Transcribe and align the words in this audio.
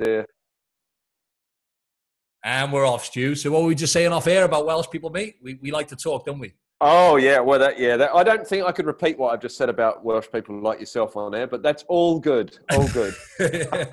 idea. 0.00 0.26
And 2.44 2.72
we're 2.72 2.86
off, 2.86 3.06
Stu. 3.06 3.34
So 3.34 3.50
what 3.50 3.62
were 3.62 3.68
we 3.68 3.74
just 3.74 3.92
saying 3.92 4.12
off 4.12 4.26
air 4.26 4.44
about 4.44 4.66
Welsh 4.66 4.86
people, 4.90 5.10
mate? 5.10 5.36
We, 5.42 5.54
we 5.62 5.70
like 5.70 5.88
to 5.88 5.96
talk, 5.96 6.26
don't 6.26 6.38
we? 6.38 6.54
Oh 6.80 7.16
yeah, 7.16 7.38
well 7.38 7.58
that 7.60 7.78
yeah, 7.78 7.96
that, 7.96 8.14
I 8.14 8.22
don't 8.24 8.46
think 8.46 8.66
I 8.66 8.72
could 8.72 8.84
repeat 8.84 9.16
what 9.16 9.32
I've 9.32 9.40
just 9.40 9.56
said 9.56 9.68
about 9.70 10.04
Welsh 10.04 10.26
people 10.30 10.60
like 10.60 10.80
yourself 10.80 11.16
on 11.16 11.34
air, 11.34 11.46
but 11.46 11.62
that's 11.62 11.84
all 11.88 12.18
good, 12.18 12.58
all 12.72 12.86
good. 12.88 13.14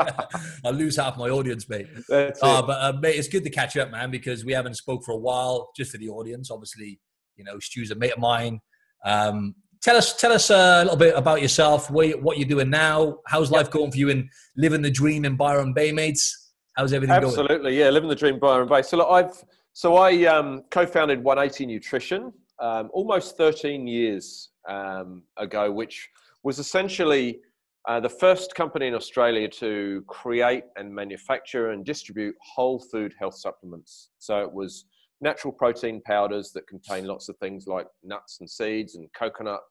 I 0.65 0.71
lose 0.71 0.97
half 0.97 1.15
my 1.15 1.29
audience, 1.29 1.69
mate. 1.69 1.87
That's 2.09 2.41
Uh, 2.43 2.59
it. 2.61 2.67
but 2.67 2.81
uh, 2.81 2.97
mate, 2.99 3.15
it's 3.15 3.29
good 3.29 3.43
to 3.45 3.49
catch 3.51 3.77
up, 3.77 3.91
man, 3.91 4.11
because 4.11 4.43
we 4.43 4.51
haven't 4.51 4.73
spoke 4.73 5.05
for 5.05 5.11
a 5.13 5.17
while. 5.17 5.71
Just 5.77 5.91
for 5.91 5.99
the 5.99 6.09
audience, 6.09 6.51
obviously, 6.51 6.99
you 7.37 7.45
know, 7.45 7.59
Stu's 7.59 7.91
a 7.91 7.95
mate 7.95 8.13
of 8.13 8.19
mine. 8.19 8.59
Um, 9.05 9.55
tell 9.81 9.97
us, 9.97 10.15
tell 10.15 10.31
us 10.31 10.49
uh, 10.49 10.79
a 10.81 10.83
little 10.83 10.97
bit 10.97 11.15
about 11.15 11.41
yourself. 11.41 11.89
What, 11.89 12.07
you- 12.07 12.19
what 12.19 12.37
you're 12.37 12.47
doing 12.47 12.69
now? 12.69 13.19
How's 13.27 13.51
life 13.51 13.69
going 13.69 13.91
for 13.91 13.97
you 13.97 14.09
in 14.09 14.29
living 14.55 14.81
the 14.81 14.91
dream 14.91 15.25
in 15.25 15.35
Byron 15.35 15.73
Bay, 15.73 15.91
mates? 15.91 16.51
How's 16.77 16.93
everything 16.93 17.15
going? 17.19 17.25
Absolutely, 17.25 17.77
yeah, 17.77 17.89
living 17.89 18.09
the 18.09 18.15
dream, 18.15 18.39
Byron 18.39 18.67
Bay. 18.69 18.81
So 18.81 18.97
look, 18.97 19.09
I've 19.09 19.43
so 19.73 19.95
I 19.95 20.25
um, 20.25 20.63
co-founded 20.69 21.23
180 21.23 21.65
Nutrition 21.65 22.31
um, 22.59 22.89
almost 22.93 23.37
13 23.37 23.87
years 23.87 24.49
um, 24.69 25.23
ago, 25.37 25.71
which 25.71 26.09
was 26.43 26.59
essentially 26.59 27.39
uh, 27.87 27.99
the 27.99 28.09
first 28.09 28.53
company 28.53 28.87
in 28.87 28.93
Australia 28.93 29.47
to 29.47 30.03
create 30.07 30.63
and 30.75 30.93
manufacture 30.93 31.71
and 31.71 31.85
distribute 31.85 32.35
whole 32.41 32.79
food 32.79 33.13
health 33.19 33.35
supplements. 33.35 34.09
So 34.19 34.41
it 34.41 34.51
was 34.51 34.85
natural 35.21 35.53
protein 35.53 36.01
powders 36.05 36.51
that 36.51 36.67
contain 36.67 37.05
lots 37.05 37.29
of 37.29 37.37
things 37.37 37.67
like 37.67 37.87
nuts 38.03 38.39
and 38.39 38.49
seeds 38.49 38.95
and 38.95 39.07
coconut 39.13 39.61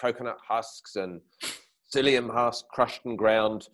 coconut 0.00 0.38
husks 0.46 0.96
and 0.96 1.20
psyllium 1.94 2.32
husk 2.32 2.66
crushed 2.68 3.04
and 3.04 3.18
ground 3.18 3.68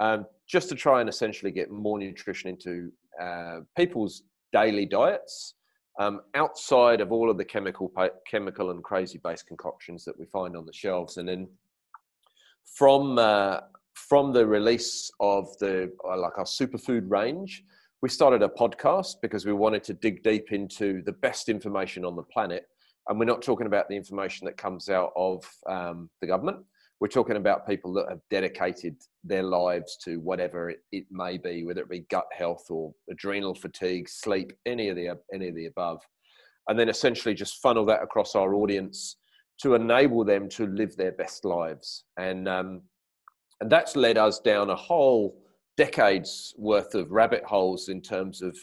um, 0.00 0.26
just 0.48 0.68
to 0.68 0.74
try 0.74 1.00
and 1.00 1.08
essentially 1.08 1.50
get 1.50 1.70
more 1.70 1.98
nutrition 1.98 2.50
into 2.50 2.90
uh, 3.20 3.60
people's 3.76 4.22
daily 4.52 4.86
diets 4.86 5.54
um, 6.00 6.20
outside 6.34 7.00
of 7.00 7.12
all 7.12 7.30
of 7.30 7.36
the 7.36 7.44
chemical 7.44 7.92
chemical 8.26 8.70
and 8.70 8.82
crazy 8.82 9.20
based 9.22 9.46
concoctions 9.46 10.04
that 10.04 10.18
we 10.18 10.26
find 10.26 10.56
on 10.56 10.64
the 10.64 10.72
shelves. 10.72 11.18
And 11.18 11.28
then 11.28 11.48
from 12.64 13.18
uh, 13.18 13.60
from 13.94 14.32
the 14.32 14.46
release 14.46 15.10
of 15.20 15.46
the 15.58 15.92
uh, 16.08 16.16
like 16.18 16.38
our 16.38 16.44
superfood 16.44 17.10
range 17.10 17.64
we 18.02 18.08
started 18.08 18.42
a 18.42 18.48
podcast 18.48 19.14
because 19.22 19.46
we 19.46 19.52
wanted 19.52 19.84
to 19.84 19.94
dig 19.94 20.24
deep 20.24 20.50
into 20.50 21.02
the 21.02 21.12
best 21.12 21.48
information 21.48 22.04
on 22.04 22.16
the 22.16 22.22
planet 22.24 22.66
and 23.08 23.18
we're 23.18 23.24
not 23.24 23.42
talking 23.42 23.66
about 23.66 23.88
the 23.88 23.96
information 23.96 24.44
that 24.44 24.56
comes 24.56 24.88
out 24.88 25.12
of 25.16 25.44
um, 25.68 26.08
the 26.20 26.26
government 26.26 26.58
we're 27.02 27.08
talking 27.08 27.34
about 27.34 27.66
people 27.66 27.92
that 27.92 28.08
have 28.08 28.20
dedicated 28.30 28.94
their 29.24 29.42
lives 29.42 29.96
to 30.04 30.20
whatever 30.20 30.70
it, 30.70 30.84
it 30.92 31.04
may 31.10 31.36
be, 31.36 31.64
whether 31.64 31.80
it 31.80 31.90
be 31.90 32.06
gut 32.08 32.28
health 32.30 32.66
or 32.70 32.94
adrenal 33.10 33.56
fatigue, 33.56 34.08
sleep, 34.08 34.52
any 34.66 34.88
of 34.88 34.94
the 34.94 35.18
any 35.34 35.48
of 35.48 35.56
the 35.56 35.66
above, 35.66 36.00
and 36.68 36.78
then 36.78 36.88
essentially 36.88 37.34
just 37.34 37.60
funnel 37.60 37.84
that 37.86 38.04
across 38.04 38.36
our 38.36 38.54
audience 38.54 39.16
to 39.60 39.74
enable 39.74 40.24
them 40.24 40.48
to 40.50 40.68
live 40.68 40.94
their 40.96 41.10
best 41.10 41.44
lives. 41.44 42.04
And 42.20 42.46
um, 42.46 42.82
and 43.60 43.68
that's 43.68 43.96
led 43.96 44.16
us 44.16 44.38
down 44.38 44.70
a 44.70 44.76
whole 44.76 45.42
decades 45.76 46.54
worth 46.56 46.94
of 46.94 47.10
rabbit 47.10 47.42
holes 47.42 47.88
in 47.88 48.00
terms 48.00 48.42
of 48.42 48.56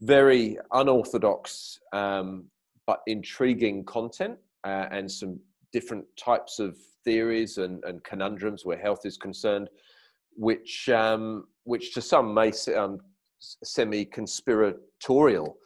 very 0.00 0.58
unorthodox 0.72 1.78
um, 1.92 2.46
but 2.88 3.02
intriguing 3.06 3.84
content 3.84 4.38
uh, 4.64 4.86
and 4.90 5.08
some 5.08 5.38
different 5.74 6.06
types 6.16 6.58
of 6.58 6.74
theories 7.04 7.58
and, 7.58 7.84
and 7.84 8.02
conundrums 8.02 8.64
where 8.64 8.78
health 8.78 9.04
is 9.04 9.18
concerned, 9.18 9.68
which 10.36 10.88
um, 10.88 11.44
which 11.64 11.92
to 11.92 12.00
some 12.00 12.32
may 12.32 12.50
sound 12.50 13.00
semi-conspiratorial, 13.40 15.56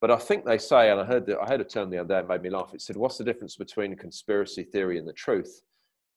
but 0.00 0.10
I 0.10 0.16
think 0.16 0.44
they 0.44 0.58
say, 0.58 0.90
and 0.90 1.00
I 1.00 1.04
heard 1.04 1.24
that 1.26 1.38
I 1.40 1.46
heard 1.46 1.60
a 1.60 1.64
term 1.64 1.88
the 1.88 1.98
other 1.98 2.08
day 2.08 2.14
that 2.16 2.28
made 2.28 2.42
me 2.42 2.50
laugh. 2.50 2.74
It 2.74 2.82
said, 2.82 2.96
"What's 2.96 3.16
the 3.16 3.24
difference 3.24 3.56
between 3.56 3.92
a 3.92 3.96
conspiracy 3.96 4.64
theory 4.64 4.98
and 4.98 5.06
the 5.06 5.12
truth?" 5.12 5.62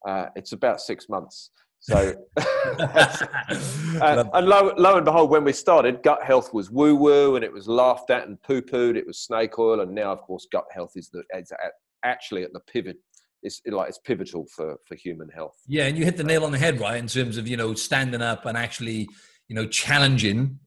Uh, 0.04 0.26
it's 0.34 0.52
about 0.52 0.80
six 0.80 1.08
months. 1.08 1.50
So, 1.80 2.14
uh, 2.36 4.24
and 4.34 4.46
lo, 4.48 4.72
lo 4.76 4.96
and 4.96 5.04
behold, 5.04 5.30
when 5.30 5.44
we 5.44 5.52
started, 5.52 6.02
gut 6.02 6.22
health 6.24 6.52
was 6.52 6.70
woo 6.70 6.96
woo 6.96 7.36
and 7.36 7.44
it 7.44 7.52
was 7.52 7.68
laughed 7.68 8.10
at 8.10 8.26
and 8.26 8.42
poo 8.42 8.60
pooed. 8.60 8.96
It 8.96 9.06
was 9.06 9.18
snake 9.20 9.58
oil, 9.58 9.80
and 9.80 9.94
now, 9.94 10.12
of 10.12 10.20
course, 10.22 10.48
gut 10.50 10.64
health 10.72 10.92
is 10.96 11.10
the 11.10 11.22
is 11.34 11.52
at, 11.52 11.72
actually 12.04 12.42
at 12.42 12.52
the 12.52 12.60
pivot. 12.60 12.96
It's 13.42 13.60
like 13.66 13.88
it's 13.88 13.98
pivotal 13.98 14.46
for 14.54 14.76
for 14.86 14.96
human 14.96 15.28
health. 15.28 15.56
Yeah, 15.68 15.84
and 15.84 15.96
you 15.96 16.04
hit 16.04 16.16
the 16.16 16.24
nail 16.24 16.44
on 16.44 16.50
the 16.50 16.58
head, 16.58 16.80
right? 16.80 16.96
In 16.96 17.06
terms 17.06 17.38
of 17.38 17.46
you 17.46 17.56
know 17.56 17.74
standing 17.74 18.22
up 18.22 18.46
and 18.46 18.58
actually 18.58 19.08
you 19.48 19.54
know 19.54 19.66
challenging 19.68 20.58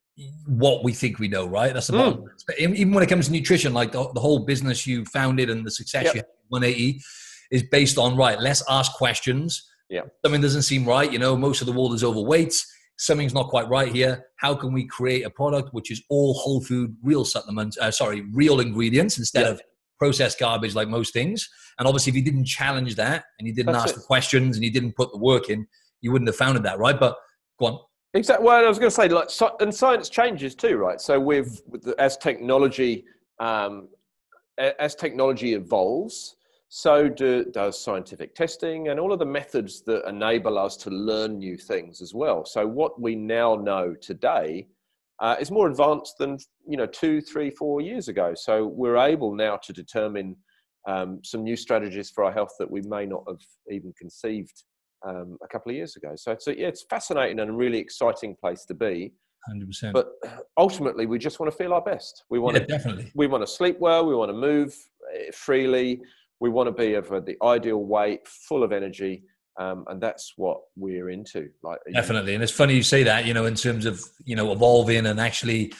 what 0.45 0.83
we 0.83 0.93
think 0.93 1.19
we 1.19 1.27
know, 1.27 1.45
right? 1.47 1.73
That's 1.73 1.87
the 1.87 1.93
bottom. 1.93 2.21
line. 2.21 2.75
Even 2.75 2.93
when 2.93 3.03
it 3.03 3.07
comes 3.07 3.27
to 3.27 3.31
nutrition, 3.31 3.73
like 3.73 3.91
the, 3.91 4.11
the 4.13 4.19
whole 4.19 4.39
business 4.39 4.85
you 4.85 5.05
founded 5.05 5.49
and 5.49 5.65
the 5.65 5.71
success 5.71 6.05
Yep. 6.05 6.13
you 6.13 6.19
had, 6.19 6.27
180, 6.49 7.01
is 7.51 7.63
based 7.63 7.97
on 7.97 8.17
right. 8.17 8.39
Let's 8.39 8.63
ask 8.69 8.91
questions. 8.93 9.68
Yeah. 9.89 10.01
something 10.23 10.41
doesn't 10.41 10.61
seem 10.63 10.85
right. 10.85 11.11
You 11.11 11.19
know, 11.19 11.35
most 11.35 11.61
of 11.61 11.67
the 11.67 11.73
world 11.73 11.93
is 11.93 12.03
overweight. 12.03 12.53
Something's 12.97 13.33
not 13.33 13.49
quite 13.49 13.67
right 13.69 13.91
here. 13.91 14.25
How 14.37 14.53
can 14.53 14.71
we 14.73 14.85
create 14.85 15.25
a 15.25 15.29
product 15.29 15.69
which 15.73 15.89
is 15.89 16.03
all 16.09 16.33
whole 16.35 16.61
food, 16.61 16.95
real 17.01 17.25
supplements? 17.25 17.77
Uh, 17.77 17.89
sorry, 17.91 18.23
real 18.33 18.59
ingredients 18.59 19.17
instead 19.17 19.45
Yeah. 19.45 19.53
of 19.53 19.61
processed 19.97 20.39
garbage 20.39 20.75
like 20.75 20.87
most 20.87 21.11
things. 21.13 21.49
And 21.79 21.87
obviously, 21.87 22.11
if 22.11 22.15
you 22.15 22.23
didn't 22.23 22.45
challenge 22.45 22.95
that 22.95 23.25
and 23.39 23.47
you 23.47 23.53
didn't 23.53 23.73
That's 23.73 23.85
ask 23.85 23.95
it. 23.95 23.99
the 23.99 24.05
questions 24.05 24.55
and 24.57 24.63
you 24.63 24.71
didn't 24.71 24.95
put 24.95 25.11
the 25.11 25.17
work 25.17 25.49
in, 25.49 25.65
you 26.01 26.11
wouldn't 26.11 26.27
have 26.29 26.35
founded 26.35 26.63
that, 26.63 26.77
right? 26.77 26.99
But 26.99 27.15
go 27.59 27.65
on. 27.67 27.79
Exactly. 28.13 28.45
Well, 28.45 28.63
I 28.65 28.67
was 28.67 28.79
going 28.79 28.89
to 28.89 28.95
say, 28.95 29.07
like, 29.07 29.29
so, 29.29 29.55
and 29.59 29.73
science 29.73 30.09
changes 30.09 30.55
too, 30.55 30.77
right? 30.77 30.99
So, 30.99 31.19
with, 31.19 31.61
with 31.67 31.83
the, 31.83 31.95
as 32.01 32.17
technology 32.17 33.05
um, 33.39 33.87
as 34.57 34.93
technology 34.95 35.53
evolves, 35.53 36.35
so 36.69 37.09
do, 37.09 37.45
does 37.45 37.83
scientific 37.83 38.35
testing 38.35 38.89
and 38.89 38.99
all 38.99 39.11
of 39.11 39.19
the 39.19 39.25
methods 39.25 39.81
that 39.87 40.07
enable 40.07 40.57
us 40.57 40.77
to 40.77 40.91
learn 40.91 41.39
new 41.39 41.57
things 41.57 42.01
as 42.01 42.13
well. 42.13 42.45
So, 42.45 42.65
what 42.65 43.01
we 43.01 43.15
now 43.15 43.55
know 43.55 43.95
today 43.99 44.67
uh, 45.19 45.35
is 45.39 45.51
more 45.51 45.67
advanced 45.67 46.17
than 46.19 46.37
you 46.67 46.77
know 46.77 46.85
two, 46.85 47.21
three, 47.21 47.49
four 47.49 47.81
years 47.81 48.07
ago. 48.07 48.33
So, 48.35 48.67
we're 48.67 48.97
able 48.97 49.35
now 49.35 49.57
to 49.57 49.73
determine 49.73 50.35
um, 50.87 51.19
some 51.23 51.43
new 51.43 51.55
strategies 51.55 52.09
for 52.09 52.23
our 52.23 52.31
health 52.31 52.53
that 52.59 52.69
we 52.69 52.81
may 52.81 53.05
not 53.05 53.23
have 53.27 53.41
even 53.69 53.93
conceived 53.97 54.63
um, 55.07 55.37
a 55.43 55.47
couple 55.47 55.71
of 55.71 55.75
years 55.75 55.95
ago. 55.95 56.13
So 56.15 56.31
it's 56.31 56.47
a, 56.47 56.57
yeah, 56.57 56.67
it's 56.67 56.85
fascinating 56.89 57.39
and 57.39 57.49
a 57.49 57.53
really 57.53 57.77
exciting 57.77 58.35
place 58.35 58.65
to 58.65 58.73
be. 58.73 59.13
100%. 59.49 59.93
But 59.93 60.07
ultimately, 60.57 61.05
we 61.05 61.17
just 61.17 61.39
want 61.39 61.51
to 61.51 61.57
feel 61.57 61.73
our 61.73 61.81
best. 61.81 62.25
We 62.29 62.39
want 62.39 62.55
yeah, 62.55 62.61
to 62.61 62.67
definitely. 62.67 63.11
we 63.15 63.27
want 63.27 63.43
to 63.43 63.47
sleep 63.47 63.77
well. 63.79 64.05
We 64.05 64.15
want 64.15 64.29
to 64.29 64.37
move 64.37 64.75
eh, 65.15 65.31
freely. 65.33 66.01
We 66.39 66.49
want 66.49 66.67
to 66.67 66.71
be 66.71 66.93
of 66.93 67.09
the 67.09 67.35
ideal 67.43 67.83
weight, 67.83 68.27
full 68.27 68.63
of 68.63 68.71
energy, 68.71 69.23
um, 69.59 69.83
and 69.89 70.01
that's 70.01 70.33
what 70.37 70.61
we're 70.77 71.09
into. 71.09 71.49
Like 71.61 71.79
Definitely. 71.93 72.33
And 72.33 72.41
it's 72.41 72.51
funny 72.51 72.75
you 72.75 72.83
say 72.83 73.03
that, 73.03 73.25
you 73.25 73.33
know, 73.33 73.45
in 73.45 73.55
terms 73.55 73.85
of, 73.85 74.01
you 74.23 74.35
know, 74.35 74.51
evolving 74.53 75.05
and 75.05 75.19
actually, 75.19 75.73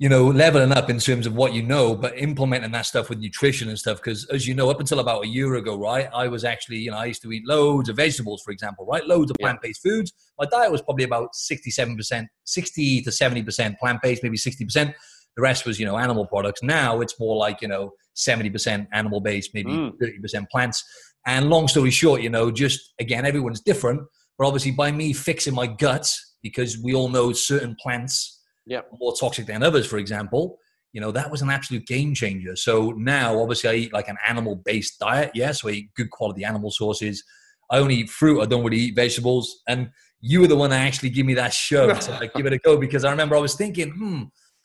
you 0.00 0.08
know, 0.08 0.26
leveling 0.26 0.72
up 0.72 0.90
in 0.90 0.98
terms 0.98 1.28
of 1.28 1.36
what 1.36 1.52
you 1.52 1.62
know, 1.62 1.94
but 1.94 2.18
implementing 2.18 2.72
that 2.72 2.86
stuff 2.86 3.08
with 3.08 3.20
nutrition 3.20 3.68
and 3.68 3.78
stuff. 3.78 3.98
Because 3.98 4.24
as 4.30 4.48
you 4.48 4.54
know, 4.54 4.68
up 4.68 4.80
until 4.80 4.98
about 4.98 5.24
a 5.24 5.28
year 5.28 5.54
ago, 5.54 5.78
right, 5.78 6.08
I 6.12 6.26
was 6.26 6.44
actually, 6.44 6.78
you 6.78 6.90
know, 6.90 6.96
I 6.96 7.04
used 7.04 7.22
to 7.22 7.30
eat 7.30 7.46
loads 7.46 7.88
of 7.88 7.94
vegetables, 7.94 8.42
for 8.42 8.50
example, 8.50 8.84
right? 8.84 9.06
Loads 9.06 9.30
of 9.30 9.36
Yeah. 9.38 9.44
plant 9.44 9.62
based 9.62 9.82
foods. 9.82 10.12
My 10.40 10.46
diet 10.46 10.72
was 10.72 10.82
probably 10.82 11.04
about 11.04 11.36
67%, 11.36 12.26
60 12.42 13.02
to 13.02 13.12
70% 13.12 13.78
plant 13.78 14.02
based, 14.02 14.24
maybe 14.24 14.36
60%. 14.38 14.92
The 15.36 15.42
rest 15.42 15.64
was, 15.64 15.78
you 15.78 15.86
know, 15.86 15.96
animal 15.96 16.26
products. 16.26 16.64
Now 16.64 17.00
it's 17.00 17.20
more 17.20 17.36
like, 17.36 17.62
you 17.62 17.68
know, 17.68 17.92
70% 18.16 18.86
animal 18.92 19.20
based, 19.20 19.50
maybe 19.54 19.72
Mm. 19.72 19.92
30% 20.00 20.48
plants. 20.50 20.84
And 21.26 21.48
long 21.50 21.68
story 21.68 21.90
short, 21.90 22.20
you 22.22 22.30
know, 22.30 22.50
just 22.50 22.94
again, 23.00 23.24
everyone's 23.24 23.60
different. 23.60 24.02
But 24.38 24.46
obviously, 24.46 24.72
by 24.72 24.90
me 24.92 25.12
fixing 25.12 25.54
my 25.54 25.66
guts, 25.66 26.34
because 26.42 26.78
we 26.78 26.94
all 26.94 27.08
know 27.08 27.32
certain 27.32 27.76
plants 27.80 28.40
Yeah. 28.66 28.78
are 28.78 28.98
more 28.98 29.14
toxic 29.18 29.46
than 29.46 29.62
others, 29.62 29.86
for 29.86 29.98
example, 29.98 30.58
you 30.92 31.00
know, 31.00 31.10
that 31.12 31.30
was 31.30 31.40
an 31.40 31.48
absolute 31.50 31.86
game 31.86 32.12
changer. 32.14 32.54
So 32.56 32.90
now, 32.92 33.40
obviously, 33.40 33.70
I 33.70 33.74
eat 33.74 33.92
like 33.92 34.08
an 34.08 34.18
animal 34.28 34.56
based 34.56 34.98
diet. 34.98 35.30
Yeah. 35.34 35.52
So 35.52 35.68
I 35.68 35.72
eat 35.72 35.94
good 35.94 36.10
quality 36.10 36.44
animal 36.44 36.70
sources. 36.70 37.22
I 37.70 37.78
only 37.78 37.94
eat 37.96 38.10
fruit. 38.10 38.42
I 38.42 38.46
don't 38.46 38.62
really 38.64 38.76
eat 38.78 38.96
vegetables. 38.96 39.62
And 39.68 39.90
you 40.20 40.40
were 40.40 40.46
the 40.48 40.56
one 40.56 40.70
that 40.70 40.80
actually 40.86 41.10
give 41.10 41.24
me 41.24 41.34
that 41.34 41.52
shove 41.54 41.98
to 42.00 42.10
like, 42.12 42.34
give 42.34 42.44
it 42.46 42.52
a 42.52 42.58
go 42.58 42.76
because 42.76 43.04
I 43.04 43.10
remember 43.10 43.36
I 43.36 43.40
was 43.40 43.54
thinking, 43.54 43.90
hmm, 43.90 44.22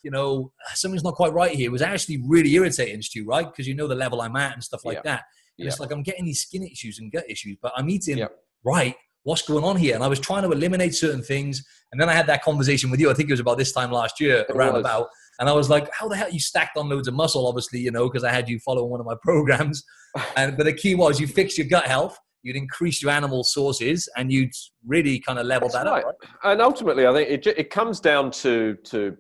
you 0.08 0.12
know, 0.12 0.54
something's 0.74 1.04
not 1.04 1.16
quite 1.16 1.34
right 1.34 1.52
here. 1.60 1.70
Was 1.70 1.82
actually 1.82 2.18
really 2.26 2.54
irritating, 2.54 3.02
Stu, 3.02 3.26
right? 3.26 3.46
Because 3.46 3.68
you 3.68 3.76
know 3.76 3.88
the 3.88 3.96
level 4.06 4.22
I'm 4.22 4.38
at 4.38 4.54
and 4.54 4.64
stuff 4.64 4.86
like 4.86 4.96
Yeah. 5.00 5.02
that. 5.04 5.22
And 5.58 5.66
Yeah. 5.66 5.68
it's 5.68 5.82
like 5.82 5.92
I'm 5.92 6.02
getting 6.02 6.24
these 6.24 6.42
skin 6.42 6.64
issues 6.64 6.98
and 7.00 7.12
gut 7.12 7.26
issues, 7.30 7.58
but 7.62 7.74
I'm 7.76 7.90
eating 7.90 8.18
Yeah. 8.20 8.30
right. 8.64 8.96
What's 9.24 9.42
going 9.42 9.66
on 9.66 9.76
here? 9.76 9.96
And 9.96 10.04
I 10.06 10.08
was 10.08 10.22
trying 10.22 10.44
to 10.44 10.52
eliminate 10.54 10.96
certain 10.96 11.22
things. 11.22 11.62
And 11.92 12.00
then 12.00 12.08
I 12.08 12.14
had 12.14 12.26
that 12.28 12.42
conversation 12.42 12.90
with 12.90 13.02
you. 13.02 13.12
I 13.12 13.14
think 13.16 13.28
it 13.30 13.34
was 13.34 13.42
about 13.42 13.58
this 13.58 13.74
time 13.74 13.92
last 13.92 14.22
year, 14.22 14.46
It 14.48 14.56
around 14.56 14.76
was. 14.76 14.80
about. 14.86 15.10
And 15.42 15.50
I 15.50 15.52
was 15.52 15.70
like, 15.70 15.86
how 15.94 16.08
the 16.08 16.16
hell 16.16 16.32
you 16.32 16.40
stacked 16.40 16.78
on 16.78 16.88
loads 16.88 17.10
of 17.10 17.14
muscle, 17.14 17.46
obviously, 17.46 17.80
you 17.82 17.92
know, 17.92 18.08
because 18.08 18.24
I 18.24 18.32
had 18.32 18.48
you 18.48 18.60
follow 18.60 18.86
one 18.86 19.02
of 19.02 19.06
my 19.06 19.16
programs. 19.30 19.84
And 20.38 20.56
but 20.58 20.64
the 20.64 20.74
key 20.84 20.96
was 20.96 21.20
you 21.20 21.28
fixed 21.28 21.58
your 21.58 21.68
gut 21.68 21.86
health, 21.86 22.18
you'd 22.44 22.56
increase 22.56 23.02
your 23.04 23.12
animal 23.12 23.44
sources, 23.44 24.08
and 24.16 24.32
you'd 24.32 24.54
really 24.86 25.20
kind 25.20 25.38
of 25.38 25.46
level 25.46 25.68
That's 25.68 25.84
that 25.84 25.92
right. 25.92 26.06
out. 26.06 26.16
And 26.46 26.62
ultimately, 26.62 27.06
I 27.06 27.14
think 27.14 27.30
it, 27.30 27.48
it 27.64 27.70
comes 27.70 28.00
down 28.00 28.32
to, 28.44 28.76
to 28.86 29.18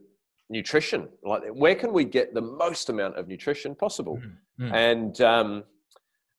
nutrition. 0.50 1.08
Like, 1.24 1.44
where 1.50 1.76
can 1.76 1.94
we 1.94 2.06
get 2.06 2.34
the 2.34 2.42
most 2.42 2.90
amount 2.90 3.18
of 3.18 3.28
nutrition 3.28 3.76
possible? 3.76 4.20
Mm, 4.60 4.70
mm. 4.70 4.74
And, 4.74 5.22
um, 5.22 5.64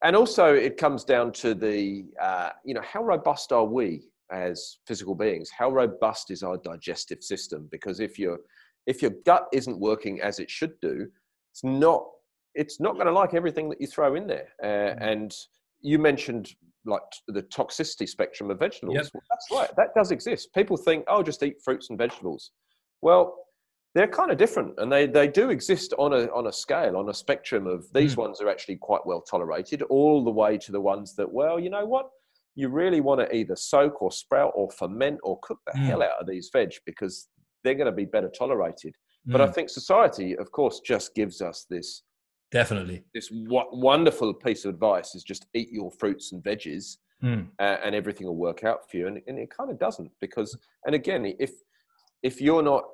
and 0.02 0.14
also, 0.16 0.55
it 0.55 0.76
comes 0.76 1.05
down 1.05 1.32
to 1.32 1.55
the, 1.55 2.06
uh, 2.20 2.50
you 2.64 2.75
know, 2.75 2.82
how 2.82 3.02
robust 3.02 3.52
are 3.52 3.64
we 3.64 4.08
as 4.31 4.78
physical 4.87 5.14
beings? 5.14 5.50
How 5.50 5.70
robust 5.70 6.31
is 6.31 6.43
our 6.43 6.56
digestive 6.58 7.22
system? 7.22 7.69
Because 7.70 7.99
if, 8.00 8.19
your 8.19 8.38
if 8.87 9.02
your 9.02 9.12
gut 9.26 9.46
isn't 9.52 9.78
working 9.78 10.20
as 10.20 10.38
it 10.38 10.50
should 10.50 10.72
do, 10.81 11.06
it's 11.52 11.64
not 11.64 12.04
it's 12.54 12.81
not 12.81 12.94
going 12.94 13.06
to 13.06 13.12
like 13.12 13.34
everything 13.34 13.69
that 13.69 13.81
you 13.81 13.87
throw 13.87 14.14
in 14.14 14.26
there. 14.26 14.49
Uh, 14.62 14.66
Mm. 14.66 15.12
and 15.12 15.34
you 15.81 15.99
mentioned 15.99 16.54
like 16.84 17.02
the 17.28 17.43
toxicity 17.43 18.08
spectrum 18.08 18.50
of 18.50 18.58
vegetables. 18.58 18.96
Yep. 18.96 19.06
Well, 19.14 19.22
that's 19.31 19.46
right. 19.52 19.76
That 19.76 19.94
does 19.94 20.11
exist. 20.11 20.52
People 20.54 20.76
think, 20.76 21.04
oh, 21.08 21.22
just 21.22 21.43
eat 21.43 21.56
fruits 21.62 21.90
and 21.90 21.99
vegetables. 21.99 22.52
Well, 23.02 23.37
they're 23.94 24.06
kind 24.08 24.31
of 24.31 24.38
different, 24.38 24.75
and 24.79 24.93
they 24.93 25.06
they 25.06 25.29
do 25.29 25.50
exist 25.50 25.94
on 25.99 26.12
a 26.12 26.26
on 26.32 26.46
a 26.46 26.52
scale, 26.52 26.96
on 26.96 27.08
a 27.08 27.14
spectrum 27.14 27.67
of 27.67 27.90
these 27.93 28.14
Mm. 28.14 28.19
ones 28.19 28.40
are 28.40 28.49
actually 28.49 28.76
quite 28.76 29.05
well 29.06 29.23
tolerated, 29.23 29.82
all 29.82 30.25
the 30.25 30.31
way 30.31 30.58
to 30.58 30.73
the 30.73 30.81
ones 30.81 31.14
that, 31.17 31.31
well, 31.32 31.58
you 31.58 31.70
know 31.70 31.87
what. 31.87 32.11
You 32.55 32.69
really 32.70 33.00
want 33.00 33.20
to 33.20 33.32
either 33.35 33.55
soak 33.55 34.02
or 34.02 34.11
sprout 34.11 34.52
or 34.56 34.69
ferment 34.70 35.20
or 35.23 35.38
cook 35.43 35.61
the 35.64 35.73
Mm. 35.76 35.87
hell 35.87 36.02
out 36.02 36.20
of 36.20 36.26
these 36.26 36.50
veg 36.52 36.73
because 36.87 37.29
they're 37.62 37.75
going 37.76 37.87
to 37.87 37.93
be 37.93 38.05
better 38.05 38.29
tolerated. 38.29 38.96
But 39.26 39.40
I 39.40 39.46
Mm, 39.46 39.55
think 39.55 39.69
society, 39.70 40.37
of 40.37 40.50
course, 40.50 40.81
just 40.81 41.14
gives 41.14 41.40
us 41.40 41.67
this 41.70 42.02
definitely. 42.50 43.05
this 43.14 43.29
w- 43.29 43.69
wonderful 43.73 44.35
piece 44.35 44.64
of 44.64 44.75
advice: 44.75 45.14
is 45.14 45.23
just 45.25 45.46
eat 45.55 45.70
your 45.70 45.90
fruits 45.90 46.32
and 46.32 46.43
veggies, 46.43 46.99
Mm, 47.23 47.49
uh, 47.58 47.76
and 47.85 47.94
everything 47.94 48.26
will 48.26 48.37
work 48.37 48.64
out 48.64 48.90
for 48.90 48.96
you. 48.96 49.06
And, 49.06 49.20
and 49.26 49.38
it 49.38 49.50
kind 49.50 49.70
of 49.70 49.79
doesn't 49.79 50.11
because, 50.20 50.56
and 50.85 50.94
again, 50.94 51.25
if 51.38 51.52
if 52.23 52.40
you're 52.40 52.62
not 52.62 52.85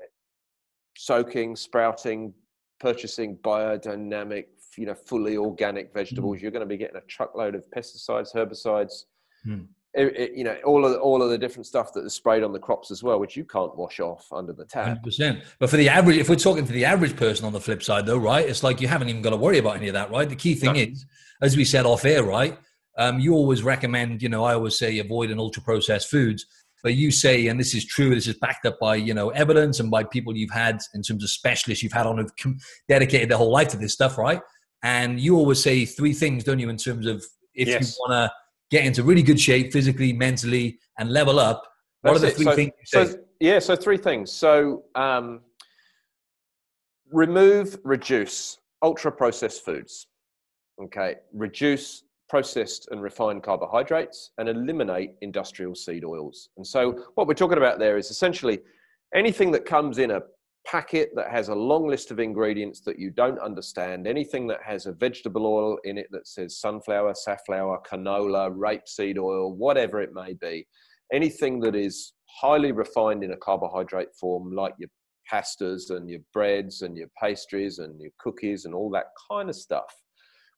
soaking, 0.96 1.56
sprouting, 1.56 2.32
purchasing 2.81 3.37
biodynamic, 3.38 4.46
you 4.76 4.87
know, 4.87 4.94
fully 4.94 5.37
organic 5.37 5.93
vegetables, 5.93 6.41
you're 6.41 6.50
going 6.50 6.61
to 6.61 6.67
be 6.67 6.76
getting 6.76 6.96
a 6.96 7.00
truckload 7.02 7.55
of 7.55 7.64
pesticides, 7.70 8.35
herbicides. 8.35 9.05
Mm. 9.46 9.67
it- 9.96 10.17
it- 10.19 10.32
you 10.35 10.43
know 10.43 10.56
all 10.64 10.85
of 10.85 10.91
the, 10.91 10.99
all 10.99 11.23
of 11.23 11.31
the 11.31 11.38
different 11.38 11.67
stuff 11.67 11.93
that 11.93 12.05
is 12.05 12.14
sprayed 12.14 12.43
on 12.43 12.52
the 12.52 12.58
crops 12.58 12.91
as 12.91 13.02
well, 13.05 13.20
which 13.20 13.37
you 13.37 13.44
can't 13.44 13.76
wash 13.76 14.00
off 14.00 14.26
under 14.32 14.52
the 14.52 14.64
tap. 14.64 14.87
Hundred 14.87 15.02
percent. 15.05 15.44
But 15.61 15.70
for 15.70 15.76
the 15.76 15.88
average, 15.88 16.17
if 16.17 16.29
we're 16.29 16.35
talking 16.35 16.67
for 16.67 16.73
the 16.73 16.85
average 16.85 17.14
person 17.14 17.44
on 17.46 17.52
the 17.52 17.61
flip 17.61 17.81
side, 17.82 18.05
though, 18.06 18.19
right? 18.19 18.44
It's 18.49 18.64
like 18.64 18.81
you 18.81 18.88
haven't 18.88 19.08
even 19.11 19.23
got 19.23 19.31
to 19.31 19.37
worry 19.37 19.58
about 19.58 19.76
any 19.76 19.87
of 19.88 19.94
that, 19.94 20.11
right? 20.11 20.29
The 20.29 20.35
key 20.35 20.55
thing 20.56 20.73
No. 20.73 20.81
is, 20.81 21.06
as 21.43 21.56
we 21.56 21.64
said 21.64 21.87
off 21.87 22.05
air, 22.05 22.25
right? 22.25 22.58
Um, 22.99 23.20
you 23.20 23.35
always 23.35 23.62
recommend, 23.62 24.20
you 24.23 24.29
know, 24.29 24.43
I 24.44 24.55
always 24.55 24.76
say 24.79 24.99
avoid 24.99 25.31
an 25.31 25.38
ultra 25.38 25.62
processed 25.62 26.08
foods, 26.11 26.44
but 26.84 26.94
you 26.94 27.10
say, 27.10 27.46
and 27.48 27.58
this 27.58 27.75
is 27.75 27.84
true, 27.84 28.14
this 28.14 28.28
is 28.28 28.36
backed 28.36 28.66
up 28.66 28.78
by 28.78 28.94
you 28.94 29.14
know 29.14 29.31
evidence 29.31 29.81
and 29.81 29.90
by 29.90 30.04
people 30.04 30.36
you've 30.36 30.50
had 30.52 30.78
in 30.94 31.02
terms 31.02 31.25
of 31.25 31.31
specialists 31.31 31.82
you've 31.82 31.92
had 31.92 32.06
on 32.06 32.19
who've 32.19 32.54
dedicated 32.88 33.31
their 33.31 33.38
whole 33.38 33.50
life 33.50 33.69
to 33.69 33.78
this 33.78 33.94
stuff, 33.94 34.19
right? 34.19 34.40
And 34.84 35.19
you 35.19 35.36
always 35.36 35.60
say 35.60 35.86
three 35.86 36.12
things, 36.12 36.44
don't 36.44 36.58
you, 36.58 36.69
in 36.69 36.76
terms 36.76 37.06
of 37.06 37.25
if 37.54 37.69
Yes. 37.69 37.96
you 37.96 38.04
want 38.06 38.12
to 38.12 38.32
get 38.70 38.84
into 38.84 39.02
really 39.02 39.22
good 39.22 39.40
shape 39.40 39.72
physically, 39.72 40.12
mentally, 40.12 40.78
and 40.98 41.10
level 41.10 41.38
up. 41.38 41.62
What 42.02 42.16
are 42.16 42.19
the 42.19 42.31
three 42.31 42.44
so, 42.44 42.54
things 42.54 42.72
you 42.78 42.86
say? 42.86 43.12
So, 43.12 43.19
yeah, 43.40 43.58
so 43.60 43.76
three 43.76 43.96
things. 43.96 44.31
So, 44.31 44.84
um, 44.94 45.40
remove, 47.10 47.78
reduce 47.82 48.58
ultra 48.82 49.10
processed 49.10 49.64
foods. 49.64 50.06
Okay, 50.82 51.16
reduce 51.32 52.03
processed 52.34 52.88
and 52.90 53.00
refined 53.00 53.44
carbohydrates 53.44 54.32
and 54.38 54.48
eliminate 54.48 55.12
industrial 55.20 55.72
seed 55.72 56.04
oils. 56.04 56.48
And 56.56 56.66
so, 56.66 57.04
what 57.14 57.28
we're 57.28 57.34
talking 57.34 57.58
about 57.58 57.78
there 57.78 57.96
is 57.96 58.10
essentially 58.10 58.58
anything 59.14 59.52
that 59.52 59.64
comes 59.64 59.98
in 59.98 60.10
a 60.10 60.20
packet 60.66 61.10
that 61.14 61.31
has 61.31 61.46
a 61.46 61.54
long 61.54 61.86
list 61.86 62.10
of 62.10 62.19
ingredients 62.19 62.81
that 62.81 62.98
you 62.98 63.12
don't 63.12 63.38
understand, 63.38 64.08
anything 64.08 64.48
that 64.48 64.58
has 64.64 64.86
a 64.86 64.92
vegetable 64.92 65.46
oil 65.46 65.78
in 65.84 65.96
it 65.96 66.08
that 66.10 66.26
says 66.26 66.58
sunflower, 66.58 67.14
safflower, 67.14 67.81
canola, 67.88 68.52
rapeseed 68.52 69.16
oil, 69.16 69.54
whatever 69.54 70.00
it 70.00 70.12
may 70.12 70.32
be, 70.32 70.66
anything 71.12 71.60
that 71.60 71.76
is 71.76 72.14
highly 72.26 72.72
refined 72.72 73.22
in 73.22 73.31
a 73.31 73.36
carbohydrate 73.36 74.12
form, 74.19 74.50
like 74.50 74.75
your 74.76 74.90
pastas 75.32 75.90
and 75.90 76.10
your 76.10 76.20
breads 76.32 76.82
and 76.82 76.96
your 76.96 77.08
pastries 77.16 77.78
and 77.78 78.00
your 78.00 78.10
cookies 78.19 78.64
and 78.64 78.75
all 78.75 78.90
that 78.90 79.06
kind 79.31 79.48
of 79.48 79.54
stuff, 79.54 79.94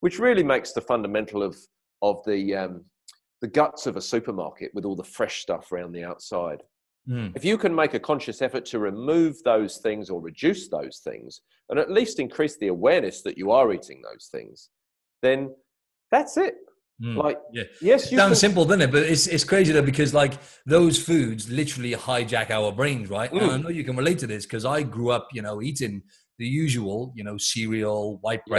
which 0.01 0.19
really 0.19 0.43
makes 0.43 0.73
the 0.73 0.81
fundamental 0.81 1.43
of 1.43 1.57
of 2.03 2.23
the 2.27 2.55
um, 2.55 2.85
the 3.41 3.49
guts 3.49 3.87
of 3.87 3.97
a 3.97 4.01
supermarket 4.01 4.71
with 4.75 4.85
all 4.85 4.97
the 4.97 5.05
fresh 5.05 5.43
stuff 5.43 5.73
around 5.73 5.93
the 5.93 6.05
outside. 6.05 6.63
Mm. 7.09 7.33
If 7.37 7.45
you 7.45 7.57
can 7.59 7.75
make 7.75 7.95
a 7.95 8.01
conscious 8.01 8.43
effort 8.43 8.65
to 8.67 8.79
remove 8.79 9.37
those 9.45 9.79
things 9.79 10.11
or 10.11 10.21
reduce 10.21 10.69
those 10.69 11.01
things, 11.05 11.41
and 11.69 11.79
at 11.79 11.91
least 11.91 12.19
increase 12.19 12.57
the 12.59 12.69
awareness 12.69 13.23
that 13.23 13.39
you 13.39 13.51
are 13.53 13.73
eating 13.73 14.03
those 14.03 14.29
things, 14.33 14.71
then 15.23 15.55
that's 16.11 16.37
it. 16.37 16.55
Mm. 17.03 17.17
Like, 17.17 17.39
Yeah. 17.53 17.65
yes, 17.81 18.11
It 18.11 18.17
sounds 18.17 18.41
can, 18.41 18.49
simple, 18.49 18.65
doesn't 18.65 18.81
it? 18.81 18.91
But 18.91 19.03
it's 19.05 19.27
it's 19.27 19.45
crazy 19.45 19.73
though 19.73 19.83
because 19.83 20.15
like 20.15 20.35
those 20.65 21.01
foods 21.03 21.51
literally 21.51 21.93
hijack 21.93 22.51
our 22.51 22.73
brains, 22.73 23.11
right? 23.11 23.31
And 23.31 23.41
I 23.41 23.59
Mm. 23.59 23.63
know 23.65 23.69
you 23.69 23.85
can 23.85 23.97
relate 23.97 24.19
to 24.21 24.27
this 24.27 24.47
because 24.47 24.65
I 24.65 24.83
grew 24.83 25.11
up, 25.11 25.29
you 25.33 25.43
know, 25.43 25.61
eating 25.63 26.03
the 26.39 26.47
usual, 26.47 27.13
you 27.15 27.23
know, 27.25 27.37
cereal, 27.39 28.19
white 28.23 28.41
Yeah. 28.47 28.55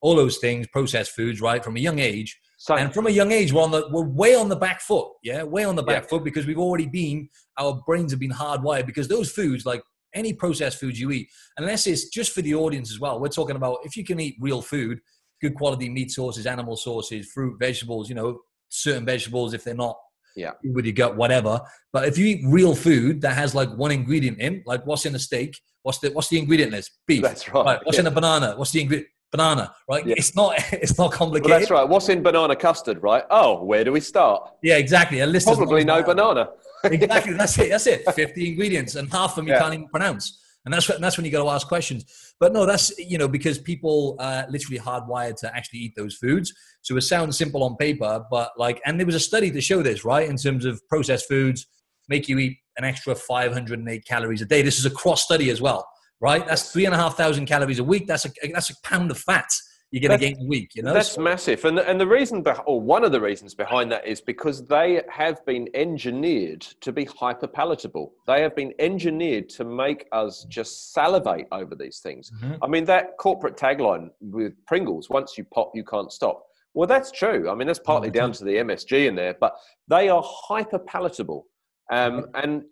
All 0.00 0.14
those 0.14 0.38
things, 0.38 0.66
processed 0.68 1.12
foods, 1.12 1.40
right, 1.40 1.62
from 1.64 1.76
a 1.76 1.80
young 1.80 1.98
age. 1.98 2.38
Same. 2.58 2.78
And 2.78 2.94
from 2.94 3.06
a 3.06 3.10
young 3.10 3.30
age, 3.30 3.52
we're 3.52 3.62
on 3.62 3.70
the 3.70 3.88
we're 3.92 4.02
way 4.08 4.34
on 4.34 4.48
the 4.48 4.56
back 4.56 4.80
foot, 4.80 5.08
yeah, 5.22 5.42
way 5.44 5.64
on 5.64 5.76
the 5.76 5.82
back 5.82 6.04
Yeah. 6.04 6.08
foot 6.08 6.24
because 6.24 6.46
we've 6.46 6.58
already 6.58 6.86
been 6.86 7.28
our 7.56 7.80
brains 7.86 8.10
have 8.12 8.18
been 8.20 8.32
hardwired 8.32 8.86
because 8.86 9.06
those 9.06 9.30
foods, 9.30 9.64
like 9.64 9.82
any 10.14 10.32
processed 10.32 10.80
foods 10.80 10.98
you 10.98 11.10
eat, 11.12 11.28
unless 11.56 11.86
it's 11.86 12.08
just 12.08 12.32
for 12.32 12.42
the 12.42 12.54
audience 12.54 12.90
as 12.90 12.98
well, 12.98 13.20
we're 13.20 13.28
talking 13.28 13.56
about 13.56 13.78
if 13.84 13.96
you 13.96 14.04
can 14.04 14.18
eat 14.18 14.36
real 14.40 14.60
food, 14.60 14.98
good 15.40 15.54
quality 15.54 15.88
meat 15.88 16.10
sources, 16.10 16.46
animal 16.46 16.76
sources, 16.76 17.30
fruit, 17.32 17.56
vegetables, 17.60 18.08
you 18.08 18.14
know, 18.16 18.40
certain 18.70 19.04
vegetables 19.04 19.54
if 19.54 19.62
they're 19.62 19.74
not 19.74 19.96
Yeah. 20.34 20.52
with 20.64 20.84
your 20.84 20.94
gut, 20.94 21.16
whatever. 21.16 21.60
But 21.92 22.08
if 22.08 22.18
you 22.18 22.26
eat 22.26 22.44
real 22.44 22.74
food 22.74 23.20
that 23.20 23.34
has 23.34 23.54
like 23.54 23.70
one 23.76 23.92
ingredient 23.92 24.40
in, 24.40 24.62
like 24.66 24.84
what's 24.84 25.06
in 25.06 25.14
a 25.14 25.18
steak, 25.20 25.56
what's 25.82 25.98
the 26.00 26.10
what's 26.10 26.28
the 26.28 26.38
ingredient 26.38 26.72
list? 26.72 26.90
Beef. 27.06 27.22
That's 27.22 27.48
right. 27.52 27.64
Right. 27.64 27.80
What's 27.84 27.98
yeah. 27.98 28.02
in 28.02 28.06
a 28.08 28.10
banana? 28.10 28.54
What's 28.56 28.72
the 28.72 28.80
ingredient? 28.80 29.10
Banana. 29.30 29.74
Right. 29.90 30.06
Yeah. 30.06 30.14
It's 30.16 30.34
not. 30.34 30.56
It's 30.72 30.96
not 30.98 31.10
Well, 31.10 31.18
complicated. 31.18 31.52
that's 31.62 31.70
right. 31.70 31.88
What's 31.88 32.08
in 32.08 32.22
banana 32.22 32.56
custard, 32.56 33.02
right? 33.02 33.24
Oh, 33.30 33.62
where 33.64 33.84
do 33.84 33.92
we 33.92 34.00
start? 34.00 34.50
Yeah, 34.62 34.76
exactly. 34.76 35.20
A 35.20 35.26
list 35.26 35.46
Probably 35.46 35.84
no 35.84 35.94
long 35.94 36.00
as 36.02 36.06
that. 36.06 36.16
banana. 36.16 36.48
exactly. 36.84 37.32
That's 37.40 37.58
it. 37.58 37.70
That's 37.70 37.86
it. 37.86 38.10
Fifty 38.14 38.48
ingredients, 38.50 38.94
and 38.94 39.10
half 39.12 39.30
of 39.30 39.36
them 39.36 39.48
you 39.48 39.52
Yeah. 39.54 39.60
can't 39.60 39.74
even 39.74 39.88
pronounce. 39.88 40.40
And 40.64 40.74
that's 40.74 40.86
when, 40.88 41.00
that's 41.00 41.16
when 41.16 41.24
you 41.24 41.32
got 41.32 41.42
to 41.44 41.48
ask 41.50 41.66
questions. 41.66 42.04
But 42.40 42.52
no, 42.52 42.66
that's 42.66 42.96
you 42.98 43.16
know 43.16 43.28
because 43.28 43.58
people 43.58 44.16
uh, 44.18 44.42
literally 44.50 44.78
hardwired 44.78 45.36
to 45.40 45.54
actually 45.56 45.78
eat 45.80 45.94
those 45.96 46.14
foods. 46.16 46.52
So 46.82 46.96
it 46.96 47.02
sounds 47.02 47.38
simple 47.38 47.62
on 47.64 47.76
paper, 47.76 48.24
but 48.30 48.52
like, 48.58 48.80
and 48.86 48.98
there 48.98 49.06
was 49.06 49.14
a 49.14 49.20
study 49.20 49.50
to 49.50 49.60
show 49.60 49.82
this, 49.82 50.04
right? 50.04 50.28
In 50.28 50.36
terms 50.36 50.64
of 50.64 50.80
processed 50.88 51.26
foods, 51.28 51.66
make 52.08 52.28
you 52.28 52.38
eat 52.38 52.58
an 52.76 52.84
extra 52.84 53.14
508 53.14 54.04
calories 54.06 54.42
a 54.42 54.46
day. 54.46 54.62
This 54.62 54.78
is 54.78 54.84
a 54.86 54.90
cross 54.90 55.22
study 55.22 55.48
as 55.50 55.60
well, 55.60 55.86
right? 56.20 56.46
That's 56.46 56.70
three 56.72 56.84
and 56.86 56.94
a 56.94 56.98
half 56.98 57.16
thousand 57.16 57.46
calories 57.46 57.78
a 57.78 57.84
week. 57.84 58.06
That's 58.06 58.24
a 58.26 58.30
that's 58.52 58.70
a 58.70 58.74
pound 58.82 59.10
of 59.10 59.18
fat 59.18 59.48
you're 59.90 60.06
going 60.06 60.20
to 60.20 60.26
gain 60.26 60.36
a 60.38 60.46
week. 60.46 60.72
You 60.74 60.82
know, 60.82 60.92
That's 60.92 61.12
So- 61.12 61.22
massive, 61.22 61.64
and 61.64 61.78
and 61.78 61.98
the 61.98 62.06
reason, 62.06 62.44
beh- 62.44 62.62
or 62.66 62.78
one 62.78 63.04
of 63.04 63.10
the 63.12 63.20
reasons 63.22 63.54
behind 63.54 63.90
that 63.92 64.06
is 64.06 64.20
because 64.20 64.66
they 64.66 65.00
have 65.08 65.42
been 65.46 65.66
engineered 65.72 66.60
to 66.82 66.92
be 66.92 67.06
hyper 67.06 67.46
palatable. 67.46 68.12
They 68.26 68.42
have 68.42 68.54
been 68.54 68.74
engineered 68.78 69.48
to 69.50 69.64
make 69.64 70.06
us 70.12 70.44
just 70.50 70.92
salivate 70.92 71.46
over 71.52 71.74
these 71.74 72.00
things. 72.00 72.30
Mhm. 72.42 72.58
I 72.60 72.66
mean, 72.66 72.84
that 72.84 73.16
corporate 73.18 73.56
tagline 73.56 74.10
with 74.20 74.52
Pringles: 74.66 75.08
"Once 75.08 75.38
you 75.38 75.44
pop, 75.44 75.70
you 75.74 75.84
can't 75.84 76.12
stop." 76.12 76.44
Well, 76.74 76.86
that's 76.86 77.10
true. 77.10 77.48
I 77.50 77.54
mean, 77.54 77.66
that's 77.66 77.78
partly 77.78 78.10
down 78.10 78.32
to 78.32 78.44
the 78.44 78.58
MSG 78.58 79.06
in 79.06 79.14
there, 79.14 79.34
but 79.40 79.56
they 79.88 80.10
are 80.10 80.22
hyper 80.22 80.78
palatable, 80.78 81.46
um, 81.90 82.26
and 82.34 82.64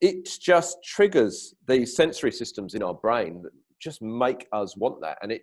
it 0.00 0.28
just 0.40 0.78
triggers 0.84 1.54
these 1.66 1.96
sensory 1.96 2.32
systems 2.32 2.74
in 2.74 2.82
our 2.82 2.94
brain 2.94 3.42
that 3.42 3.52
just 3.80 4.02
make 4.02 4.46
us 4.52 4.76
want 4.76 5.00
that. 5.00 5.18
And 5.22 5.32
it 5.32 5.42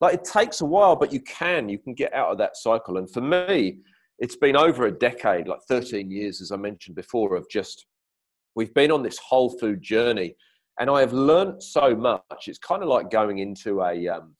like 0.00 0.14
it 0.14 0.24
takes 0.24 0.60
a 0.60 0.64
while, 0.64 0.94
but 0.96 1.12
you 1.12 1.20
can 1.20 1.68
you 1.68 1.78
can 1.78 1.94
get 1.94 2.12
out 2.12 2.30
of 2.30 2.38
that 2.38 2.56
cycle. 2.56 2.98
And 2.98 3.10
for 3.10 3.20
me, 3.20 3.78
it's 4.18 4.36
been 4.36 4.56
over 4.56 4.86
a 4.86 4.92
decade, 4.92 5.48
like 5.48 5.60
13 5.68 6.10
years, 6.10 6.40
as 6.40 6.52
I 6.52 6.56
mentioned 6.56 6.96
before, 6.96 7.34
of 7.34 7.48
just 7.50 7.86
we've 8.54 8.74
been 8.74 8.90
on 8.90 9.02
this 9.02 9.18
whole 9.18 9.58
food 9.58 9.82
journey, 9.82 10.36
and 10.78 10.88
I 10.88 11.00
have 11.00 11.12
learned 11.12 11.62
so 11.62 11.96
much. 11.96 12.46
It's 12.46 12.58
kind 12.58 12.82
of 12.82 12.88
like 12.88 13.10
going 13.10 13.38
into 13.38 13.82
a 13.82 14.08
um, 14.08 14.34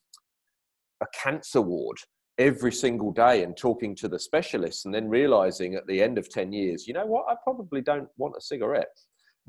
a 1.01 1.07
cancer 1.15 1.61
ward 1.61 1.99
every 2.39 2.73
single 2.73 3.11
day 3.13 3.43
and 3.43 3.57
talking 3.57 3.97
to 3.97 4.09
the 4.09 4.19
specialists, 4.19 4.85
and 4.85 4.95
then 4.95 5.09
realizing 5.09 5.75
at 5.75 5.87
the 5.89 6.01
end 6.01 6.19
of 6.19 6.29
10 6.29 6.53
years, 6.53 6.87
you 6.87 6.95
know 6.95 7.07
what, 7.07 7.27
I 7.29 7.35
probably 7.43 7.81
don't 7.81 8.09
want 8.17 8.37
a 8.39 8.41
cigarette. 8.41 8.97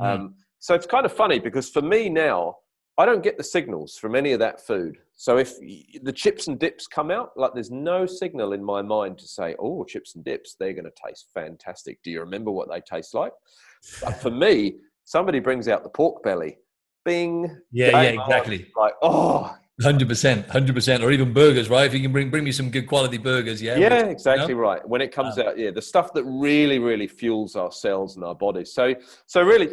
Mm. 0.02 0.16
Um, 0.16 0.36
so 0.60 0.74
it's 0.76 0.86
kind 0.86 1.06
of 1.06 1.14
funny 1.14 1.40
because 1.40 1.70
for 1.70 1.82
me 1.82 2.10
now, 2.10 2.56
I 2.98 3.06
don't 3.06 3.24
get 3.24 3.38
the 3.38 3.44
signals 3.44 3.98
from 3.98 4.14
any 4.14 4.34
of 4.34 4.40
that 4.40 4.66
food. 4.66 4.98
So 5.16 5.38
if 5.38 5.58
the 6.02 6.12
chips 6.12 6.48
and 6.48 6.60
dips 6.60 6.86
come 6.86 7.12
out, 7.12 7.32
like 7.38 7.54
there's 7.54 7.72
no 7.72 8.06
signal 8.06 8.52
in 8.52 8.64
my 8.64 8.82
mind 8.82 9.18
to 9.20 9.28
say, 9.28 9.56
oh, 9.58 9.86
chips 9.86 10.16
and 10.16 10.24
dips, 10.24 10.56
they're 10.60 10.74
going 10.74 10.84
to 10.84 10.92
taste 11.08 11.28
fantastic. 11.34 12.00
Do 12.04 12.12
you 12.12 12.20
remember 12.20 12.52
what 12.52 12.70
they 12.70 12.82
taste 12.82 13.14
like? 13.14 13.32
But 14.04 14.22
for 14.22 14.32
me, 14.32 14.76
somebody 15.06 15.40
brings 15.40 15.70
out 15.70 15.84
the 15.84 15.90
pork 15.90 16.22
belly, 16.24 16.58
bing. 17.06 17.56
Yeah, 17.72 18.02
yeah, 18.02 18.22
exactly. 18.22 18.70
On, 18.76 18.84
like, 18.84 18.94
oh. 19.02 19.56
Hundred 19.82 20.10
percent, 20.10 20.50
hundred 20.50 20.76
percent, 20.76 21.04
or 21.04 21.12
even 21.12 21.32
burgers, 21.32 21.70
right? 21.70 21.86
If 21.86 21.94
you 21.94 22.02
can 22.02 22.12
bring 22.12 22.30
bring 22.30 22.44
me 22.44 22.52
some 22.52 22.70
good 22.70 22.86
quality 22.86 23.18
burgers, 23.18 23.62
yeah. 23.62 23.78
Yeah, 23.78 24.08
exactly 24.08 24.50
you 24.50 24.56
know? 24.56 24.62
right. 24.62 24.86
When 24.88 25.02
it 25.02 25.14
comes 25.14 25.38
um, 25.38 25.48
out, 25.48 25.58
yeah, 25.58 25.72
the 25.72 25.82
stuff 25.82 26.12
that 26.14 26.26
really, 26.26 26.80
really 26.80 27.08
fuels 27.08 27.56
our 27.56 27.72
cells 27.72 28.18
and 28.18 28.26
our 28.26 28.36
bodies. 28.36 28.74
So, 28.74 28.94
so 29.26 29.42
really, 29.42 29.70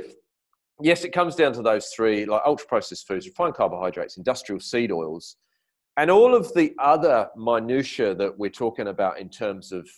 yes, 0.80 1.04
it 1.04 1.10
comes 1.12 1.34
down 1.34 1.54
to 1.54 1.62
those 1.62 1.88
three 1.88 2.24
like 2.24 2.42
ultra 2.46 2.68
processed 2.68 3.08
foods, 3.08 3.26
refined 3.26 3.54
carbohydrates, 3.54 4.16
industrial 4.16 4.60
seed 4.60 4.92
oils, 4.92 5.36
and 5.96 6.08
all 6.08 6.36
of 6.36 6.54
the 6.54 6.72
other 6.78 7.28
minutiae 7.36 8.14
that 8.14 8.38
we're 8.38 8.48
talking 8.48 8.86
about 8.86 9.18
in 9.18 9.28
terms 9.28 9.72
of 9.72 9.88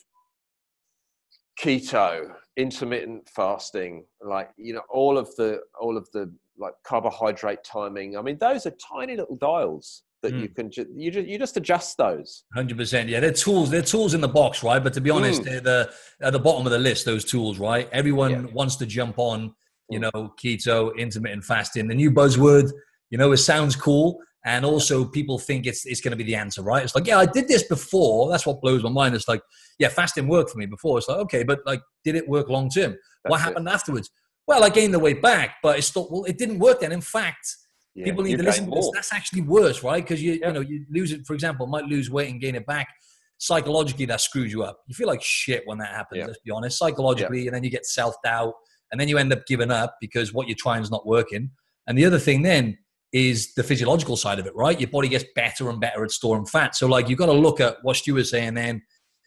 keto, 1.61 2.33
intermittent 2.57 3.29
fasting, 3.29 4.07
like 4.23 4.51
you 4.57 4.73
know, 4.73 4.83
all 4.89 5.19
of 5.19 5.35
the 5.37 5.61
all 5.79 5.99
of 5.99 6.09
the 6.13 6.33
like 6.59 6.75
carbohydrate 6.85 7.65
timing. 7.65 8.17
I 8.17 8.23
mean, 8.23 8.39
those 8.39 8.67
are 8.67 8.73
tiny 8.73 9.17
little 9.17 9.37
dials 9.37 10.03
that 10.23 10.35
mm. 10.35 10.43
you 10.43 10.49
can 10.49 10.71
ju- 10.71 10.87
you 10.95 11.11
just 11.11 11.29
you 11.29 11.39
just 11.39 11.57
adjust 11.57 11.97
those. 11.97 12.45
Hundred 12.55 12.77
percent, 12.77 13.09
yeah. 13.09 13.21
They're 13.21 13.33
tools. 13.33 13.71
They're 13.71 13.83
tools 13.83 14.15
in 14.15 14.21
the 14.21 14.29
box, 14.29 14.63
right? 14.63 14.83
But 14.83 14.93
to 14.95 15.01
be 15.01 15.11
honest, 15.11 15.43
mm. 15.43 15.45
they're 15.45 15.61
the 15.61 15.93
at 16.23 16.33
the 16.33 16.41
bottom 16.41 16.67
of 16.67 16.73
the 16.73 16.79
list. 16.79 17.05
Those 17.05 17.25
tools, 17.25 17.59
right? 17.59 17.89
Everyone 17.93 18.31
yeah. 18.31 18.53
wants 18.53 18.77
to 18.77 18.87
jump 18.87 19.19
on 19.19 19.55
you 19.91 19.99
know, 19.99 20.35
keto, 20.43 20.97
intermittent 20.97 21.45
fasting, 21.45 21.89
the 21.89 21.95
new 21.95 22.11
buzzword, 22.11 22.71
you 23.11 23.19
know, 23.19 23.33
it 23.33 23.39
sounds 23.39 23.75
cool. 23.75 24.21
And 24.45 24.65
also 24.65 25.05
people 25.05 25.39
think 25.39 25.67
it's, 25.67 25.85
it's 25.85 26.01
going 26.01 26.13
to 26.13 26.17
be 26.17 26.25
the 26.25 26.35
answer, 26.35 26.63
right? 26.63 26.83
It's 26.83 26.95
like, 26.95 27.07
yeah, 27.07 27.19
I 27.19 27.27
did 27.27 27.49
this 27.49 27.65
before. 27.65 28.31
That's 28.31 28.47
what 28.47 28.61
blows 28.61 28.83
my 28.83 28.91
mind. 28.91 29.15
It's 29.15 29.29
like, 29.29 29.43
yeah, 29.79 29.89
fasting 29.89 30.29
worked 30.29 30.51
for 30.51 30.59
me 30.59 30.67
before. 30.67 30.99
It's 30.99 31.09
like, 31.09 31.19
okay, 31.19 31.43
but 31.43 31.61
like, 31.67 31.81
did 32.05 32.15
it 32.15 32.29
work 32.29 32.49
long 32.49 32.71
term? 32.71 32.97
What 33.27 33.41
happened 33.41 33.69
it. 33.69 33.73
afterwards? 33.73 34.11
Well, 34.49 34.65
I 34.65 34.71
gained 34.71 34.95
the 34.95 34.99
weight 34.99 35.23
back, 35.23 35.57
but 35.63 35.79
it's 35.79 35.87
still, 35.87 36.09
well, 36.11 36.25
it 36.25 36.39
didn't 36.39 36.59
work 36.59 36.81
then. 36.81 36.91
In 36.91 37.03
fact, 37.03 37.55
yeah, 37.95 38.05
people 38.05 38.25
need 38.25 38.39
to 38.39 38.43
listen 38.43 38.65
to 38.65 38.71
this. 38.75 38.91
That's 38.95 39.13
actually 39.13 39.43
worse, 39.43 39.83
right? 39.85 40.03
Because 40.03 40.23
you, 40.23 40.33
yeah. 40.33 40.49
you 40.49 40.53
know, 40.55 40.61
you 40.61 40.87
lose 40.91 41.13
it, 41.13 41.27
for 41.27 41.35
example, 41.35 41.67
might 41.67 41.85
lose 41.85 42.11
weight 42.11 42.31
and 42.31 42.41
gain 42.41 42.55
it 42.55 42.67
back. 42.67 42.89
Psychologically, 43.37 44.07
that 44.07 44.21
screws 44.21 44.51
you 44.51 44.65
up. 44.65 44.81
You 44.89 44.95
feel 44.95 45.07
like 45.07 45.23
shit 45.23 45.63
when 45.67 45.79
that 45.79 45.91
happens, 45.91 46.19
yeah. 46.19 46.27
let's 46.27 46.41
be 46.45 46.51
honest. 46.51 46.79
Psychologically, 46.79 47.47
and 47.47 47.55
then 47.55 47.63
you 47.63 47.71
get 47.71 47.87
self 47.87 48.15
doubt 48.25 48.55
and 48.91 49.01
then 49.01 49.09
you 49.09 49.19
end 49.19 49.33
up 49.33 49.47
giving 49.47 49.71
up 49.71 49.97
because 50.01 50.33
what 50.33 50.49
you're 50.49 50.57
trying 50.59 50.83
is 50.83 50.91
not 50.91 51.07
working. 51.07 51.51
And 51.87 51.97
the 51.97 52.05
other 52.05 52.19
thing 52.19 52.43
then 52.43 52.79
is 53.13 53.55
the 53.55 53.63
physiological 53.63 54.17
side 54.17 54.39
of 54.39 54.47
it, 54.47 54.55
right? 54.55 54.79
Your 54.79 54.91
body 54.91 55.09
gets 55.09 55.25
better 55.35 55.71
and 55.71 55.81
better 55.81 56.05
at 56.05 56.11
storing 56.11 56.47
fat. 56.47 56.75
So 56.75 56.87
like 56.87 57.09
you've 57.09 57.19
got 57.19 57.27
to 57.27 57.33
look 57.33 57.61
at 57.61 57.77
what 57.83 57.97
Stu 57.97 58.15
was 58.15 58.31
saying 58.31 58.55
then, 58.55 58.83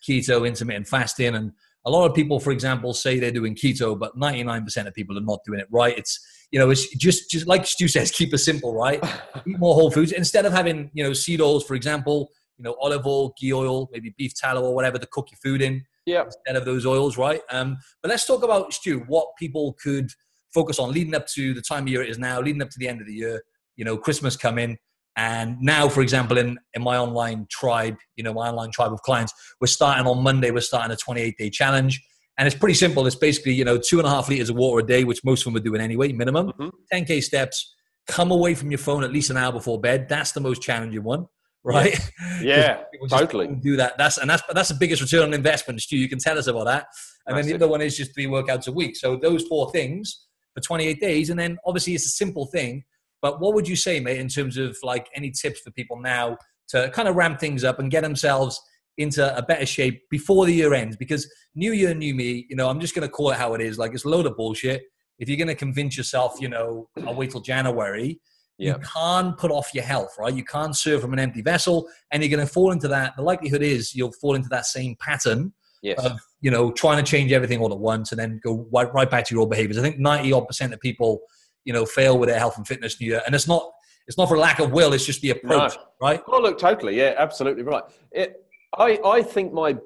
keto, 0.07 0.47
intermittent 0.47 0.87
fasting, 0.87 1.35
and 1.35 1.51
a 1.85 1.89
lot 1.89 2.09
of 2.09 2.15
people, 2.15 2.39
for 2.39 2.51
example, 2.51 2.93
say 2.93 3.19
they're 3.19 3.31
doing 3.31 3.55
keto, 3.55 3.97
but 3.97 4.15
99% 4.17 4.87
of 4.87 4.93
people 4.93 5.17
are 5.17 5.21
not 5.21 5.39
doing 5.45 5.59
it 5.59 5.67
right. 5.71 5.97
It's 5.97 6.19
you 6.51 6.59
know, 6.59 6.69
it's 6.69 6.93
just 6.95 7.31
just 7.31 7.47
like 7.47 7.65
Stu 7.65 7.87
says, 7.87 8.11
keep 8.17 8.33
it 8.33 8.39
simple, 8.39 8.73
right? 8.73 9.03
Eat 9.47 9.57
more 9.57 9.73
whole 9.73 9.89
foods 9.89 10.11
instead 10.11 10.45
of 10.45 10.53
having 10.53 10.91
you 10.93 11.03
know 11.03 11.13
seed 11.13 11.41
oils, 11.41 11.65
for 11.65 11.75
example, 11.75 12.29
you 12.57 12.63
know, 12.63 12.75
olive 12.79 13.05
oil, 13.07 13.33
ghee 13.39 13.53
oil, 13.53 13.89
maybe 13.91 14.13
beef 14.17 14.33
tallow 14.35 14.63
or 14.63 14.75
whatever 14.75 14.97
to 14.97 15.07
cook 15.07 15.29
your 15.31 15.39
food 15.39 15.61
in 15.61 15.83
yeah. 16.05 16.25
instead 16.25 16.55
of 16.55 16.65
those 16.65 16.85
oils, 16.85 17.17
right? 17.17 17.41
Um, 17.49 17.77
but 18.01 18.09
let's 18.09 18.25
talk 18.25 18.43
about 18.43 18.73
Stu. 18.73 18.99
What 19.07 19.27
people 19.39 19.75
could 19.81 20.11
focus 20.53 20.79
on 20.79 20.91
leading 20.91 21.15
up 21.15 21.27
to 21.27 21.53
the 21.53 21.61
time 21.61 21.83
of 21.83 21.89
year 21.89 22.03
it 22.03 22.09
is 22.09 22.19
now, 22.19 22.41
leading 22.41 22.61
up 22.61 22.69
to 22.69 22.79
the 22.79 22.87
end 22.87 23.01
of 23.01 23.07
the 23.07 23.13
year. 23.13 23.41
You 23.77 23.85
know, 23.85 23.97
Christmas 23.97 24.35
coming, 24.35 24.77
and 25.17 25.57
now, 25.59 25.89
for 25.89 26.01
example, 26.01 26.37
in 26.37 26.57
in 26.73 26.81
my 26.81 26.97
online 26.97 27.47
tribe, 27.49 27.97
you 28.15 28.23
know, 28.23 28.33
my 28.33 28.49
online 28.49 28.71
tribe 28.71 28.93
of 28.93 29.01
clients, 29.01 29.33
we're 29.59 29.67
starting 29.67 30.07
on 30.07 30.23
Monday. 30.23 30.51
We're 30.51 30.61
starting 30.61 30.91
a 30.91 30.95
28 30.95 31.37
day 31.37 31.49
challenge. 31.49 32.01
And 32.37 32.47
it's 32.47 32.55
pretty 32.55 32.73
simple. 32.73 33.05
It's 33.05 33.15
basically, 33.15 33.53
you 33.53 33.65
know, 33.65 33.77
two 33.77 33.99
and 33.99 34.07
a 34.07 34.09
half 34.09 34.29
liters 34.29 34.49
of 34.49 34.55
water 34.55 34.83
a 34.83 34.87
day, 34.87 35.03
which 35.03 35.19
most 35.23 35.41
of 35.41 35.53
them 35.53 35.61
are 35.61 35.63
doing 35.63 35.81
anyway, 35.81 36.11
minimum. 36.11 36.47
Mm-hmm. 36.47 36.69
10K 36.91 37.21
steps. 37.21 37.75
Come 38.07 38.31
away 38.31 38.55
from 38.55 38.71
your 38.71 38.79
phone 38.79 39.03
at 39.03 39.11
least 39.11 39.29
an 39.29 39.37
hour 39.37 39.51
before 39.51 39.79
bed. 39.79 40.07
That's 40.09 40.31
the 40.31 40.39
most 40.39 40.61
challenging 40.61 41.03
one 41.03 41.27
right? 41.63 41.97
Yeah, 42.41 42.83
totally. 43.07 43.47
Do 43.47 43.75
that. 43.75 43.99
That's 43.99 44.17
and 44.17 44.27
that's 44.27 44.41
that's 44.51 44.69
the 44.69 44.75
biggest 44.75 44.99
return 44.99 45.21
on 45.21 45.33
investment, 45.33 45.79
Stu. 45.79 45.95
You 45.95 46.09
can 46.09 46.17
tell 46.17 46.39
us 46.39 46.47
about 46.47 46.65
that. 46.65 46.87
And 47.27 47.37
then 47.37 47.45
the 47.45 47.53
other 47.53 47.67
one 47.67 47.81
is 47.81 47.95
just 47.95 48.15
three 48.15 48.25
workouts 48.25 48.67
a 48.67 48.71
week. 48.71 48.95
So 48.95 49.15
those 49.15 49.43
four 49.43 49.71
things 49.71 50.25
for 50.55 50.61
28 50.61 50.99
days, 50.99 51.29
and 51.29 51.39
then 51.39 51.59
obviously 51.63 51.93
it's 51.93 52.07
a 52.07 52.09
simple 52.09 52.47
thing. 52.47 52.83
But 53.21 53.39
what 53.39 53.53
would 53.53 53.67
you 53.67 53.75
say, 53.75 53.99
mate, 53.99 54.19
in 54.19 54.27
terms 54.27 54.57
of 54.57 54.77
like 54.83 55.07
any 55.15 55.31
tips 55.31 55.61
for 55.61 55.71
people 55.71 55.99
now 55.99 56.37
to 56.69 56.89
kind 56.91 57.07
of 57.07 57.15
ramp 57.15 57.39
things 57.39 57.63
up 57.63 57.79
and 57.79 57.91
get 57.91 58.01
themselves 58.01 58.59
into 58.97 59.35
a 59.37 59.41
better 59.41 59.65
shape 59.65 60.01
before 60.09 60.45
the 60.45 60.53
year 60.53 60.73
ends? 60.73 60.95
Because 60.97 61.31
new 61.55 61.71
year, 61.71 61.93
new 61.93 62.13
me. 62.15 62.45
You 62.49 62.55
know, 62.55 62.69
I'm 62.69 62.79
just 62.79 62.95
going 62.95 63.07
to 63.07 63.11
call 63.11 63.31
it 63.31 63.37
how 63.37 63.53
it 63.53 63.61
is. 63.61 63.77
Like 63.77 63.93
it's 63.93 64.05
a 64.05 64.09
load 64.09 64.25
of 64.25 64.35
bullshit. 64.35 64.83
If 65.19 65.29
you're 65.29 65.37
going 65.37 65.47
to 65.47 65.55
convince 65.55 65.95
yourself, 65.95 66.37
you 66.39 66.49
know, 66.49 66.89
I'll 67.05 67.15
wait 67.15 67.31
till 67.31 67.41
January 67.41 68.19
you 68.61 68.75
can't 68.93 69.37
put 69.37 69.51
off 69.51 69.73
your 69.73 69.83
health, 69.83 70.15
right? 70.19 70.33
You 70.33 70.43
can't 70.43 70.75
serve 70.77 71.01
from 71.01 71.13
an 71.13 71.19
empty 71.19 71.41
vessel, 71.41 71.87
and 72.11 72.21
you're 72.21 72.29
going 72.29 72.45
to 72.45 72.51
fall 72.51 72.71
into 72.71 72.87
that. 72.89 73.15
The 73.15 73.23
likelihood 73.23 73.63
is 73.63 73.95
you'll 73.95 74.11
fall 74.13 74.35
into 74.35 74.49
that 74.49 74.65
same 74.65 74.95
pattern 74.99 75.53
yes. 75.81 76.03
of 76.03 76.19
you 76.41 76.51
know 76.51 76.71
trying 76.71 77.03
to 77.03 77.09
change 77.09 77.31
everything 77.31 77.59
all 77.59 77.71
at 77.71 77.79
once 77.79 78.11
and 78.11 78.19
then 78.19 78.39
go 78.43 78.67
right, 78.71 78.93
right 78.93 79.09
back 79.09 79.25
to 79.25 79.33
your 79.33 79.41
old 79.41 79.49
behaviors. 79.49 79.77
I 79.77 79.81
think 79.81 79.97
ninety 79.97 80.31
odd 80.31 80.47
percent 80.47 80.73
of 80.73 80.79
people, 80.79 81.21
you 81.65 81.73
know, 81.73 81.85
fail 81.85 82.17
with 82.17 82.29
their 82.29 82.39
health 82.39 82.57
and 82.57 82.67
fitness 82.67 82.99
new 82.99 83.07
year, 83.07 83.21
and 83.25 83.35
it's 83.35 83.47
not 83.47 83.71
it's 84.07 84.17
not 84.17 84.27
for 84.27 84.37
lack 84.37 84.59
of 84.59 84.71
will. 84.71 84.93
It's 84.93 85.05
just 85.05 85.21
the 85.21 85.31
approach, 85.31 85.75
no. 85.75 85.83
right? 86.01 86.21
Oh, 86.27 86.41
look, 86.41 86.57
totally, 86.57 86.97
yeah, 86.97 87.13
absolutely 87.17 87.63
right. 87.63 87.83
It, 88.11 88.45
I 88.77 88.99
I 89.05 89.21
think 89.21 89.53
my 89.53 89.77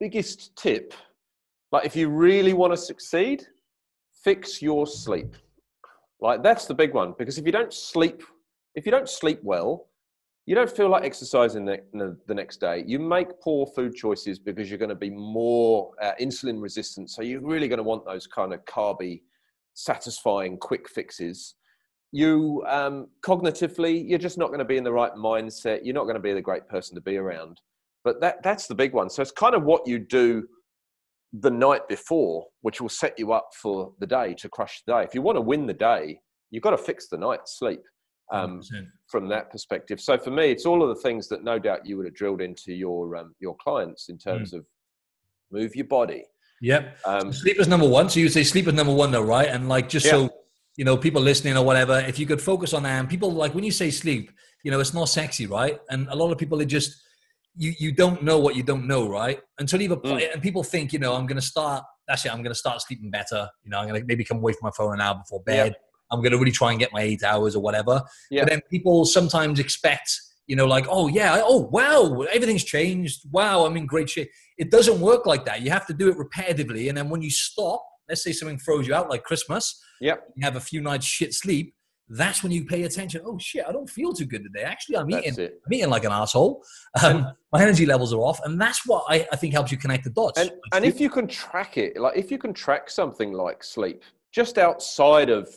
biggest 0.00 0.56
tip, 0.56 0.94
like 1.72 1.84
if 1.84 1.96
you 1.96 2.08
really 2.08 2.52
want 2.52 2.72
to 2.72 2.76
succeed, 2.76 3.46
fix 4.22 4.62
your 4.62 4.86
sleep. 4.86 5.36
Like 6.20 6.42
that's 6.42 6.66
the 6.66 6.74
big 6.74 6.94
one 6.94 7.14
because 7.18 7.38
if 7.38 7.46
you 7.46 7.52
don't 7.52 7.72
sleep, 7.72 8.22
if 8.74 8.86
you 8.86 8.92
don't 8.92 9.08
sleep 9.08 9.40
well, 9.42 9.88
you 10.46 10.54
don't 10.54 10.70
feel 10.70 10.88
like 10.90 11.04
exercising 11.04 11.64
the, 11.64 12.16
the 12.26 12.34
next 12.34 12.60
day. 12.60 12.84
You 12.86 12.98
make 12.98 13.40
poor 13.40 13.66
food 13.66 13.94
choices 13.94 14.38
because 14.38 14.70
you're 14.70 14.78
going 14.78 14.90
to 14.90 14.94
be 14.94 15.10
more 15.10 15.92
uh, 16.02 16.12
insulin 16.20 16.60
resistant. 16.60 17.10
So 17.10 17.22
you're 17.22 17.40
really 17.40 17.66
going 17.66 17.78
to 17.78 17.84
want 17.84 18.04
those 18.04 18.26
kind 18.26 18.52
of 18.52 18.62
carby, 18.66 19.22
satisfying 19.74 20.56
quick 20.56 20.88
fixes. 20.88 21.54
You 22.12 22.64
um, 22.68 23.08
cognitively, 23.24 24.08
you're 24.08 24.18
just 24.18 24.38
not 24.38 24.48
going 24.48 24.60
to 24.60 24.64
be 24.64 24.76
in 24.76 24.84
the 24.84 24.92
right 24.92 25.12
mindset. 25.14 25.80
You're 25.82 25.94
not 25.94 26.04
going 26.04 26.16
to 26.16 26.22
be 26.22 26.32
the 26.32 26.40
great 26.40 26.68
person 26.68 26.94
to 26.94 27.00
be 27.00 27.16
around. 27.16 27.60
But 28.04 28.20
that 28.20 28.42
that's 28.42 28.66
the 28.66 28.74
big 28.74 28.92
one. 28.92 29.10
So 29.10 29.22
it's 29.22 29.32
kind 29.32 29.54
of 29.54 29.64
what 29.64 29.86
you 29.86 29.98
do 29.98 30.46
the 31.32 31.50
night 31.50 31.88
before, 31.88 32.46
which 32.60 32.80
will 32.80 32.88
set 32.88 33.18
you 33.18 33.32
up 33.32 33.48
for 33.60 33.92
the 33.98 34.06
day 34.06 34.34
to 34.34 34.48
crush 34.48 34.82
the 34.86 34.92
day. 34.92 35.02
If 35.02 35.14
you 35.14 35.22
want 35.22 35.36
to 35.36 35.42
win 35.42 35.66
the 35.66 35.74
day, 35.74 36.20
you've 36.50 36.62
got 36.62 36.70
to 36.70 36.78
fix 36.78 37.08
the 37.08 37.18
night's 37.18 37.58
sleep 37.58 37.82
um, 38.32 38.60
from 39.08 39.28
that 39.28 39.50
perspective. 39.50 40.00
So 40.00 40.16
for 40.16 40.30
me, 40.30 40.50
it's 40.50 40.66
all 40.66 40.82
of 40.82 40.88
the 40.88 41.02
things 41.02 41.28
that 41.28 41.44
no 41.44 41.58
doubt 41.58 41.86
you 41.86 41.96
would 41.96 42.06
have 42.06 42.14
drilled 42.14 42.40
into 42.40 42.72
your 42.72 43.16
um, 43.16 43.34
your 43.40 43.56
clients 43.56 44.08
in 44.08 44.18
terms 44.18 44.52
mm. 44.52 44.58
of 44.58 44.66
move 45.50 45.74
your 45.74 45.86
body. 45.86 46.24
Yep. 46.64 46.98
Um, 47.04 47.32
so 47.32 47.40
sleep 47.42 47.60
is 47.60 47.68
number 47.68 47.86
one. 47.86 48.08
So 48.08 48.20
you 48.20 48.28
say 48.28 48.42
sleep 48.42 48.66
is 48.66 48.74
number 48.74 48.94
one, 48.94 49.10
though, 49.10 49.22
right? 49.22 49.48
And 49.48 49.68
like 49.68 49.88
just 49.88 50.06
yeah. 50.06 50.12
so 50.12 50.30
you 50.76 50.84
know, 50.84 50.96
people 50.96 51.20
listening 51.20 51.56
or 51.56 51.64
whatever, 51.64 52.00
if 52.00 52.18
you 52.18 52.26
could 52.26 52.40
focus 52.40 52.72
on 52.72 52.82
that, 52.84 52.98
and 52.98 53.08
people 53.08 53.32
like 53.32 53.54
when 53.54 53.64
you 53.64 53.70
say 53.70 53.90
sleep, 53.90 54.30
you 54.64 54.70
know, 54.70 54.80
it's 54.80 54.94
not 54.94 55.08
sexy, 55.08 55.46
right? 55.46 55.78
And 55.90 56.08
a 56.08 56.16
lot 56.16 56.32
of 56.32 56.38
people 56.38 56.60
are 56.60 56.64
just 56.64 57.02
you 57.56 57.74
you 57.78 57.92
don't 57.92 58.22
know 58.22 58.38
what 58.38 58.56
you 58.56 58.62
don't 58.62 58.86
know, 58.86 59.06
right? 59.08 59.40
Until 59.58 59.82
you've 59.82 59.92
applied, 59.92 60.22
mm. 60.22 60.32
and 60.32 60.42
people 60.42 60.62
think, 60.62 60.92
you 60.92 60.98
know, 60.98 61.14
I'm 61.14 61.26
going 61.26 61.36
to 61.36 61.46
start. 61.46 61.84
That's 62.08 62.24
it. 62.24 62.32
I'm 62.32 62.42
going 62.42 62.54
to 62.54 62.58
start 62.58 62.80
sleeping 62.80 63.10
better. 63.10 63.48
You 63.62 63.70
know, 63.70 63.78
I'm 63.78 63.88
going 63.88 64.00
to 64.00 64.06
maybe 64.06 64.24
come 64.24 64.38
away 64.38 64.52
from 64.52 64.60
my 64.64 64.72
phone 64.76 64.94
an 64.94 65.00
hour 65.00 65.16
before 65.16 65.42
bed. 65.42 65.72
Yep. 65.72 65.80
I'm 66.10 66.20
going 66.20 66.32
to 66.32 66.38
really 66.38 66.52
try 66.52 66.70
and 66.70 66.80
get 66.80 66.92
my 66.92 67.02
eight 67.02 67.22
hours 67.22 67.56
or 67.56 67.62
whatever. 67.62 68.02
But 68.30 68.48
then 68.48 68.60
people 68.70 69.04
sometimes 69.04 69.58
expect, 69.58 70.10
you 70.46 70.56
know, 70.56 70.66
like, 70.66 70.86
oh 70.88 71.08
yeah, 71.08 71.40
oh 71.42 71.68
wow, 71.72 72.22
everything's 72.32 72.64
changed. 72.64 73.22
Wow, 73.30 73.64
I'm 73.64 73.76
in 73.76 73.86
great 73.86 74.10
shape. 74.10 74.30
It 74.58 74.70
doesn't 74.70 75.00
work 75.00 75.26
like 75.26 75.44
that. 75.46 75.62
You 75.62 75.70
have 75.70 75.86
to 75.86 75.94
do 75.94 76.08
it 76.08 76.16
repetitively, 76.16 76.88
and 76.88 76.96
then 76.96 77.08
when 77.08 77.22
you 77.22 77.30
stop, 77.30 77.84
let's 78.08 78.22
say 78.22 78.32
something 78.32 78.58
throws 78.58 78.86
you 78.86 78.94
out 78.94 79.08
like 79.08 79.24
Christmas. 79.24 79.80
Yep. 80.00 80.24
You 80.36 80.44
have 80.44 80.56
a 80.56 80.60
few 80.60 80.80
nights 80.80 81.06
shit 81.06 81.32
sleep 81.32 81.74
that's 82.08 82.42
when 82.42 82.52
you 82.52 82.64
pay 82.64 82.82
attention. 82.82 83.22
Oh 83.24 83.38
shit, 83.38 83.64
I 83.66 83.72
don't 83.72 83.88
feel 83.88 84.12
too 84.12 84.26
good 84.26 84.42
today. 84.42 84.62
Actually, 84.62 84.98
I'm 84.98 85.10
eating, 85.10 85.38
I'm 85.38 85.72
eating 85.72 85.88
like 85.88 86.04
an 86.04 86.12
asshole. 86.12 86.62
Um, 87.02 87.32
my 87.52 87.62
energy 87.62 87.86
levels 87.86 88.12
are 88.12 88.18
off, 88.18 88.40
and 88.44 88.60
that's 88.60 88.86
what 88.86 89.04
I, 89.08 89.26
I, 89.32 89.36
think 89.36 89.54
helps 89.54 89.72
you 89.72 89.78
connect 89.78 90.04
the 90.04 90.10
dots. 90.10 90.38
And, 90.38 90.50
and 90.72 90.84
if 90.84 91.00
you 91.00 91.08
can 91.08 91.26
track 91.26 91.78
it, 91.78 91.98
like 91.98 92.16
if 92.16 92.30
you 92.30 92.38
can 92.38 92.52
track 92.52 92.90
something 92.90 93.32
like 93.32 93.64
sleep, 93.64 94.02
just 94.32 94.58
outside 94.58 95.30
of 95.30 95.48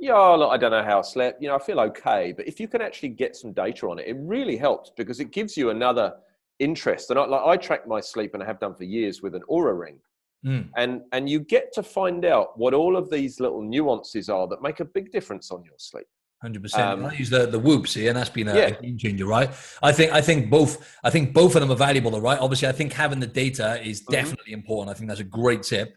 yeah, 0.00 0.14
look, 0.14 0.50
I 0.50 0.56
don't 0.56 0.70
know 0.70 0.82
how 0.82 0.98
I 1.00 1.02
slept. 1.02 1.42
You 1.42 1.48
know, 1.48 1.56
I 1.56 1.58
feel 1.58 1.78
okay, 1.80 2.32
but 2.32 2.48
if 2.48 2.58
you 2.58 2.66
can 2.68 2.80
actually 2.80 3.10
get 3.10 3.36
some 3.36 3.52
data 3.52 3.86
on 3.88 3.98
it, 3.98 4.06
it 4.08 4.16
really 4.18 4.56
helps 4.56 4.90
because 4.96 5.20
it 5.20 5.30
gives 5.30 5.56
you 5.56 5.70
another 5.70 6.14
interest. 6.58 7.10
And 7.10 7.18
I, 7.18 7.26
like, 7.26 7.42
I 7.42 7.56
track 7.56 7.86
my 7.86 8.00
sleep, 8.00 8.34
and 8.34 8.42
I 8.42 8.46
have 8.46 8.58
done 8.58 8.74
for 8.74 8.84
years 8.84 9.22
with 9.22 9.34
an 9.34 9.42
Oura 9.50 9.78
ring. 9.78 9.98
Mm. 10.46 10.70
And 10.76 11.02
and 11.12 11.28
you 11.28 11.40
get 11.40 11.70
to 11.74 11.82
find 11.82 12.24
out 12.24 12.58
what 12.58 12.72
all 12.72 12.96
of 12.96 13.10
these 13.10 13.40
little 13.40 13.60
nuances 13.60 14.30
are 14.30 14.48
that 14.48 14.62
make 14.62 14.80
a 14.80 14.86
big 14.86 15.12
difference 15.12 15.50
on 15.50 15.62
your 15.64 15.74
sleep. 15.76 16.06
Hundred 16.40 16.62
percent. 16.62 17.04
I 17.04 17.12
use 17.12 17.28
the 17.28 17.44
the 17.44 17.58
whoops 17.58 17.92
here, 17.92 18.08
and 18.08 18.16
that's 18.16 18.30
been 18.30 18.48
a, 18.48 18.56
yeah. 18.56 18.66
a, 18.68 18.80
game 18.80 18.96
changer, 18.96 19.26
right? 19.26 19.50
I 19.82 19.92
think 19.92 20.12
I 20.12 20.22
think 20.22 20.48
both 20.48 20.98
I 21.04 21.10
think 21.10 21.34
both 21.34 21.54
of 21.56 21.60
them 21.60 21.70
are 21.70 21.76
valuable, 21.76 22.18
right? 22.18 22.38
Obviously, 22.38 22.68
I 22.68 22.72
think 22.72 22.94
having 22.94 23.20
the 23.20 23.26
data 23.26 23.86
is 23.86 24.00
mm-hmm. 24.00 24.12
definitely 24.12 24.54
important. 24.54 24.96
I 24.96 24.98
think 24.98 25.08
that's 25.08 25.20
a 25.20 25.24
great 25.24 25.62
tip, 25.62 25.94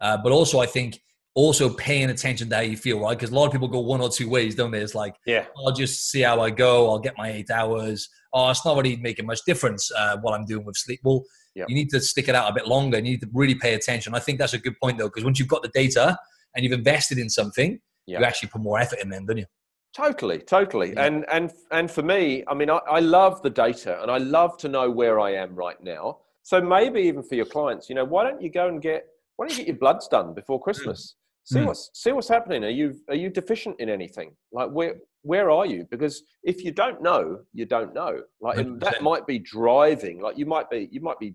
uh, 0.00 0.18
but 0.18 0.30
also 0.30 0.60
I 0.60 0.66
think 0.66 1.00
also 1.34 1.70
paying 1.70 2.10
attention 2.10 2.48
to 2.50 2.56
how 2.56 2.62
you 2.62 2.76
feel, 2.76 3.00
right? 3.00 3.16
Because 3.16 3.30
a 3.30 3.34
lot 3.34 3.46
of 3.46 3.52
people 3.52 3.68
go 3.68 3.80
one 3.80 4.00
or 4.00 4.08
two 4.08 4.28
ways, 4.28 4.54
don't 4.54 4.70
they? 4.70 4.80
It's 4.80 4.94
like, 4.94 5.14
yeah, 5.26 5.46
I'll 5.56 5.72
just 5.72 6.10
see 6.10 6.22
how 6.22 6.40
I 6.40 6.50
go. 6.50 6.90
I'll 6.90 6.98
get 6.98 7.14
my 7.16 7.30
eight 7.30 7.50
hours. 7.50 8.08
Oh, 8.32 8.50
it's 8.50 8.64
not 8.64 8.76
really 8.76 8.96
making 8.96 9.26
much 9.26 9.40
difference 9.44 9.90
uh, 9.96 10.16
what 10.18 10.34
I'm 10.34 10.44
doing 10.44 10.64
with 10.64 10.76
sleep. 10.76 11.00
Well, 11.04 11.24
yep. 11.54 11.68
you 11.68 11.74
need 11.74 11.90
to 11.90 12.00
stick 12.00 12.28
it 12.28 12.34
out 12.34 12.50
a 12.50 12.54
bit 12.54 12.66
longer. 12.66 12.98
You 12.98 13.02
need 13.02 13.20
to 13.20 13.28
really 13.32 13.54
pay 13.54 13.74
attention. 13.74 14.14
I 14.14 14.18
think 14.18 14.38
that's 14.38 14.54
a 14.54 14.58
good 14.58 14.74
point, 14.82 14.98
though, 14.98 15.08
because 15.08 15.24
once 15.24 15.38
you've 15.38 15.48
got 15.48 15.62
the 15.62 15.70
data 15.74 16.16
and 16.54 16.64
you've 16.64 16.72
invested 16.72 17.18
in 17.18 17.28
something, 17.28 17.80
yep. 18.06 18.20
you 18.20 18.26
actually 18.26 18.48
put 18.48 18.60
more 18.60 18.78
effort 18.78 18.98
in 19.00 19.08
them, 19.08 19.26
don't 19.26 19.38
you? 19.38 19.46
Totally, 19.94 20.38
totally. 20.38 20.92
Yeah. 20.92 21.04
And 21.04 21.24
and 21.30 21.52
and 21.72 21.90
for 21.90 22.02
me, 22.02 22.44
I 22.46 22.54
mean, 22.54 22.70
I, 22.70 22.78
I 22.88 23.00
love 23.00 23.42
the 23.42 23.50
data 23.50 24.00
and 24.02 24.10
I 24.10 24.18
love 24.18 24.56
to 24.58 24.68
know 24.68 24.88
where 24.88 25.18
I 25.18 25.32
am 25.34 25.54
right 25.56 25.82
now. 25.82 26.18
So 26.42 26.60
maybe 26.60 27.00
even 27.02 27.22
for 27.22 27.34
your 27.34 27.44
clients, 27.46 27.88
you 27.88 27.96
know, 27.96 28.04
why 28.04 28.24
don't 28.24 28.40
you 28.40 28.50
go 28.50 28.68
and 28.68 28.80
get 28.80 29.06
why 29.36 29.46
don't 29.46 29.56
you 29.56 29.64
get 29.64 29.68
your 29.68 29.78
bloods 29.78 30.06
done 30.06 30.32
before 30.32 30.60
Christmas? 30.60 31.16
See 31.50 31.58
mm. 31.58 31.66
what's 31.66 31.90
see 31.94 32.12
what's 32.12 32.28
happening. 32.28 32.62
Are 32.64 32.70
you 32.70 32.94
are 33.08 33.16
you 33.16 33.28
deficient 33.28 33.80
in 33.80 33.88
anything? 33.88 34.36
Like 34.52 34.70
where 34.70 34.94
where 35.22 35.50
are 35.50 35.66
you? 35.66 35.84
Because 35.90 36.22
if 36.44 36.62
you 36.62 36.70
don't 36.70 37.02
know, 37.02 37.40
you 37.52 37.66
don't 37.66 37.92
know. 37.92 38.22
Like 38.40 38.56
that 38.78 39.02
might 39.02 39.26
be 39.26 39.40
driving. 39.40 40.20
Like 40.20 40.38
you 40.38 40.46
might 40.46 40.70
be 40.70 40.88
you 40.92 41.00
might 41.00 41.18
be 41.18 41.34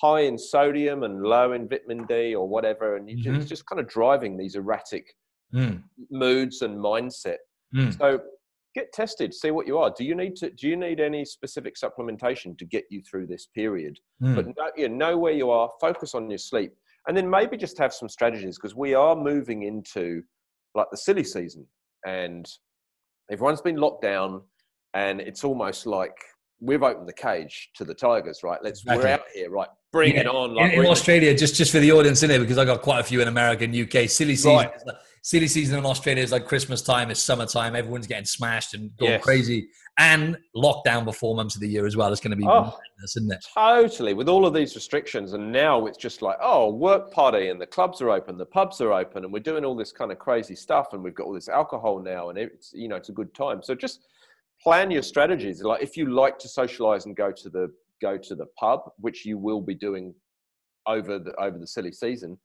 high 0.00 0.20
in 0.20 0.38
sodium 0.38 1.02
and 1.02 1.22
low 1.22 1.52
in 1.52 1.68
vitamin 1.68 2.06
D 2.06 2.34
or 2.34 2.48
whatever, 2.48 2.96
and 2.96 3.10
you 3.10 3.16
mm-hmm. 3.16 3.38
just, 3.38 3.48
just 3.48 3.66
kind 3.66 3.80
of 3.80 3.88
driving 3.88 4.36
these 4.36 4.54
erratic 4.54 5.04
mm. 5.52 5.82
moods 6.12 6.62
and 6.62 6.78
mindset. 6.78 7.38
Mm. 7.74 7.98
So 7.98 8.20
get 8.76 8.92
tested, 8.92 9.34
see 9.34 9.50
what 9.50 9.66
you 9.66 9.78
are. 9.78 9.92
Do 9.98 10.04
you 10.04 10.14
need 10.14 10.36
to? 10.36 10.50
Do 10.50 10.68
you 10.68 10.76
need 10.76 11.00
any 11.00 11.24
specific 11.24 11.74
supplementation 11.74 12.56
to 12.56 12.64
get 12.64 12.84
you 12.88 13.02
through 13.02 13.26
this 13.26 13.46
period? 13.46 13.98
Mm. 14.22 14.36
But 14.36 14.46
know, 14.46 14.70
you 14.76 14.88
know 14.88 15.18
where 15.18 15.32
you 15.32 15.50
are. 15.50 15.70
Focus 15.80 16.14
on 16.14 16.30
your 16.30 16.38
sleep, 16.38 16.72
and 17.06 17.16
then 17.16 17.28
maybe 17.28 17.56
just 17.56 17.78
have 17.78 17.92
some 17.92 18.08
strategies 18.08 18.56
because 18.56 18.74
we 18.74 18.94
are 18.94 19.16
moving 19.16 19.62
into 19.62 20.22
like 20.74 20.86
the 20.90 20.96
silly 20.96 21.24
season, 21.24 21.66
and 22.06 22.48
everyone's 23.30 23.60
been 23.60 23.76
locked 23.76 24.02
down, 24.02 24.42
and 24.94 25.20
it's 25.20 25.44
almost 25.44 25.86
like 25.86 26.16
we've 26.60 26.82
opened 26.82 27.08
the 27.08 27.12
cage 27.12 27.70
to 27.74 27.84
the 27.84 27.94
tigers, 27.94 28.40
right? 28.42 28.58
Let's 28.62 28.80
exactly. 28.80 29.04
we're 29.04 29.12
out 29.12 29.22
here, 29.34 29.50
right? 29.50 29.68
Bring 29.92 30.14
yeah. 30.14 30.20
it 30.20 30.26
on. 30.26 30.54
Like, 30.54 30.72
in, 30.72 30.80
in 30.80 30.86
Australia, 30.86 31.34
just 31.36 31.54
just 31.54 31.72
for 31.72 31.78
the 31.78 31.92
audience 31.92 32.22
in 32.22 32.30
here, 32.30 32.40
because 32.40 32.58
I 32.58 32.64
got 32.64 32.82
quite 32.82 33.00
a 33.00 33.04
few 33.04 33.20
in 33.20 33.28
America 33.28 33.64
and 33.64 33.74
UK. 33.74 34.08
Silly 34.08 34.36
season. 34.36 34.56
Right 34.56 34.72
silly 35.22 35.48
season 35.48 35.78
in 35.78 35.86
Australia 35.86 36.22
is 36.22 36.32
like 36.32 36.46
Christmas 36.46 36.82
time, 36.82 37.10
it's 37.10 37.20
summertime, 37.20 37.76
everyone's 37.76 38.06
getting 38.06 38.24
smashed 38.24 38.74
and 38.74 38.96
going 38.96 39.12
yes. 39.12 39.22
crazy. 39.22 39.68
And 39.98 40.38
lockdown 40.56 41.04
before 41.04 41.34
months 41.34 41.56
of 41.56 41.60
the 41.60 41.68
year 41.68 41.84
as 41.84 41.94
well. 41.94 42.10
It's 42.10 42.22
going 42.22 42.30
to 42.30 42.36
be 42.36 42.46
oh, 42.46 42.62
madness, 42.62 43.16
isn't 43.16 43.32
it? 43.32 43.44
Totally. 43.54 44.14
With 44.14 44.30
all 44.30 44.46
of 44.46 44.54
these 44.54 44.74
restrictions, 44.74 45.34
and 45.34 45.52
now 45.52 45.84
it's 45.86 45.98
just 45.98 46.22
like, 46.22 46.38
oh, 46.40 46.72
work 46.72 47.12
party, 47.12 47.48
and 47.48 47.60
the 47.60 47.66
clubs 47.66 48.00
are 48.00 48.08
open, 48.08 48.38
the 48.38 48.46
pubs 48.46 48.80
are 48.80 48.92
open, 48.92 49.24
and 49.24 49.32
we're 49.32 49.40
doing 49.40 49.64
all 49.64 49.76
this 49.76 49.92
kind 49.92 50.10
of 50.10 50.18
crazy 50.18 50.54
stuff, 50.54 50.92
and 50.92 51.02
we've 51.02 51.14
got 51.14 51.26
all 51.26 51.34
this 51.34 51.50
alcohol 51.50 51.98
now, 51.98 52.30
and 52.30 52.38
it's 52.38 52.72
you 52.72 52.88
know 52.88 52.96
it's 52.96 53.10
a 53.10 53.12
good 53.12 53.34
time. 53.34 53.62
So 53.62 53.74
just 53.74 54.06
plan 54.62 54.90
your 54.90 55.02
strategies. 55.02 55.62
Like 55.62 55.82
if 55.82 55.98
you 55.98 56.10
like 56.10 56.38
to 56.38 56.48
socialize 56.48 57.04
and 57.04 57.14
go 57.14 57.30
to 57.32 57.50
the 57.50 57.70
go 58.00 58.16
to 58.16 58.34
the 58.34 58.46
pub, 58.58 58.80
which 58.98 59.26
you 59.26 59.36
will 59.36 59.60
be 59.60 59.74
doing 59.74 60.14
over 60.86 61.18
the 61.18 61.34
over 61.34 61.58
the 61.58 61.66
silly 61.66 61.92
season, 61.92 62.38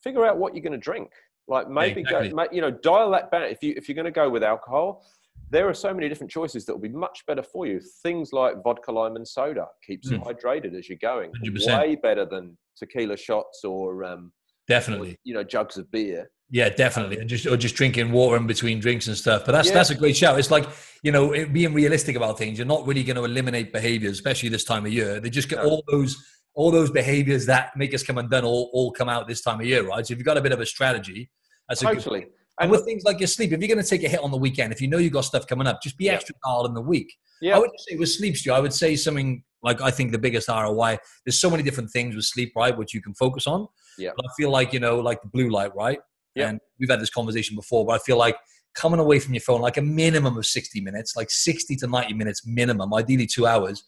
figure 0.00 0.24
out 0.24 0.38
what 0.38 0.54
you're 0.54 0.62
going 0.62 0.72
to 0.72 0.78
drink 0.78 1.10
like 1.50 1.68
maybe 1.68 2.02
exactly. 2.02 2.30
go, 2.30 2.46
you 2.52 2.60
know, 2.60 2.70
dial 2.70 3.10
that 3.10 3.30
back. 3.30 3.50
If 3.50 3.62
you 3.62 3.74
if 3.76 3.88
you're 3.88 3.96
going 3.96 4.04
to 4.06 4.12
go 4.12 4.30
with 4.30 4.44
alcohol, 4.44 5.04
there 5.50 5.68
are 5.68 5.74
so 5.74 5.92
many 5.92 6.08
different 6.08 6.30
choices 6.30 6.64
that 6.64 6.72
will 6.72 6.80
be 6.80 6.88
much 6.88 7.26
better 7.26 7.42
for 7.42 7.66
you. 7.66 7.80
Things 8.02 8.32
like 8.32 8.62
vodka 8.62 8.92
lime 8.92 9.16
and 9.16 9.26
soda 9.26 9.66
keeps 9.84 10.08
mm. 10.08 10.12
you 10.12 10.18
hydrated 10.20 10.78
as 10.78 10.88
you're 10.88 10.98
going. 11.02 11.32
100%. 11.44 11.80
Way 11.80 11.96
better 11.96 12.24
than 12.24 12.56
tequila 12.78 13.16
shots 13.16 13.64
or 13.64 14.04
um, 14.04 14.32
definitely 14.68 15.10
or, 15.10 15.16
you 15.24 15.34
know 15.34 15.42
jugs 15.42 15.76
of 15.76 15.90
beer. 15.90 16.30
Yeah, 16.52 16.68
definitely, 16.68 17.18
and 17.18 17.28
just 17.28 17.46
or 17.46 17.56
just 17.56 17.74
drinking 17.74 18.12
water 18.12 18.36
in 18.36 18.46
between 18.46 18.78
drinks 18.78 19.08
and 19.08 19.16
stuff. 19.16 19.44
But 19.44 19.52
that's 19.52 19.68
yeah. 19.68 19.74
that's 19.74 19.90
a 19.90 19.94
great 19.96 20.16
shout. 20.16 20.38
It's 20.38 20.50
like 20.52 20.68
you 21.02 21.10
know 21.10 21.32
it, 21.32 21.52
being 21.52 21.74
realistic 21.74 22.14
about 22.16 22.38
things. 22.38 22.58
You're 22.58 22.66
not 22.66 22.86
really 22.86 23.02
going 23.02 23.16
to 23.16 23.24
eliminate 23.24 23.72
behaviors, 23.72 24.12
especially 24.12 24.48
this 24.48 24.64
time 24.64 24.86
of 24.86 24.92
year. 24.92 25.20
They 25.20 25.30
just 25.30 25.48
get 25.48 25.58
no. 25.58 25.68
all 25.68 25.84
those 25.90 26.16
all 26.54 26.70
those 26.70 26.90
behaviors 26.90 27.46
that 27.46 27.76
make 27.76 27.94
us 27.94 28.02
come 28.02 28.18
undone 28.18 28.44
all, 28.44 28.70
all 28.72 28.90
come 28.90 29.08
out 29.08 29.28
this 29.28 29.42
time 29.42 29.60
of 29.60 29.66
year, 29.66 29.86
right? 29.86 30.06
So 30.06 30.12
if 30.12 30.18
you've 30.18 30.26
got 30.26 30.36
a 30.36 30.42
bit 30.42 30.52
of 30.52 30.60
a 30.60 30.66
strategy, 30.66 31.30
that's 31.70 31.80
totally. 31.80 32.26
And 32.60 32.70
with 32.70 32.84
things 32.84 33.04
like 33.04 33.18
your 33.18 33.26
sleep, 33.26 33.52
if 33.52 33.60
you're 33.60 33.68
going 33.68 33.82
to 33.82 33.88
take 33.88 34.04
a 34.04 34.08
hit 34.08 34.20
on 34.20 34.30
the 34.30 34.36
weekend, 34.36 34.70
if 34.70 34.82
you 34.82 34.88
know 34.88 34.98
you've 34.98 35.14
got 35.14 35.24
stuff 35.24 35.46
coming 35.46 35.66
up, 35.66 35.80
just 35.82 35.96
be 35.96 36.04
yeah. 36.04 36.12
extra 36.12 36.34
hard 36.44 36.66
in 36.66 36.74
the 36.74 36.82
week. 36.82 37.10
Yeah. 37.40 37.56
I 37.56 37.58
would 37.58 37.70
say 37.78 37.96
with 37.96 38.10
sleep, 38.10 38.36
Stu, 38.36 38.52
I 38.52 38.60
would 38.60 38.74
say 38.74 38.96
something 38.96 39.42
like 39.62 39.80
I 39.80 39.90
think 39.90 40.12
the 40.12 40.18
biggest 40.18 40.48
ROI. 40.48 40.98
There's 41.24 41.40
so 41.40 41.48
many 41.48 41.62
different 41.62 41.90
things 41.90 42.14
with 42.14 42.26
sleep, 42.26 42.52
right, 42.54 42.76
which 42.76 42.92
you 42.92 43.00
can 43.00 43.14
focus 43.14 43.46
on. 43.46 43.66
Yeah. 43.96 44.10
But 44.14 44.26
I 44.26 44.28
feel 44.36 44.50
like 44.50 44.74
you 44.74 44.80
know, 44.80 45.00
like 45.00 45.22
the 45.22 45.28
blue 45.28 45.48
light, 45.48 45.74
right? 45.74 46.00
Yeah. 46.34 46.50
And 46.50 46.60
we've 46.78 46.90
had 46.90 47.00
this 47.00 47.10
conversation 47.10 47.56
before, 47.56 47.86
but 47.86 47.92
I 47.92 47.98
feel 47.98 48.18
like 48.18 48.36
coming 48.74 49.00
away 49.00 49.18
from 49.18 49.34
your 49.34 49.40
phone, 49.40 49.60
like 49.60 49.78
a 49.78 49.82
minimum 49.82 50.36
of 50.36 50.46
60 50.46 50.80
minutes, 50.80 51.16
like 51.16 51.30
60 51.30 51.76
to 51.76 51.86
90 51.86 52.14
minutes 52.14 52.46
minimum, 52.46 52.92
ideally 52.94 53.26
two 53.26 53.46
hours, 53.46 53.84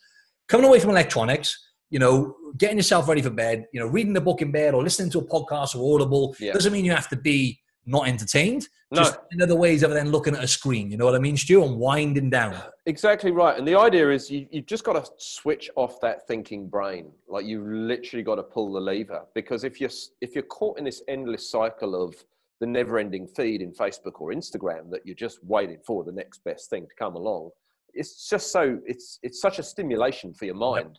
coming 0.49 0.67
away 0.67 0.81
from 0.81 0.91
electronics, 0.91 1.57
you 1.91 1.99
know, 1.99 2.35
getting 2.57 2.79
yourself 2.79 3.07
ready 3.07 3.23
for 3.23 3.31
bed, 3.31 3.67
you 3.73 3.79
know, 3.79 3.87
reading 3.87 4.13
the 4.13 4.21
book 4.21 4.43
in 4.43 4.51
bed 4.51 4.75
or 4.75 4.83
listening 4.83 5.11
to 5.11 5.19
a 5.19 5.25
podcast 5.25 5.77
or 5.77 5.95
Audible 5.95 6.35
yeah. 6.41 6.53
doesn't 6.53 6.73
mean 6.73 6.85
you 6.85 6.91
have 6.91 7.09
to 7.11 7.17
be 7.17 7.62
not 7.87 8.09
entertained. 8.09 8.69
No. 8.91 9.03
Just 9.03 9.19
in 9.31 9.41
other 9.41 9.57
ways 9.57 9.83
other 9.83 9.95
than 9.95 10.11
looking 10.11 10.37
at 10.37 10.45
a 10.45 10.49
screen. 10.49 10.91
You 10.91 10.99
know 10.99 11.07
what 11.07 11.15
I 11.15 11.19
mean, 11.19 11.37
Stu? 11.37 11.65
And 11.65 11.79
winding 11.79 12.31
down. 12.31 12.55
Exactly 12.87 13.31
right. 13.31 13.57
And 13.57 13.67
the 13.67 13.79
idea 13.79 14.11
is 14.11 14.31
you, 14.31 14.47
you've 14.51 14.67
just 14.67 14.85
got 14.85 15.03
to 15.03 15.11
switch 15.17 15.71
off 15.77 16.01
that 16.03 16.27
thinking 16.27 16.69
brain. 16.69 17.11
Like 17.27 17.47
you've 17.47 17.67
literally 17.67 18.23
got 18.23 18.35
to 18.35 18.43
pull 18.43 18.73
the 18.73 18.81
lever. 18.81 19.23
Because 19.35 19.65
if 19.65 19.81
you're 19.81 19.91
if 20.21 20.35
you're 20.35 20.45
caught 20.45 20.79
in 20.79 20.85
this 20.85 21.03
endless 21.09 21.49
cycle 21.51 22.01
of 22.01 22.15
the 22.61 22.67
never-ending 22.67 23.27
feed 23.27 23.61
in 23.61 23.73
Facebook 23.73 24.21
or 24.21 24.33
Instagram 24.33 24.91
that 24.91 25.01
you're 25.05 25.17
just 25.17 25.43
waiting 25.43 25.79
for 25.85 26.05
the 26.05 26.13
next 26.13 26.45
best 26.45 26.71
thing 26.71 26.87
to 26.87 26.95
come 26.97 27.17
along, 27.17 27.51
it's 27.95 28.29
just 28.29 28.53
so 28.53 28.79
it's 28.87 29.19
it's 29.23 29.41
such 29.41 29.59
a 29.59 29.63
stimulation 29.63 30.35
for 30.35 30.45
your 30.45 30.55
mind. 30.55 30.99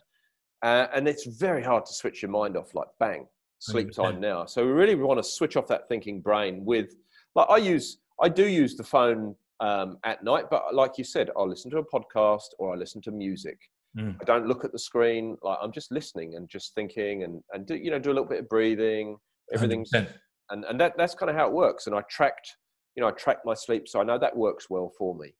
Uh, 0.62 0.86
and 0.94 1.06
it's 1.06 1.26
very 1.26 1.62
hard 1.62 1.86
to 1.86 1.92
switch 1.92 2.22
your 2.22 2.30
mind 2.30 2.56
off 2.56 2.74
like 2.74 2.88
bang 2.98 3.26
sleep 3.64 3.92
time 3.92 4.20
now. 4.20 4.46
So 4.46 4.64
we 4.64 4.72
really 4.72 4.94
want 4.94 5.18
to 5.18 5.24
switch 5.24 5.56
off 5.56 5.66
that 5.68 5.88
thinking 5.88 6.20
brain 6.20 6.64
with, 6.64 6.94
like 7.34 7.48
I 7.48 7.56
use, 7.56 7.98
I 8.20 8.28
do 8.28 8.46
use 8.46 8.76
the 8.76 8.84
phone 8.84 9.34
um, 9.60 9.98
at 10.04 10.22
night, 10.22 10.44
but 10.50 10.74
like 10.74 10.98
you 10.98 11.04
said, 11.04 11.30
I'll 11.36 11.48
listen 11.48 11.70
to 11.70 11.78
a 11.78 11.84
podcast 11.84 12.48
or 12.58 12.74
I 12.74 12.76
listen 12.76 13.00
to 13.02 13.10
music. 13.10 13.58
Mm. 13.96 14.16
I 14.20 14.24
don't 14.24 14.46
look 14.46 14.64
at 14.64 14.72
the 14.72 14.78
screen. 14.78 15.36
Like 15.42 15.58
I'm 15.62 15.72
just 15.72 15.90
listening 15.90 16.34
and 16.34 16.48
just 16.48 16.74
thinking 16.74 17.22
and, 17.22 17.42
and 17.52 17.66
do, 17.66 17.76
you 17.76 17.90
know, 17.90 17.98
do 17.98 18.10
a 18.10 18.14
little 18.14 18.28
bit 18.28 18.40
of 18.40 18.48
breathing, 18.48 19.16
everything's, 19.52 19.90
100%. 19.92 20.08
and, 20.50 20.64
and 20.64 20.80
that, 20.80 20.94
that's 20.96 21.14
kind 21.14 21.30
of 21.30 21.36
how 21.36 21.46
it 21.46 21.52
works. 21.52 21.86
And 21.86 21.96
I 21.96 22.02
tracked, 22.10 22.56
you 22.96 23.02
know, 23.02 23.08
I 23.08 23.12
tracked 23.12 23.46
my 23.46 23.54
sleep. 23.54 23.88
So 23.88 24.00
I 24.00 24.04
know 24.04 24.18
that 24.18 24.36
works 24.36 24.68
well 24.68 24.92
for 24.98 25.14
me. 25.14 25.34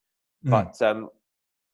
Mm. 0.45 0.51
But 0.51 0.81
um, 0.85 1.09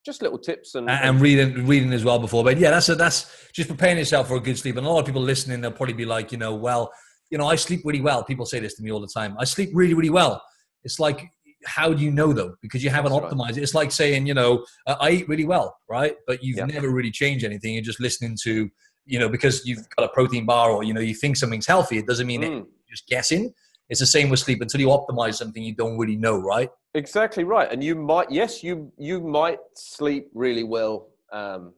just 0.05 0.21
little 0.21 0.37
tips 0.37 0.75
and, 0.75 0.89
and 0.89 1.21
reading 1.21 1.65
reading 1.67 1.93
as 1.93 2.03
well 2.03 2.17
before 2.17 2.43
but 2.43 2.57
yeah 2.57 2.71
that's 2.71 2.89
a, 2.89 2.95
that's 2.95 3.49
just 3.53 3.69
preparing 3.69 3.97
yourself 3.97 4.27
for 4.27 4.35
a 4.35 4.39
good 4.39 4.57
sleep. 4.57 4.77
And 4.77 4.85
a 4.85 4.89
lot 4.89 4.99
of 4.99 5.05
people 5.05 5.21
listening 5.21 5.61
they'll 5.61 5.71
probably 5.71 5.93
be 5.93 6.05
like 6.05 6.31
you 6.31 6.37
know 6.37 6.55
well 6.55 6.91
you 7.29 7.37
know 7.37 7.47
i 7.47 7.55
sleep 7.55 7.81
really 7.85 8.01
well. 8.01 8.23
People 8.23 8.45
say 8.45 8.59
this 8.59 8.75
to 8.75 8.83
me 8.83 8.91
all 8.91 8.99
the 8.99 9.07
time. 9.07 9.35
I 9.39 9.45
sleep 9.45 9.69
really 9.73 9.93
really 9.93 10.09
well. 10.09 10.41
It's 10.83 10.99
like 10.99 11.29
how 11.65 11.93
do 11.93 12.03
you 12.03 12.11
know 12.11 12.33
though? 12.33 12.55
Because 12.61 12.83
you 12.83 12.89
haven't 12.89 13.11
that's 13.11 13.25
optimized 13.25 13.49
right. 13.49 13.57
it. 13.57 13.63
It's 13.63 13.75
like 13.75 13.91
saying 13.91 14.25
you 14.25 14.33
know 14.33 14.65
uh, 14.87 14.95
i 14.99 15.11
eat 15.11 15.29
really 15.29 15.45
well 15.45 15.75
right? 15.89 16.15
But 16.25 16.43
you've 16.43 16.65
never 16.67 16.89
really 16.89 17.11
changed 17.11 17.45
anything. 17.45 17.73
You're 17.73 17.83
just 17.83 17.99
listening 17.99 18.37
to 18.43 18.69
you 19.05 19.19
know 19.19 19.29
because 19.29 19.65
you've 19.65 19.87
got 19.95 20.05
a 20.05 20.09
protein 20.09 20.45
bar 20.45 20.71
or 20.71 20.83
you 20.83 20.93
know 20.93 21.01
you 21.01 21.13
think 21.13 21.35
something's 21.35 21.67
healthy 21.67 21.97
it 21.97 22.05
doesn't 22.05 22.27
mean 22.27 22.41
mm. 22.41 22.61
it, 22.61 22.65
just 22.89 23.07
guessing 23.07 23.53
it's 23.91 23.99
the 23.99 24.07
same 24.07 24.29
with 24.29 24.39
sleep 24.39 24.61
until 24.61 24.81
you 24.81 24.87
optimize 24.87 25.35
something 25.35 25.61
you 25.61 25.75
don't 25.75 25.97
really 25.99 26.15
know 26.15 26.37
right 26.39 26.71
Exactly 26.93 27.43
right. 27.43 27.71
And 27.71 27.83
you 27.83 27.95
might, 27.95 28.29
yes, 28.31 28.63
you 28.63 28.91
you 28.97 29.21
might 29.21 29.59
sleep 29.75 30.29
really 30.33 30.63
well. 30.63 31.07
Um, 31.31 31.73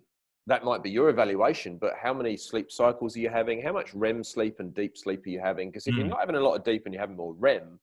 that 0.47 0.63
might 0.63 0.83
be 0.83 0.89
your 0.89 1.09
evaluation, 1.09 1.77
but 1.77 1.93
how 2.01 2.13
many 2.13 2.35
sleep 2.35 2.71
cycles 2.71 3.15
are 3.15 3.19
you 3.19 3.29
having? 3.29 3.61
How 3.61 3.71
much 3.71 3.93
REM 3.93 4.23
sleep 4.23 4.55
and 4.59 4.73
deep 4.73 4.97
sleep 4.97 5.25
are 5.25 5.29
you 5.29 5.39
having? 5.39 5.69
Because 5.69 5.87
if 5.87 5.93
mm. 5.93 5.99
you're 5.99 6.07
not 6.07 6.19
having 6.19 6.35
a 6.35 6.39
lot 6.39 6.55
of 6.55 6.65
deep 6.65 6.83
and 6.85 6.93
you're 6.93 7.01
having 7.01 7.15
more 7.15 7.33
REM, 7.33 7.79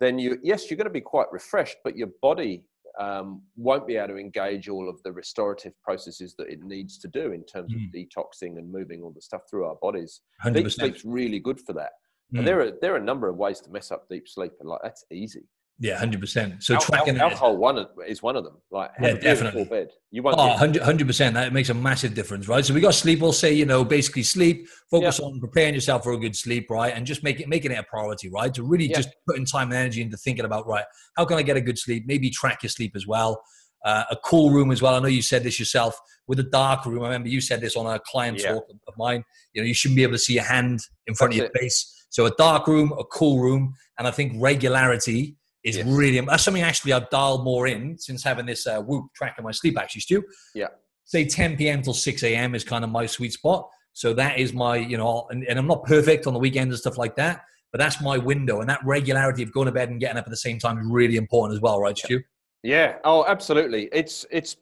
then 0.00 0.18
you 0.18 0.38
yes, 0.42 0.68
you're 0.68 0.76
going 0.76 0.86
to 0.86 0.92
be 0.92 1.00
quite 1.00 1.30
refreshed, 1.30 1.76
but 1.84 1.96
your 1.96 2.08
body 2.20 2.64
um, 2.98 3.40
won't 3.56 3.86
be 3.86 3.96
able 3.96 4.08
to 4.08 4.16
engage 4.16 4.68
all 4.68 4.88
of 4.88 5.00
the 5.04 5.12
restorative 5.12 5.72
processes 5.80 6.34
that 6.38 6.48
it 6.48 6.60
needs 6.64 6.98
to 6.98 7.06
do 7.06 7.30
in 7.30 7.44
terms 7.44 7.72
mm. 7.72 7.86
of 7.86 7.94
detoxing 7.94 8.58
and 8.58 8.70
moving 8.70 9.02
all 9.02 9.12
the 9.12 9.22
stuff 9.22 9.42
through 9.48 9.64
our 9.64 9.76
bodies. 9.80 10.22
100%. 10.44 10.54
Deep 10.54 10.70
sleep's 10.72 11.04
really 11.04 11.38
good 11.38 11.60
for 11.60 11.72
that. 11.74 11.92
Mm. 12.34 12.38
And 12.40 12.46
there 12.48 12.60
are 12.60 12.70
there 12.82 12.92
are 12.94 12.98
a 12.98 13.02
number 13.04 13.28
of 13.28 13.36
ways 13.36 13.60
to 13.60 13.70
mess 13.70 13.90
up 13.90 14.06
deep 14.10 14.28
sleep, 14.28 14.52
and 14.60 14.68
like 14.68 14.80
that's 14.82 15.04
easy 15.10 15.44
Yeah, 15.80 15.96
hundred 15.98 16.20
percent. 16.20 16.62
So 16.62 16.74
Al- 16.74 16.80
tracking 16.80 17.16
al- 17.16 17.24
alcohol 17.30 17.56
one 17.56 17.86
is 18.06 18.22
one 18.22 18.36
of 18.36 18.44
them. 18.44 18.56
Like 18.70 18.90
Yeah, 19.00 19.14
definitely. 19.14 19.64
bed. 19.64 19.88
You 20.10 20.22
won't. 20.22 20.36
Oh, 20.38 20.48
100 20.48 21.06
percent. 21.06 21.34
That 21.34 21.52
makes 21.54 21.70
a 21.70 21.74
massive 21.74 22.12
difference, 22.14 22.46
right? 22.48 22.64
So 22.64 22.74
we 22.74 22.80
got 22.80 22.94
sleep. 22.94 23.20
We'll 23.20 23.32
say, 23.32 23.52
you 23.52 23.64
know, 23.64 23.82
basically 23.84 24.24
sleep. 24.24 24.68
Focus 24.90 25.20
on 25.20 25.40
preparing 25.40 25.74
yourself 25.74 26.02
for 26.04 26.12
a 26.12 26.18
good 26.18 26.36
sleep, 26.36 26.68
right? 26.70 26.92
And 26.94 27.06
just 27.06 27.22
make 27.22 27.40
it 27.40 27.48
making 27.48 27.70
it 27.72 27.78
a 27.78 27.82
priority, 27.84 28.28
right? 28.28 28.52
To 28.54 28.62
really 28.62 28.88
Yeah. 28.88 28.96
just 28.96 29.10
putting 29.26 29.46
time 29.46 29.68
and 29.68 29.74
energy 29.78 30.02
into 30.02 30.16
thinking 30.18 30.44
about, 30.44 30.66
right? 30.66 30.84
How 31.16 31.24
can 31.24 31.38
I 31.38 31.42
get 31.42 31.56
a 31.56 31.60
good 31.62 31.78
sleep? 31.78 32.04
Maybe 32.06 32.28
track 32.28 32.62
your 32.62 32.70
sleep 32.70 32.92
as 32.94 33.06
well. 33.06 33.40
Uh, 33.84 34.02
a 34.10 34.16
cool 34.24 34.50
room 34.50 34.70
as 34.72 34.82
well. 34.82 34.96
I 34.96 34.98
know 34.98 35.06
you 35.06 35.22
said 35.22 35.44
this 35.44 35.58
yourself 35.58 35.98
with 36.26 36.40
a 36.40 36.42
dark 36.42 36.84
room. 36.84 37.02
I 37.04 37.06
remember 37.06 37.28
you 37.28 37.40
said 37.40 37.60
this 37.60 37.76
on 37.76 37.86
a 37.86 37.98
client 38.00 38.42
Yeah. 38.42 38.52
talk 38.54 38.66
of 38.88 38.94
mine. 38.98 39.24
You 39.52 39.62
know, 39.62 39.66
you 39.66 39.72
shouldn't 39.72 39.96
be 39.96 40.02
able 40.02 40.14
to 40.14 40.18
see 40.18 40.34
your 40.34 40.42
hand 40.44 40.80
in 41.06 41.14
front 41.14 41.32
That's 41.32 41.46
of 41.48 41.50
your 41.54 41.62
face. 41.62 41.94
So 42.10 42.26
a 42.26 42.30
dark 42.36 42.66
room, 42.66 42.92
a 42.98 43.04
cool 43.04 43.40
room, 43.40 43.74
and 43.98 44.06
I 44.06 44.10
think 44.10 44.32
regularity 44.36 45.36
is 45.64 45.76
Yes. 45.76 45.86
really 45.86 46.20
that's 46.20 46.44
something 46.44 46.62
actually 46.62 46.92
I've 46.92 47.10
dialed 47.10 47.44
more 47.44 47.66
in 47.66 47.98
since 47.98 48.22
having 48.22 48.46
this 48.46 48.66
uh, 48.66 48.80
Whoop 48.80 49.06
tracking 49.14 49.44
my 49.44 49.50
sleep. 49.50 49.78
Actually, 49.78 50.00
Stu. 50.02 50.24
Yeah. 50.54 50.68
Say 51.04 51.24
10 51.24 51.56
p.m. 51.56 51.82
till 51.82 51.94
6 51.94 52.22
a.m. 52.22 52.54
is 52.54 52.64
kind 52.64 52.84
of 52.84 52.90
my 52.90 53.06
sweet 53.06 53.32
spot. 53.32 53.68
So 53.92 54.14
that 54.14 54.38
is 54.38 54.52
my, 54.52 54.76
you 54.76 54.96
know, 54.96 55.26
and, 55.30 55.44
and 55.44 55.58
I'm 55.58 55.66
not 55.66 55.84
perfect 55.84 56.26
on 56.26 56.32
the 56.32 56.38
weekends 56.38 56.74
and 56.74 56.78
stuff 56.78 56.98
like 56.98 57.16
that, 57.16 57.42
but 57.72 57.78
that's 57.78 58.00
my 58.00 58.16
window. 58.16 58.60
And 58.60 58.68
that 58.70 58.80
regularity 58.84 59.42
of 59.42 59.52
going 59.52 59.66
to 59.66 59.72
bed 59.72 59.88
and 59.88 59.98
getting 59.98 60.18
up 60.18 60.24
at 60.24 60.30
the 60.30 60.36
same 60.36 60.58
time 60.58 60.78
is 60.78 60.86
really 60.86 61.16
important 61.16 61.56
as 61.56 61.60
well, 61.60 61.80
right, 61.80 61.98
Stu? 61.98 62.20
Yeah. 62.62 62.96
Oh, 63.04 63.24
absolutely. 63.26 63.88
It's 63.92 64.26
it's 64.30 64.56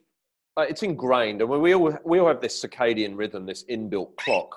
uh, 0.57 0.63
it's 0.63 0.83
ingrained, 0.83 1.43
and 1.43 1.51
we 1.51 1.75
all 1.75 1.99
we 2.05 2.19
all 2.19 2.29
have 2.29 2.41
this 2.41 2.65
circadian 2.65 3.17
rhythm, 3.17 3.45
this 3.45 3.65
inbuilt 3.65 4.17
clock. 4.17 4.55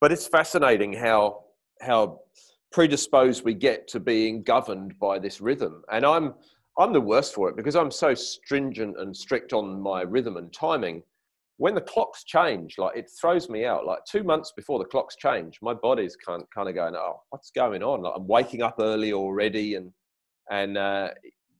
But 0.00 0.12
it's 0.12 0.26
fascinating 0.26 0.92
how 0.92 1.44
how 1.80 2.20
predisposed 2.72 3.44
we 3.44 3.54
get 3.54 3.88
to 3.88 4.00
being 4.00 4.42
governed 4.42 4.98
by 4.98 5.18
this 5.18 5.40
rhythm. 5.40 5.82
And 5.90 6.04
I'm 6.04 6.34
I'm 6.78 6.92
the 6.92 7.00
worst 7.00 7.34
for 7.34 7.48
it 7.48 7.56
because 7.56 7.76
I'm 7.76 7.90
so 7.90 8.14
stringent 8.14 8.98
and 8.98 9.14
strict 9.14 9.52
on 9.52 9.80
my 9.80 10.02
rhythm 10.02 10.36
and 10.36 10.52
timing. 10.52 11.02
When 11.58 11.74
the 11.74 11.80
clocks 11.82 12.24
change, 12.24 12.76
like 12.78 12.96
it 12.96 13.10
throws 13.20 13.50
me 13.50 13.66
out. 13.66 13.84
Like 13.84 13.98
two 14.10 14.24
months 14.24 14.52
before 14.56 14.78
the 14.78 14.86
clocks 14.86 15.16
change, 15.16 15.58
my 15.60 15.74
body's 15.74 16.16
kind 16.16 16.42
kind 16.54 16.68
of 16.68 16.74
going, 16.74 16.94
"Oh, 16.96 17.20
what's 17.30 17.50
going 17.50 17.82
on?" 17.82 18.02
Like 18.02 18.14
I'm 18.16 18.26
waking 18.26 18.62
up 18.62 18.76
early 18.80 19.12
already, 19.12 19.74
and 19.74 19.92
and 20.50 20.78
uh, 20.78 21.08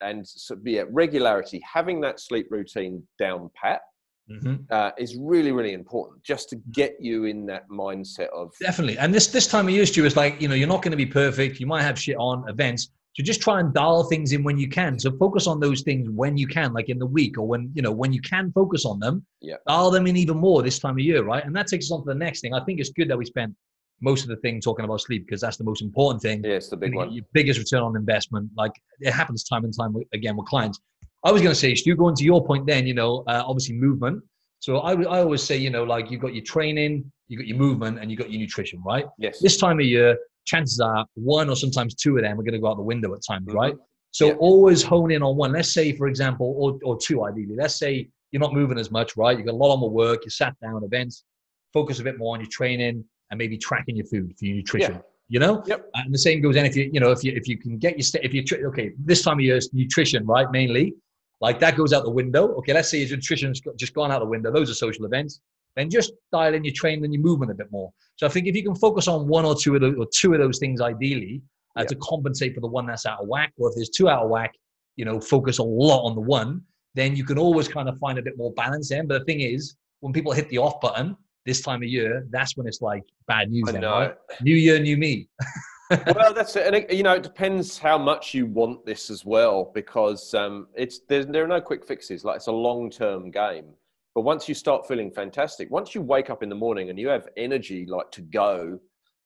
and 0.00 0.26
so, 0.26 0.56
yeah, 0.64 0.85
regularity, 0.90 1.61
having 1.70 2.00
that 2.00 2.18
sleep 2.18 2.46
routine 2.50 3.02
down 3.18 3.50
pat 3.61 3.83
Mm-hmm. 4.30 4.54
uh, 4.70 4.90
is 4.96 5.16
really, 5.18 5.50
really 5.50 5.72
important 5.72 6.22
just 6.22 6.48
to 6.50 6.56
get 6.72 6.94
you 7.00 7.24
in 7.24 7.46
that 7.46 7.68
mindset 7.68 8.28
of 8.28 8.52
Definitely. 8.60 8.96
And 8.98 9.12
this 9.12 9.26
this 9.26 9.46
time 9.48 9.66
of 9.66 9.74
year, 9.74 9.84
Stu, 9.86 10.04
is 10.04 10.16
like, 10.16 10.40
you 10.40 10.46
know, 10.48 10.54
you're 10.54 10.68
not 10.68 10.82
going 10.82 10.92
to 10.92 10.96
be 10.96 11.06
perfect. 11.06 11.58
You 11.58 11.66
might 11.66 11.82
have 11.82 11.98
shit 11.98 12.16
on 12.16 12.48
events. 12.48 12.90
So 13.14 13.24
just 13.24 13.40
try 13.40 13.58
and 13.58 13.74
dial 13.74 14.04
things 14.04 14.30
in 14.32 14.44
when 14.44 14.56
you 14.56 14.68
can. 14.68 14.96
So 15.00 15.10
focus 15.18 15.48
on 15.48 15.58
those 15.58 15.82
things 15.82 16.08
when 16.10 16.36
you 16.36 16.46
can, 16.46 16.72
like 16.72 16.88
in 16.88 16.98
the 17.00 17.06
week 17.06 17.38
or 17.38 17.46
when, 17.48 17.72
you 17.74 17.82
know, 17.82 17.90
when 17.90 18.12
you 18.12 18.20
can 18.20 18.52
focus 18.52 18.84
on 18.84 19.00
them, 19.00 19.26
Yeah. 19.40 19.56
dial 19.66 19.90
them 19.90 20.06
in 20.06 20.16
even 20.16 20.36
more 20.36 20.62
this 20.62 20.78
time 20.78 20.92
of 20.94 21.00
year, 21.00 21.24
right? 21.24 21.44
And 21.44 21.54
that 21.56 21.66
takes 21.66 21.86
us 21.86 21.90
on 21.90 22.00
to 22.04 22.06
the 22.06 22.14
next 22.14 22.40
thing. 22.40 22.54
I 22.54 22.62
think 22.64 22.78
it's 22.78 22.90
good 22.90 23.08
that 23.08 23.18
we 23.18 23.24
spent 23.24 23.52
most 24.00 24.22
of 24.22 24.28
the 24.28 24.36
thing 24.36 24.60
talking 24.60 24.84
about 24.84 25.00
sleep 25.00 25.26
because 25.26 25.40
that's 25.40 25.56
the 25.56 25.64
most 25.64 25.82
important 25.82 26.22
thing. 26.22 26.44
yeah, 26.44 26.52
it's 26.52 26.68
the 26.68 26.76
big 26.76 26.94
one. 26.94 27.12
Your 27.12 27.24
biggest 27.32 27.58
return 27.58 27.82
on 27.82 27.96
investment. 27.96 28.48
Like 28.56 28.72
it 29.00 29.12
happens 29.12 29.42
time 29.42 29.64
and 29.64 29.76
time 29.76 29.92
again 30.14 30.36
with 30.36 30.46
clients. 30.46 30.78
I 31.24 31.33
was 31.33 31.42
going 31.42 31.52
to 31.52 31.59
say, 31.59 31.74
Stu, 31.74 31.94
going 31.96 32.16
to 32.16 32.24
your 32.24 32.44
point 32.44 32.66
then, 32.66 32.87
you 32.87 32.94
know, 32.94 33.24
uh, 33.26 33.42
obviously 33.46 33.74
movement. 33.76 34.22
So 34.61 34.78
I, 34.78 34.92
I 35.02 35.20
always 35.20 35.42
say, 35.42 35.56
you 35.56 35.70
know, 35.70 35.85
like 35.85 36.11
you've 36.11 36.20
got 36.20 36.35
your 36.35 36.44
training, 36.44 37.11
you've 37.28 37.38
got 37.40 37.46
your 37.46 37.59
movement, 37.59 37.98
and 37.98 38.11
you've 38.11 38.18
got 38.20 38.30
your 38.30 38.40
nutrition, 38.40 38.83
right? 38.85 39.04
Yes. 39.18 39.38
This 39.40 39.56
time 39.56 39.80
of 39.80 39.87
year, 39.87 40.16
chances 40.46 40.80
are 40.80 41.04
one 41.14 41.48
or 41.50 41.56
sometimes 41.56 41.94
two 41.94 42.16
of 42.16 42.22
them 42.22 42.38
are 42.38 42.42
going 42.42 42.52
to 42.54 42.59
go 42.59 42.68
out 42.68 42.76
the 42.76 42.83
window 42.83 43.14
at 43.14 43.20
times, 43.26 43.46
Mhm. 43.48 43.54
right? 43.54 43.74
So 44.12 44.28
Yeah. 44.28 44.35
always 44.35 44.83
hone 44.83 45.11
in 45.12 45.22
on 45.22 45.37
one. 45.37 45.52
Let's 45.52 45.72
say, 45.72 45.92
for 45.92 46.09
example, 46.09 46.54
or, 46.59 46.78
or 46.85 46.98
two 46.98 47.24
ideally. 47.24 47.54
Let's 47.56 47.78
say 47.78 48.09
you're 48.33 48.40
not 48.40 48.54
moving 48.54 48.78
as 48.78 48.90
much, 48.90 49.16
right? 49.16 49.37
You've 49.37 49.46
got 49.46 49.54
a 49.54 49.56
lot 49.64 49.72
on 49.74 49.80
the 49.80 49.87
work, 49.87 50.24
you 50.24 50.30
sat 50.30 50.54
down, 50.61 50.83
events, 50.85 51.24
focus 51.72 52.00
a 52.00 52.02
bit 52.04 52.18
more 52.18 52.35
on 52.35 52.40
your 52.40 52.50
training 52.50 53.04
and 53.30 53.38
maybe 53.38 53.56
tracking 53.59 53.96
your 53.96 54.06
food 54.06 54.35
for 54.38 54.44
your 54.46 54.56
nutrition. 54.56 54.94
Yeah. 54.94 55.00
You 55.28 55.38
know, 55.38 55.62
Yep. 55.66 55.90
and 55.94 56.12
the 56.12 56.18
same 56.18 56.40
goes 56.40 56.56
in 56.56 56.64
if 56.66 56.74
you, 56.74 56.90
you 56.92 56.98
know, 56.98 57.12
if 57.12 57.22
you 57.22 57.33
if 57.33 57.46
you 57.46 57.56
can 57.56 57.78
get 57.78 57.92
your 57.96 58.02
st- 58.02 58.24
if 58.24 58.35
you 58.35 58.42
tra- 58.42 58.59
okay, 58.70 58.90
this 58.98 59.22
time 59.22 59.38
of 59.38 59.44
year 59.44 59.56
is 59.56 59.72
nutrition, 59.72 60.26
right? 60.26 60.50
Mainly, 60.50 60.92
like 61.40 61.59
that 61.61 61.76
goes 61.76 61.92
out 61.92 62.05
the 62.05 62.11
window. 62.11 62.48
Okay, 62.57 62.72
let's 62.72 62.90
say 62.90 62.98
your 63.03 63.16
nutrition's 63.16 63.61
just 63.76 63.94
gone 63.94 64.11
out 64.12 64.20
the 64.20 64.26
window. 64.26 64.53
Those 64.53 64.70
are 64.70 64.74
social 64.74 65.05
events. 65.07 65.40
Then 65.76 65.88
just 65.88 66.12
dial 66.33 66.55
in 66.55 66.64
your 66.64 66.74
training 66.74 67.05
and 67.05 67.14
your 67.14 67.22
movement 67.22 67.50
a 67.50 67.55
bit 67.55 67.70
more. 67.70 67.92
So 68.16 68.26
I 68.26 68.31
think 68.31 68.46
if 68.46 68.57
you 68.57 68.62
can 68.62 68.74
focus 68.74 69.07
on 69.09 69.29
one 69.29 69.44
or 69.44 69.55
two 69.55 69.74
of 69.76 69.81
those 69.81 69.94
or 69.96 70.07
two 70.12 70.33
of 70.35 70.40
those 70.40 70.59
things 70.59 70.81
ideally 70.81 71.40
uh, 71.76 71.83
Yeah. 71.83 71.87
to 71.87 71.94
compensate 71.96 72.55
for 72.55 72.61
the 72.61 72.66
one 72.66 72.87
that's 72.87 73.07
out 73.07 73.20
of 73.20 73.29
whack, 73.29 73.53
or 73.57 73.68
if 73.70 73.76
there's 73.76 73.88
two 73.88 74.09
out 74.09 74.24
of 74.24 74.31
whack, 74.31 74.53
you 74.96 75.05
know, 75.05 75.20
focus 75.20 75.59
a 75.59 75.62
lot 75.62 76.03
on 76.05 76.14
the 76.14 76.20
one. 76.20 76.62
Then 76.94 77.14
you 77.14 77.24
can 77.24 77.38
always 77.38 77.68
kind 77.68 77.88
of 77.88 77.96
find 77.98 78.18
a 78.18 78.22
bit 78.22 78.37
more 78.37 78.53
balance 78.55 78.88
then. 78.88 79.07
But 79.07 79.20
the 79.20 79.24
thing 79.24 79.40
is, 79.42 79.76
when 80.00 80.12
people 80.12 80.33
hit 80.33 80.48
the 80.48 80.59
off 80.59 80.81
button 80.81 81.16
this 81.46 81.61
time 81.62 81.83
of 81.83 81.88
year, 81.88 82.26
that's 82.31 82.57
when 82.57 82.66
it's 82.66 82.83
like 82.83 83.05
bad 83.29 83.48
news. 83.48 83.68
I 83.68 83.72
then, 83.72 83.81
know. 83.83 83.92
right? 83.92 84.14
New 84.42 84.57
year, 84.57 84.79
new 84.81 84.96
me. 84.96 85.29
well, 86.14 86.33
that's 86.33 86.57
it. 86.57 86.72
And 86.72 86.87
you 86.96 87.03
know, 87.03 87.14
it 87.14 87.22
depends 87.22 87.79
how 87.79 87.98
much 87.98 88.35
you 88.35 88.46
want 88.46 88.85
this 88.87 89.11
as 89.11 89.24
well, 89.24 89.70
because 89.74 90.35
um, 90.35 90.68
it's 90.74 91.00
there 91.09 91.44
are 91.44 91.48
no 91.48 91.61
quick 91.61 91.87
fixes. 91.87 92.24
Like 92.24 92.37
it's 92.37 92.46
a 92.46 92.53
long 92.53 92.90
term 92.90 93.31
game. 93.31 93.66
But 94.14 94.22
once 94.22 94.48
you 94.48 94.55
start 94.55 94.87
feeling 94.88 95.11
fantastic, 95.11 95.70
once 95.70 95.94
you 95.94 96.03
wake 96.03 96.31
up 96.31 96.42
in 96.42 96.48
the 96.48 96.55
morning 96.55 96.90
and 96.90 96.98
you 96.98 97.09
have 97.09 97.29
energy 97.37 97.87
like 97.87 98.11
to 98.12 98.22
go, 98.22 98.81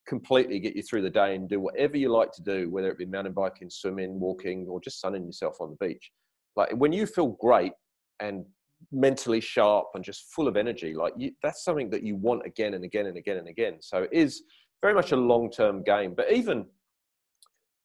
completely 0.07 0.59
get 0.59 0.77
you 0.77 0.83
through 0.83 1.03
the 1.03 1.11
day 1.11 1.35
and 1.35 1.49
do 1.49 1.61
whatever 1.61 1.97
you 1.97 2.11
like 2.11 2.33
to 2.33 2.43
do, 2.43 2.71
whether 2.71 2.91
it 2.91 2.99
be 2.99 3.07
mountain 3.07 3.33
biking, 3.33 3.71
swimming, 3.71 4.21
walking, 4.21 4.67
or 4.69 4.81
just 4.81 5.01
sunning 5.01 5.25
yourself 5.25 5.57
on 5.61 5.71
the 5.71 5.87
beach. 5.87 6.11
Like 6.57 6.71
when 6.77 6.93
you 6.93 7.07
feel 7.07 7.29
great 7.41 7.73
and 8.21 8.45
mentally 8.93 9.41
sharp 9.41 9.87
and 9.95 10.05
just 10.05 10.33
full 10.35 10.47
of 10.47 10.57
energy, 10.57 10.95
like 10.95 11.15
you, 11.17 11.33
that's 11.43 11.65
something 11.65 11.91
that 11.91 12.03
you 12.03 12.17
want 12.17 12.45
again 12.45 12.75
and 12.75 12.85
again 12.85 13.07
and 13.07 13.17
again 13.17 13.39
and 13.39 13.49
again. 13.49 13.79
So 13.81 14.03
it 14.03 14.11
is 14.13 14.43
very 14.83 14.95
much 14.95 15.13
a 15.13 15.17
long 15.17 15.51
term 15.51 15.83
game. 15.83 16.15
But 16.15 16.33
even 16.33 16.67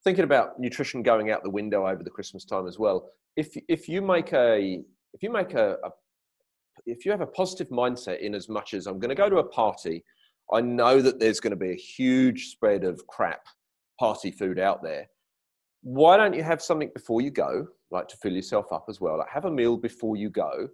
thinking 0.04 0.24
about 0.24 0.60
nutrition 0.60 1.04
going 1.04 1.32
out 1.32 1.44
the 1.44 1.50
window 1.50 1.88
over 1.88 2.04
the 2.04 2.10
Christmas 2.10 2.46
time 2.46 2.68
as 2.68 2.80
well, 2.80 3.10
if 3.36 3.56
if 3.68 3.88
you 3.88 4.02
make 4.02 4.34
a 4.34 4.82
if 5.14 5.24
you 5.24 5.32
make 5.32 5.54
a, 5.54 5.78
a 5.84 5.90
if 6.86 7.06
you 7.06 7.12
have 7.12 7.22
a 7.22 7.28
positive 7.28 7.70
mindset 7.70 8.20
in 8.20 8.34
as 8.34 8.50
much 8.50 8.74
as 8.74 8.88
I'm 8.88 9.00
going 9.00 9.10
to 9.10 9.16
go 9.16 9.30
to 9.30 9.38
a 9.38 9.44
party, 9.44 10.04
I 10.54 10.62
know 10.62 11.02
that 11.02 11.20
there's 11.20 11.40
going 11.40 11.52
to 11.52 11.58
be 11.58 11.72
a 11.72 11.76
huge 11.76 12.48
spread 12.48 12.84
of 12.84 13.06
crap 13.08 13.42
party 14.00 14.32
food 14.32 14.60
out 14.60 14.82
there. 14.82 15.08
Why 15.82 16.18
don't 16.18 16.34
you 16.34 16.44
have 16.44 16.62
something 16.62 16.92
before 16.94 17.22
you 17.22 17.32
go, 17.32 17.68
like 17.92 18.08
to 18.10 18.18
fill 18.18 18.34
yourself 18.34 18.72
up 18.72 18.86
as 18.90 19.00
well? 19.00 19.18
Like 19.18 19.30
have 19.30 19.46
a 19.46 19.52
meal 19.52 19.78
before 19.78 20.16
you 20.16 20.30
go, 20.30 20.68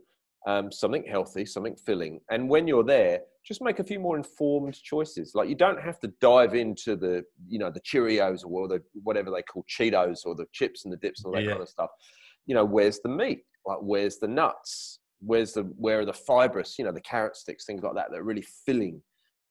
um, 0.47 0.71
something 0.71 1.03
healthy, 1.09 1.45
something 1.45 1.75
filling, 1.75 2.19
and 2.29 2.49
when 2.49 2.67
you're 2.67 2.83
there, 2.83 3.21
just 3.45 3.61
make 3.61 3.79
a 3.79 3.83
few 3.83 3.99
more 3.99 4.17
informed 4.17 4.75
choices. 4.81 5.33
Like 5.35 5.49
you 5.49 5.55
don't 5.55 5.79
have 5.81 5.99
to 5.99 6.07
dive 6.19 6.55
into 6.55 6.95
the, 6.95 7.23
you 7.47 7.59
know, 7.59 7.69
the 7.69 7.81
Cheerios 7.81 8.43
or 8.45 8.67
the 8.67 8.81
whatever 9.03 9.29
they 9.31 9.43
call 9.43 9.63
Cheetos 9.69 10.25
or 10.25 10.33
the 10.35 10.47
chips 10.51 10.85
and 10.85 10.91
the 10.93 10.97
dips 10.97 11.23
and 11.23 11.27
all 11.27 11.33
that 11.35 11.43
Yeah. 11.45 11.51
kind 11.51 11.61
of 11.61 11.69
stuff. 11.69 11.89
You 12.47 12.55
know, 12.55 12.65
where's 12.65 12.99
the 13.01 13.09
meat? 13.09 13.43
Like 13.65 13.79
where's 13.81 14.17
the 14.17 14.27
nuts? 14.27 14.99
Where's 15.19 15.53
the 15.53 15.63
where 15.63 15.99
are 15.99 16.05
the 16.05 16.13
fibrous? 16.13 16.77
You 16.79 16.85
know, 16.85 16.91
the 16.91 17.01
carrot 17.01 17.35
sticks, 17.35 17.65
things 17.65 17.83
like 17.83 17.95
that. 17.95 18.07
That 18.11 18.19
are 18.19 18.23
really 18.23 18.45
filling. 18.65 19.01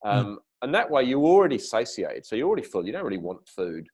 Um, 0.04 0.38
And 0.62 0.74
that 0.74 0.90
way, 0.90 1.02
you're 1.04 1.20
already 1.20 1.58
satiated, 1.58 2.24
so 2.24 2.36
you're 2.36 2.46
already 2.48 2.62
full. 2.62 2.86
You 2.86 2.92
don't 2.92 3.04
really 3.04 3.18
want 3.18 3.46
food. 3.48 3.86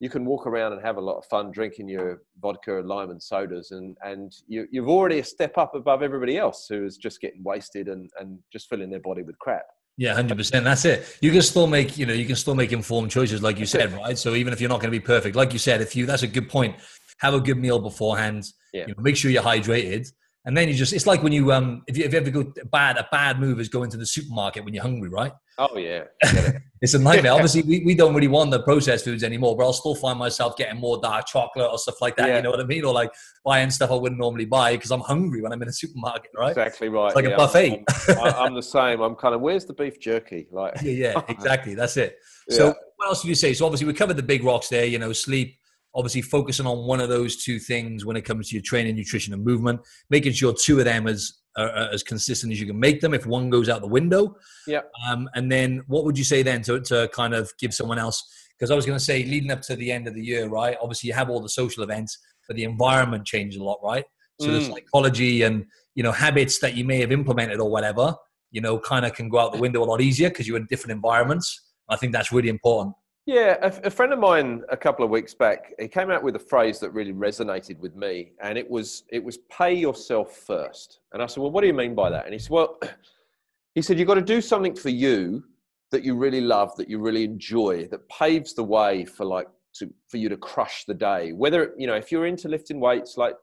You 0.00 0.08
can 0.08 0.24
walk 0.24 0.46
around 0.46 0.72
and 0.72 0.82
have 0.82 0.96
a 0.96 1.00
lot 1.00 1.18
of 1.18 1.26
fun 1.26 1.50
drinking 1.50 1.88
your 1.88 2.22
vodka 2.40 2.78
and 2.78 2.88
lime 2.88 3.10
and 3.10 3.22
sodas, 3.22 3.70
and 3.70 3.96
and 4.02 4.34
you, 4.48 4.66
you've 4.70 4.88
already 4.88 5.18
a 5.18 5.24
step 5.24 5.58
up 5.58 5.74
above 5.74 6.02
everybody 6.02 6.38
else 6.38 6.66
who 6.68 6.84
is 6.84 6.96
just 6.96 7.20
getting 7.20 7.42
wasted 7.44 7.88
and 7.88 8.10
and 8.18 8.38
just 8.52 8.68
filling 8.68 8.90
their 8.90 9.00
body 9.00 9.22
with 9.22 9.38
crap. 9.38 9.66
Yeah, 9.98 10.14
hundred 10.14 10.38
percent. 10.38 10.64
That's 10.64 10.86
it. 10.86 11.18
You 11.20 11.30
can 11.30 11.42
still 11.42 11.66
make, 11.66 11.98
you 11.98 12.06
know, 12.06 12.14
you 12.14 12.24
can 12.24 12.36
still 12.36 12.54
make 12.54 12.72
informed 12.72 13.10
choices, 13.10 13.42
like 13.42 13.58
you 13.58 13.66
said, 13.66 13.92
right? 13.92 14.16
So 14.16 14.34
even 14.34 14.54
if 14.54 14.60
you're 14.60 14.70
not 14.70 14.80
going 14.80 14.90
to 14.90 14.98
be 14.98 15.04
perfect, 15.04 15.36
like 15.36 15.52
you 15.52 15.58
said, 15.58 15.82
if 15.82 15.94
you, 15.94 16.06
that's 16.06 16.22
a 16.22 16.26
good 16.26 16.48
point. 16.48 16.76
Have 17.18 17.34
a 17.34 17.40
good 17.40 17.58
meal 17.58 17.78
beforehand. 17.78 18.50
Yeah. 18.72 18.86
You 18.86 18.94
know, 18.94 19.02
make 19.02 19.14
sure 19.14 19.30
you're 19.30 19.42
hydrated, 19.42 20.10
and 20.44 20.56
then 20.56 20.68
you 20.68 20.74
just. 20.74 20.92
It's 20.92 21.06
like 21.06 21.22
when 21.22 21.32
you, 21.32 21.52
um, 21.52 21.82
if 21.86 21.96
you, 21.98 22.04
if 22.04 22.12
you 22.12 22.18
ever 22.18 22.30
go 22.30 22.52
bad, 22.72 22.96
a 22.96 23.06
bad 23.12 23.38
move 23.38 23.60
is 23.60 23.68
going 23.68 23.90
to 23.90 23.96
the 23.96 24.06
supermarket 24.06 24.64
when 24.64 24.72
you're 24.74 24.82
hungry, 24.82 25.08
right? 25.08 25.32
Oh 25.58 25.76
yeah, 25.76 26.04
it. 26.22 26.62
It's 26.82 26.94
a 26.94 26.98
nightmare. 26.98 27.32
Obviously, 27.34 27.60
we, 27.60 27.82
we 27.84 27.94
don't 27.94 28.14
really 28.14 28.26
want 28.26 28.50
the 28.50 28.62
processed 28.62 29.04
foods 29.04 29.22
anymore, 29.22 29.54
but 29.54 29.64
I'll 29.64 29.74
still 29.74 29.94
find 29.94 30.18
myself 30.18 30.56
getting 30.56 30.80
more 30.80 30.98
dark 31.02 31.26
chocolate 31.26 31.68
or 31.70 31.76
stuff 31.76 32.00
like 32.00 32.16
that. 32.16 32.28
Yeah. 32.28 32.36
You 32.36 32.42
know 32.42 32.50
what 32.50 32.60
I 32.60 32.64
mean? 32.64 32.86
Or 32.86 32.94
like 32.94 33.12
buying 33.44 33.68
stuff 33.68 33.90
I 33.90 33.96
wouldn't 33.96 34.18
normally 34.18 34.46
buy 34.46 34.76
because 34.76 34.90
I'm 34.90 35.00
hungry 35.00 35.42
when 35.42 35.52
I'm 35.52 35.60
in 35.60 35.68
a 35.68 35.72
supermarket, 35.82 36.30
right? 36.34 36.48
exactly 36.48 36.88
right. 36.88 37.08
It's 37.08 37.16
like 37.16 37.26
a 37.26 37.36
buffet. 37.36 37.84
I'm, 38.08 38.34
I'm- 38.34 38.54
the 38.54 38.62
same. 38.62 39.02
I'm 39.02 39.14
kind 39.14 39.34
of 39.34 39.42
where's 39.42 39.66
the 39.66 39.74
beef 39.74 40.00
jerky? 40.00 40.46
Like 40.50 40.80
Yeah, 40.82 40.92
yeah, 40.92 41.22
exactly. 41.28 41.74
That's 41.74 41.98
it. 41.98 42.16
So, 42.48 42.68
Yeah. 42.68 42.72
what 42.96 43.08
else 43.08 43.20
did 43.20 43.28
you 43.28 43.34
say? 43.34 43.52
So, 43.52 43.66
obviously, 43.66 43.86
we 43.86 43.92
covered 43.92 44.16
the 44.16 44.22
big 44.22 44.42
rocks 44.42 44.68
there. 44.70 44.86
You 44.86 44.98
know, 44.98 45.12
sleep. 45.12 45.58
Obviously, 45.94 46.22
focusing 46.22 46.66
on 46.66 46.86
one 46.86 47.00
of 47.00 47.08
those 47.08 47.42
two 47.42 47.58
things 47.58 48.04
when 48.04 48.16
it 48.16 48.22
comes 48.24 48.48
to 48.48 48.54
your 48.54 48.62
training, 48.62 48.94
nutrition, 48.96 49.34
and 49.34 49.44
movement. 49.44 49.80
Making 50.08 50.32
sure 50.32 50.54
two 50.54 50.78
of 50.78 50.84
them 50.84 51.06
is 51.08 51.38
are, 51.56 51.68
are 51.70 51.90
as 51.92 52.02
consistent 52.02 52.52
as 52.52 52.60
you 52.60 52.66
can 52.66 52.78
make 52.78 53.00
them. 53.00 53.12
If 53.12 53.26
one 53.26 53.50
goes 53.50 53.68
out 53.68 53.80
the 53.80 53.88
window, 53.88 54.36
Yeah. 54.66 54.82
Um, 55.08 55.28
and 55.34 55.50
then, 55.50 55.82
what 55.88 56.04
would 56.04 56.16
you 56.16 56.24
say 56.24 56.42
then 56.42 56.62
to 56.62 56.80
to 56.80 57.08
kind 57.12 57.34
of 57.34 57.50
give 57.58 57.74
someone 57.74 57.98
else? 57.98 58.22
Because 58.56 58.70
I 58.70 58.76
was 58.76 58.86
going 58.86 58.98
to 58.98 59.04
say, 59.04 59.24
leading 59.24 59.50
up 59.50 59.62
to 59.62 59.74
the 59.76 59.90
end 59.90 60.06
of 60.06 60.14
the 60.14 60.22
year, 60.22 60.46
right? 60.46 60.76
Obviously, 60.80 61.08
you 61.08 61.14
have 61.14 61.30
all 61.30 61.40
the 61.40 61.48
social 61.48 61.82
events, 61.82 62.18
but 62.46 62.56
the 62.56 62.64
environment 62.64 63.24
changes 63.24 63.58
a 63.60 63.64
lot, 63.64 63.78
right? 63.82 64.04
So 64.40 64.48
Mm. 64.48 64.52
the 64.52 64.60
psychology 64.60 65.42
and 65.42 65.66
you 65.94 66.02
know 66.02 66.12
habits 66.12 66.60
that 66.60 66.74
you 66.74 66.84
may 66.84 66.98
have 67.00 67.10
implemented 67.12 67.58
or 67.58 67.68
whatever, 67.70 68.14
you 68.52 68.60
know, 68.60 68.78
kind 68.78 69.04
of 69.04 69.12
can 69.14 69.28
go 69.28 69.38
out 69.40 69.52
the 69.52 69.58
window 69.58 69.82
a 69.82 69.88
lot 69.92 70.00
easier 70.00 70.28
because 70.28 70.46
you're 70.46 70.56
in 70.56 70.66
different 70.70 70.92
environments. 70.92 71.60
I 71.88 71.96
think 71.96 72.12
that's 72.12 72.30
really 72.32 72.48
important. 72.48 72.94
Yeah, 73.26 73.56
a, 73.62 73.86
a 73.86 73.90
friend 73.90 74.12
of 74.12 74.18
mine 74.18 74.62
a 74.70 74.76
couple 74.76 75.04
of 75.04 75.10
weeks 75.10 75.34
back, 75.34 75.74
he 75.78 75.88
came 75.88 76.10
out 76.10 76.22
with 76.22 76.36
a 76.36 76.40
phrase 76.40 76.80
that 76.80 76.90
really 76.90 77.12
resonated 77.12 77.78
with 77.78 77.94
me, 77.94 78.32
and 78.42 78.56
it 78.56 78.68
was 78.68 79.04
it 79.10 79.22
was 79.22 79.38
pay 79.50 79.74
yourself 79.74 80.36
first. 80.36 81.00
And 81.12 81.22
I 81.22 81.26
said, 81.26 81.40
well, 81.42 81.50
what 81.50 81.60
do 81.60 81.66
you 81.66 81.74
mean 81.74 81.94
by 81.94 82.10
that? 82.10 82.24
And 82.24 82.32
he 82.32 82.38
said, 82.38 82.50
well, 82.50 82.78
he 83.74 83.82
said 83.82 83.98
you've 83.98 84.08
got 84.08 84.14
to 84.14 84.22
do 84.22 84.40
something 84.40 84.74
for 84.74 84.88
you 84.88 85.44
that 85.90 86.02
you 86.02 86.16
really 86.16 86.40
love, 86.40 86.74
that 86.76 86.88
you 86.88 86.98
really 86.98 87.24
enjoy, 87.24 87.86
that 87.88 88.08
paves 88.08 88.54
the 88.54 88.64
way 88.64 89.04
for 89.04 89.26
like 89.26 89.48
to 89.74 89.92
for 90.08 90.16
you 90.16 90.28
to 90.28 90.36
crush 90.36 90.84
the 90.86 90.94
day. 90.94 91.32
Whether 91.32 91.74
you 91.76 91.86
know 91.86 91.94
if 91.94 92.10
you're 92.10 92.26
into 92.26 92.48
lifting 92.48 92.80
weights, 92.80 93.16
like 93.16 93.34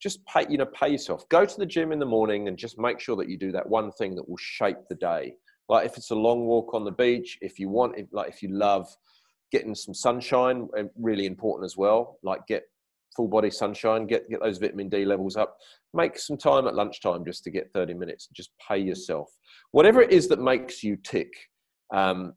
just 0.00 0.24
pay 0.26 0.46
you 0.48 0.58
know 0.58 0.66
pay 0.66 0.90
yourself. 0.90 1.28
Go 1.28 1.44
to 1.44 1.56
the 1.58 1.66
gym 1.66 1.92
in 1.92 1.98
the 1.98 2.06
morning 2.06 2.48
and 2.48 2.56
just 2.56 2.78
make 2.78 3.00
sure 3.00 3.16
that 3.16 3.28
you 3.28 3.36
do 3.36 3.52
that 3.52 3.68
one 3.68 3.90
thing 3.92 4.14
that 4.14 4.28
will 4.28 4.38
shape 4.38 4.78
the 4.88 4.94
day. 4.94 5.34
Like 5.68 5.86
if 5.86 5.96
it's 5.96 6.10
a 6.10 6.14
long 6.14 6.46
walk 6.46 6.72
on 6.74 6.84
the 6.84 6.92
beach, 6.92 7.38
if 7.40 7.58
you 7.58 7.68
want, 7.68 7.98
if, 7.98 8.06
like 8.12 8.28
if 8.28 8.42
you 8.42 8.50
love 8.50 8.88
getting 9.54 9.74
some 9.74 9.94
sunshine, 9.94 10.68
uh, 10.76 10.82
really 10.98 11.26
important 11.26 11.64
as 11.64 11.76
well. 11.76 12.18
Like 12.24 12.44
get 12.48 12.64
full 13.16 13.28
body 13.28 13.50
sunshine, 13.50 14.06
get 14.06 14.28
get 14.28 14.42
those 14.42 14.58
vitamin 14.58 14.88
D 14.88 15.04
levels 15.04 15.36
up. 15.36 15.56
Make 15.92 16.18
some 16.18 16.36
time 16.36 16.66
at 16.66 16.74
lunchtime 16.74 17.24
just 17.24 17.44
to 17.44 17.50
get 17.50 17.70
30 17.72 17.94
minutes. 17.94 18.28
Just 18.32 18.50
pay 18.68 18.78
yourself. 18.78 19.30
Whatever 19.70 20.02
it 20.02 20.10
is 20.10 20.26
that 20.28 20.40
makes 20.40 20.82
you 20.82 20.96
tick. 20.96 21.32
Um, 21.92 22.34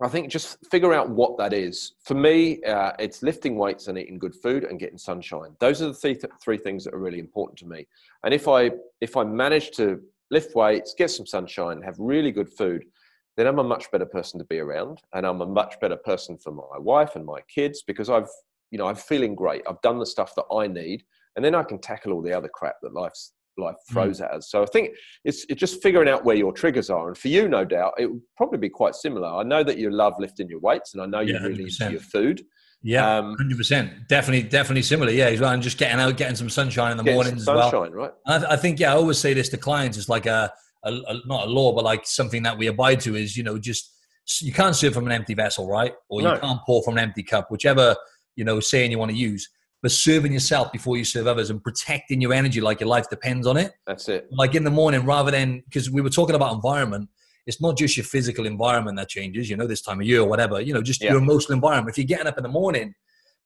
I 0.00 0.08
think 0.08 0.30
just 0.30 0.58
figure 0.70 0.92
out 0.92 1.10
what 1.10 1.36
that 1.38 1.52
is. 1.52 1.94
For 2.04 2.14
me, 2.14 2.62
uh, 2.62 2.92
it's 2.98 3.22
lifting 3.22 3.56
weights 3.56 3.88
and 3.88 3.98
eating 3.98 4.18
good 4.18 4.34
food 4.34 4.64
and 4.64 4.78
getting 4.78 4.98
sunshine. 4.98 5.56
Those 5.60 5.82
are 5.82 5.86
the 5.88 5.94
three, 5.94 6.18
three 6.42 6.58
things 6.58 6.84
that 6.84 6.94
are 6.94 6.98
really 6.98 7.20
important 7.20 7.58
to 7.60 7.66
me. 7.66 7.86
And 8.24 8.32
if 8.32 8.46
I 8.46 8.70
if 9.00 9.16
I 9.16 9.24
manage 9.24 9.70
to 9.72 10.00
lift 10.30 10.54
weights, 10.54 10.94
get 10.96 11.10
some 11.10 11.26
sunshine, 11.26 11.82
have 11.82 11.96
really 11.98 12.32
good 12.32 12.50
food, 12.50 12.84
then 13.36 13.46
I'm 13.46 13.58
a 13.58 13.64
much 13.64 13.90
better 13.90 14.06
person 14.06 14.38
to 14.38 14.44
be 14.46 14.58
around, 14.58 15.00
and 15.12 15.26
I'm 15.26 15.40
a 15.40 15.46
much 15.46 15.78
better 15.80 15.96
person 15.96 16.38
for 16.38 16.52
my 16.52 16.78
wife 16.78 17.16
and 17.16 17.24
my 17.24 17.40
kids 17.52 17.82
because 17.86 18.08
I've 18.10 18.28
you 18.70 18.78
know 18.78 18.86
I'm 18.86 18.96
feeling 18.96 19.34
great. 19.34 19.62
I've 19.68 19.80
done 19.82 19.98
the 19.98 20.06
stuff 20.06 20.34
that 20.36 20.46
I 20.52 20.66
need, 20.66 21.02
and 21.36 21.44
then 21.44 21.54
I 21.54 21.62
can 21.62 21.78
tackle 21.80 22.12
all 22.12 22.22
the 22.22 22.36
other 22.36 22.48
crap 22.48 22.76
that 22.82 22.94
life's 22.94 23.32
life 23.56 23.76
throws 23.88 24.20
at 24.20 24.32
us. 24.32 24.50
So 24.50 24.64
I 24.64 24.66
think 24.66 24.90
it's, 25.24 25.46
it's 25.48 25.60
just 25.60 25.80
figuring 25.80 26.08
out 26.08 26.24
where 26.24 26.34
your 26.34 26.52
triggers 26.52 26.90
are. 26.90 27.06
And 27.06 27.16
for 27.16 27.28
you, 27.28 27.46
no 27.48 27.64
doubt, 27.64 27.92
it 27.98 28.06
would 28.10 28.20
probably 28.36 28.58
be 28.58 28.68
quite 28.68 28.96
similar. 28.96 29.28
I 29.28 29.44
know 29.44 29.62
that 29.62 29.78
you 29.78 29.90
love 29.92 30.14
lifting 30.18 30.48
your 30.48 30.58
weights, 30.58 30.94
and 30.94 31.00
I 31.00 31.06
know 31.06 31.20
you're 31.20 31.40
Yeah, 31.40 31.46
really 31.46 31.62
into 31.62 31.92
your 31.92 32.00
food. 32.00 32.42
Yeah, 32.82 33.18
Um, 33.18 33.36
hundred 33.38 33.56
percent. 33.56 34.08
Definitely, 34.08 34.48
definitely 34.48 34.82
similar. 34.82 35.10
Yeah, 35.12 35.26
as 35.26 35.40
well. 35.40 35.52
And 35.52 35.62
just 35.62 35.78
getting 35.78 36.00
out, 36.00 36.16
getting 36.16 36.34
some 36.36 36.50
sunshine 36.50 36.90
in 36.90 36.96
the 36.96 37.04
mornings 37.04 37.42
as 37.42 37.46
well. 37.46 37.70
sunshine, 37.70 37.92
right? 37.92 38.10
I, 38.26 38.44
I 38.50 38.56
think 38.56 38.80
yeah, 38.80 38.92
I 38.92 38.96
always 38.96 39.18
say 39.18 39.34
this 39.34 39.48
to 39.50 39.56
clients. 39.56 39.96
It's 39.96 40.08
like 40.08 40.26
a, 40.26 40.52
a, 40.84 40.92
a 40.92 41.20
not 41.26 41.46
a 41.46 41.50
law, 41.50 41.72
but 41.72 41.84
like 41.84 42.06
something 42.06 42.42
that 42.44 42.56
we 42.58 42.66
abide 42.68 43.00
to 43.00 43.16
is 43.16 43.36
you 43.36 43.42
know 43.42 43.58
just 43.58 43.90
you 44.40 44.52
can't 44.52 44.74
serve 44.74 44.94
from 44.94 45.06
an 45.06 45.12
empty 45.12 45.34
vessel, 45.34 45.68
right? 45.68 45.92
Or 46.08 46.20
you 46.22 46.28
No. 46.28 46.38
can't 46.38 46.60
pour 46.64 46.82
from 46.82 46.94
an 46.98 47.04
empty 47.04 47.22
cup, 47.22 47.50
whichever 47.50 47.96
you 48.36 48.44
know 48.44 48.60
saying 48.60 48.90
you 48.90 48.98
want 48.98 49.10
to 49.10 49.16
use. 49.16 49.48
But 49.82 49.92
serving 49.92 50.32
yourself 50.32 50.72
before 50.72 50.96
you 50.96 51.04
serve 51.04 51.26
others 51.26 51.50
and 51.50 51.62
protecting 51.62 52.20
your 52.22 52.32
energy 52.32 52.60
like 52.62 52.80
your 52.80 52.88
life 52.88 53.10
depends 53.10 53.46
on 53.46 53.58
it. 53.58 53.72
That's 53.86 54.08
it. 54.08 54.28
Like 54.30 54.54
in 54.54 54.64
the 54.64 54.70
morning, 54.70 55.04
rather 55.04 55.30
than 55.30 55.62
because 55.66 55.90
we 55.90 56.00
were 56.00 56.10
talking 56.10 56.34
about 56.36 56.54
environment. 56.54 57.08
It's 57.46 57.60
not 57.60 57.76
just 57.76 57.94
your 57.98 58.04
physical 58.04 58.46
environment 58.46 58.96
that 58.96 59.10
changes, 59.10 59.50
you 59.50 59.56
know, 59.58 59.66
this 59.66 59.82
time 59.82 60.00
of 60.00 60.06
year 60.06 60.20
or 60.22 60.26
whatever, 60.26 60.62
you 60.62 60.72
know, 60.72 60.80
just 60.80 61.02
Yeah. 61.02 61.10
your 61.10 61.18
emotional 61.20 61.52
environment. 61.54 61.92
If 61.92 61.98
you're 61.98 62.06
getting 62.06 62.26
up 62.26 62.38
in 62.38 62.42
the 62.42 62.48
morning 62.48 62.94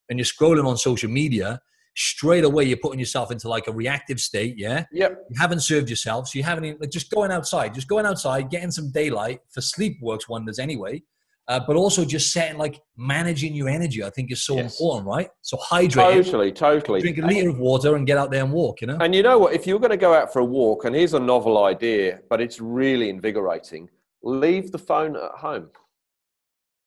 and 0.09 0.21
you're 0.21 0.25
scrolling 0.25 0.65
on 0.65 0.77
social 0.77 1.11
media, 1.11 1.61
straight 1.99 2.45
away 2.45 2.63
you're 2.65 2.77
putting 2.79 3.01
yourself 3.01 3.33
into 3.33 3.49
like 3.49 3.67
a 3.67 3.73
reactive 3.73 4.21
state, 4.21 4.55
yeah? 4.57 4.85
Yep. 4.93 5.25
you 5.31 5.37
haven't 5.41 5.61
served 5.61 5.91
yourself, 5.91 6.29
so 6.29 6.39
you 6.39 6.45
haven't 6.45 6.65
even, 6.65 6.79
like, 6.81 6.91
just 6.91 7.11
going 7.11 7.33
outside, 7.33 7.75
just 7.75 7.89
going 7.89 8.07
outside, 8.07 8.51
getting 8.51 8.71
some 8.71 8.91
daylight 8.93 9.41
for 9.51 9.61
sleep 9.61 9.99
works 10.01 10.29
wonders 10.29 10.59
anyway. 10.59 11.03
Uh, 11.49 11.59
but 11.67 11.77
also 11.77 12.05
just 12.05 12.31
setting 12.31 12.59
like 12.59 12.79
managing 12.99 13.55
your 13.55 13.71
energy, 13.71 14.05
I 14.05 14.11
think 14.11 14.31
is 14.31 14.45
so 14.45 14.57
Yes. 14.57 14.79
important, 14.79 15.07
right? 15.09 15.31
So 15.41 15.57
hydrate, 15.57 16.27
Totally, 16.27 16.53
totally. 16.53 17.01
drink 17.01 17.17
a 17.17 17.23
liter 17.23 17.49
of 17.49 17.59
water, 17.59 17.97
and 17.97 18.07
get 18.07 18.19
out 18.19 18.31
there 18.31 18.45
and 18.45 18.53
walk. 18.53 18.83
You 18.83 18.89
know, 18.89 18.99
And 19.01 19.15
you 19.15 19.23
know 19.23 19.39
what? 19.39 19.55
If 19.55 19.67
you're 19.67 19.79
going 19.81 19.91
to 19.91 19.97
go 19.97 20.13
out 20.13 20.31
for 20.31 20.41
a 20.41 20.45
walk, 20.45 20.85
and 20.85 20.95
here's 20.95 21.15
a 21.15 21.19
novel 21.19 21.65
idea, 21.65 22.21
but 22.29 22.43
it's 22.43 22.61
really 22.61 23.09
invigorating, 23.09 23.89
leave 24.23 24.73
the 24.73 24.79
phone 24.79 25.17
at 25.17 25.31
home. 25.33 25.71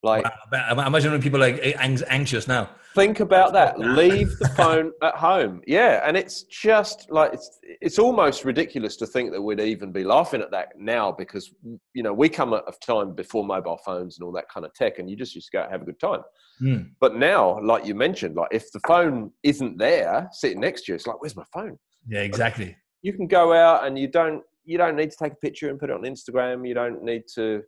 Like, 0.03 0.23
Wow, 0.23 0.31
I 0.77 0.87
imagine 0.87 1.11
when 1.11 1.21
people 1.21 1.43
are 1.43 1.51
like 1.51 1.75
anxious 1.77 2.47
now. 2.47 2.69
think 2.95 3.19
about 3.19 3.53
that. 3.53 3.79
Leave 3.79 4.37
the 4.39 4.49
phone 4.49 4.91
at 5.03 5.15
home. 5.15 5.61
Yeah. 5.67 6.01
And 6.05 6.17
it's 6.17 6.43
just 6.43 7.09
like, 7.11 7.33
it's, 7.33 7.59
it's 7.63 7.99
almost 7.99 8.43
ridiculous 8.43 8.95
to 8.97 9.05
think 9.05 9.31
that 9.31 9.41
we'd 9.41 9.59
even 9.59 9.91
be 9.91 10.03
laughing 10.03 10.41
at 10.41 10.49
that 10.51 10.69
now 10.77 11.11
because, 11.11 11.53
you 11.93 12.01
know, 12.03 12.13
we 12.13 12.29
come 12.29 12.53
at 12.53 12.63
a 12.67 12.73
time 12.85 13.13
before 13.13 13.45
mobile 13.45 13.79
phones 13.85 14.17
and 14.17 14.25
all 14.25 14.31
that 14.33 14.49
kind 14.49 14.65
of 14.65 14.73
tech, 14.73 14.97
and 14.99 15.09
you 15.09 15.15
just 15.15 15.35
used 15.35 15.51
to 15.51 15.57
go 15.57 15.59
out 15.61 15.65
and 15.65 15.71
have 15.73 15.81
a 15.83 15.85
good 15.85 15.99
time. 15.99 16.21
Mm. 16.61 16.89
But 16.99 17.15
now, 17.15 17.59
like 17.61 17.85
you 17.85 17.93
mentioned, 17.95 18.35
like 18.35 18.49
if 18.51 18.71
the 18.71 18.81
phone 18.87 19.31
isn't 19.43 19.77
there 19.77 20.27
sitting 20.31 20.59
next 20.59 20.85
to 20.85 20.91
you, 20.91 20.95
it's 20.95 21.07
like, 21.07 21.21
where's 21.21 21.35
my 21.35 21.45
phone? 21.53 21.77
Yeah, 22.07 22.21
exactly. 22.21 22.75
you 23.03 23.13
can 23.13 23.27
go 23.27 23.53
out 23.53 23.85
and 23.85 23.97
you 23.99 24.07
don't 24.07 24.41
you 24.63 24.77
don't 24.77 24.95
need 24.95 25.09
to 25.11 25.17
take 25.17 25.33
a 25.33 25.37
picture 25.37 25.69
and 25.69 25.79
put 25.79 25.89
it 25.89 25.93
on 25.93 26.01
Instagram. 26.03 26.67
You 26.67 26.73
don't 26.75 27.03
need 27.03 27.23
to 27.35 27.63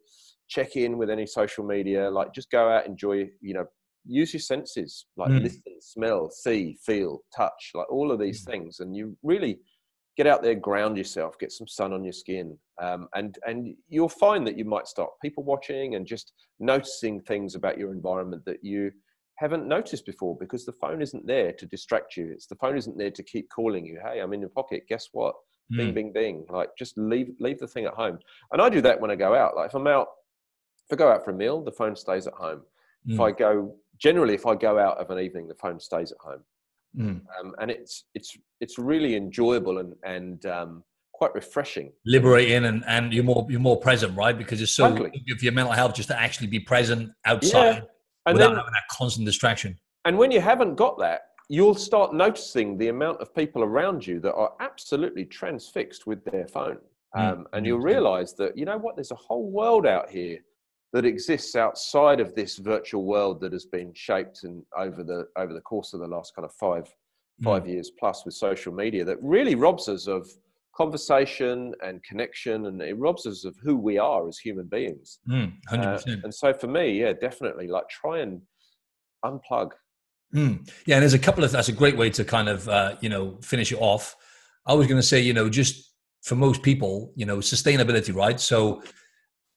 check 0.54 0.76
in 0.76 0.98
with 0.98 1.10
any 1.10 1.26
social 1.26 1.66
media. 1.66 2.10
Like 2.10 2.34
just 2.34 2.52
go 2.52 2.70
out, 2.70 2.86
enjoy. 2.86 3.30
You 3.42 3.54
know, 3.56 3.66
use 4.06 4.34
your 4.34 4.42
senses. 4.54 5.08
Like 5.18 5.32
Mm. 5.32 5.44
listen, 5.44 5.82
smell, 5.82 6.30
see, 6.30 6.78
feel, 6.86 7.12
touch. 7.36 7.72
Like 7.74 7.92
all 7.92 8.12
of 8.12 8.20
these 8.20 8.44
things, 8.44 8.80
and 8.80 8.96
you 8.96 9.18
really 9.24 9.60
get 10.16 10.28
out 10.28 10.44
there, 10.44 10.54
ground 10.54 10.96
yourself, 10.98 11.40
get 11.40 11.52
some 11.52 11.68
sun 11.68 11.92
on 11.92 12.04
your 12.04 12.14
skin, 12.24 12.58
um, 12.82 13.08
and 13.16 13.32
and 13.48 13.76
you'll 13.90 14.10
find 14.26 14.46
that 14.46 14.58
you 14.60 14.66
might 14.66 14.88
start 14.88 15.10
people 15.24 15.44
watching 15.44 15.96
and 15.96 16.06
just 16.06 16.34
noticing 16.60 17.20
things 17.22 17.56
about 17.56 17.78
your 17.80 17.92
environment 17.92 18.44
that 18.46 18.64
you 18.64 18.92
haven't 19.40 19.68
noticed 19.68 20.06
before 20.06 20.38
because 20.40 20.64
the 20.66 20.78
phone 20.84 21.02
isn't 21.02 21.26
there 21.26 21.52
to 21.52 21.66
distract 21.66 22.16
you. 22.16 22.26
It's 22.32 22.46
the 22.46 22.56
phone 22.64 22.78
isn't 22.78 22.98
there 23.00 23.10
to 23.10 23.24
keep 23.24 23.50
calling 23.50 23.84
you. 23.84 24.00
Hey, 24.06 24.20
I'm 24.20 24.34
in 24.34 24.42
your 24.42 24.50
pocket. 24.60 24.84
Guess 24.88 25.08
what? 25.14 25.34
Bing, 25.72 25.92
Mm. 25.92 25.96
bing, 25.96 26.14
bing. 26.14 26.46
Like 26.50 26.70
just 26.78 26.96
leave 26.98 27.30
leave 27.40 27.58
the 27.60 27.68
thing 27.74 27.86
at 27.86 27.96
home. 28.04 28.20
And 28.52 28.62
I 28.62 28.70
do 28.70 28.82
that 28.82 29.00
when 29.02 29.10
I 29.10 29.16
go 29.16 29.34
out. 29.34 29.56
Like 29.56 29.70
if 29.70 29.74
I'm 29.74 29.88
out, 29.88 30.08
I 30.94 30.96
go 30.96 31.12
out 31.12 31.26
for 31.26 31.32
a 31.32 31.36
meal, 31.44 31.62
the 31.62 31.72
phone 31.72 31.96
stays 31.96 32.26
at 32.28 32.34
home. 32.34 32.62
If 33.08 33.18
Mm. 33.18 33.28
I 33.28 33.32
go 33.32 33.76
generally, 33.98 34.34
if 34.34 34.46
I 34.46 34.56
go 34.56 34.80
out 34.80 34.98
of 34.98 35.10
an 35.10 35.20
evening, 35.20 35.48
the 35.48 35.56
phone 35.56 35.80
stays 35.80 36.12
at 36.12 36.20
home. 36.20 36.44
Mm. 36.98 37.22
Um, 37.40 37.56
and 37.60 37.72
it's 37.72 38.06
it's 38.14 38.38
it's 38.64 38.78
really 38.78 39.16
enjoyable 39.16 39.80
and 39.80 39.94
and 40.04 40.46
um, 40.46 40.84
quite 41.12 41.34
refreshing. 41.34 41.92
Liberating 42.06 42.66
and, 42.66 42.84
and 42.88 43.14
you're 43.14 43.24
more 43.24 43.46
you're 43.50 43.60
more 43.72 43.80
present, 43.80 44.16
right? 44.16 44.38
Because 44.38 44.62
it's 44.62 44.76
so 44.76 44.90
Totally. 44.90 45.10
good 45.28 45.40
for 45.40 45.46
your 45.46 45.54
mental 45.54 45.74
health 45.74 45.94
just 45.96 46.10
to 46.10 46.20
actually 46.20 46.48
be 46.48 46.60
present 46.60 47.12
outside 47.26 47.84
And 48.26 48.36
without 48.36 48.50
then 48.50 48.58
having 48.58 48.74
that 48.74 48.88
constant 48.92 49.26
distraction. 49.26 49.78
And 50.06 50.18
when 50.18 50.32
you 50.32 50.42
haven't 50.42 50.76
got 50.76 51.00
that, 51.00 51.22
you'll 51.50 51.76
start 51.76 52.14
noticing 52.14 52.78
the 52.78 52.90
amount 52.90 53.22
of 53.22 53.34
people 53.36 53.64
around 53.64 54.06
you 54.06 54.20
that 54.22 54.34
are 54.34 54.54
absolutely 54.60 55.26
transfixed 55.26 56.08
with 56.08 56.24
their 56.26 56.48
phone. 56.48 56.78
Mm, 57.16 57.32
Um, 57.32 57.48
and 57.54 57.66
you'll 57.66 57.80
realize 57.96 58.34
that, 58.36 58.58
you 58.58 58.66
know 58.66 58.78
what, 58.78 58.96
there's 58.96 59.12
a 59.12 59.16
whole 59.28 59.48
world 59.52 59.86
out 59.86 60.10
here 60.10 60.40
that 60.94 61.06
exists 61.06 61.56
outside 61.56 62.20
of 62.20 62.34
this 62.36 62.58
virtual 62.58 63.04
world 63.04 63.42
that 63.42 63.52
has 63.52 63.66
been 63.66 63.92
shaped 63.94 64.44
and 64.44 64.64
over 64.78 65.04
the 65.04 65.28
over 65.38 65.54
the 65.54 65.62
course 65.62 65.94
of 65.94 66.00
the 66.00 66.08
last 66.08 66.36
kind 66.36 66.46
of 66.46 66.54
five 66.54 66.88
Mm. 67.42 67.46
five 67.46 67.68
years 67.68 67.90
plus 68.00 68.26
with 68.26 68.36
social 68.36 68.72
media 68.72 69.04
that 69.04 69.18
really 69.24 69.56
robs 69.56 69.90
us 69.90 70.06
of 70.06 70.30
conversation 70.78 71.74
and 71.84 72.04
connection 72.04 72.68
and 72.68 72.80
it 72.82 72.94
robs 73.00 73.26
us 73.26 73.44
of 73.44 73.56
who 73.64 73.76
we 73.76 73.98
are 73.98 74.28
as 74.28 74.38
human 74.38 74.68
beings 74.68 75.20
Mm, 75.28 75.54
Uh, 75.72 75.76
100%. 75.78 76.24
and 76.24 76.34
so 76.42 76.54
for 76.54 76.68
me 76.68 76.86
yeah 77.02 77.14
definitely 77.14 77.68
like 77.68 77.88
try 77.90 78.20
and 78.20 78.42
unplug 79.26 79.72
Mm. 80.36 80.68
Yeah, 80.88 80.96
and 80.96 81.04
there's 81.04 81.14
a 81.14 81.20
couple 81.20 81.44
of. 81.44 81.52
That's 81.52 81.70
a 81.70 81.72
great 81.82 81.96
way 81.96 82.10
to 82.10 82.24
kind 82.26 82.50
of 82.50 82.68
uh, 82.68 82.96
you 83.02 83.10
know 83.14 83.38
finish 83.44 83.72
it 83.72 83.78
off. 83.80 84.16
I 84.66 84.74
was 84.74 84.88
going 84.88 85.00
to 85.00 85.08
say 85.14 85.20
you 85.20 85.32
know 85.32 85.48
just 85.48 85.94
for 86.24 86.36
most 86.36 86.64
people 86.64 87.14
you 87.16 87.28
know 87.28 87.38
sustainability, 87.38 88.12
right? 88.16 88.40
So 88.40 88.82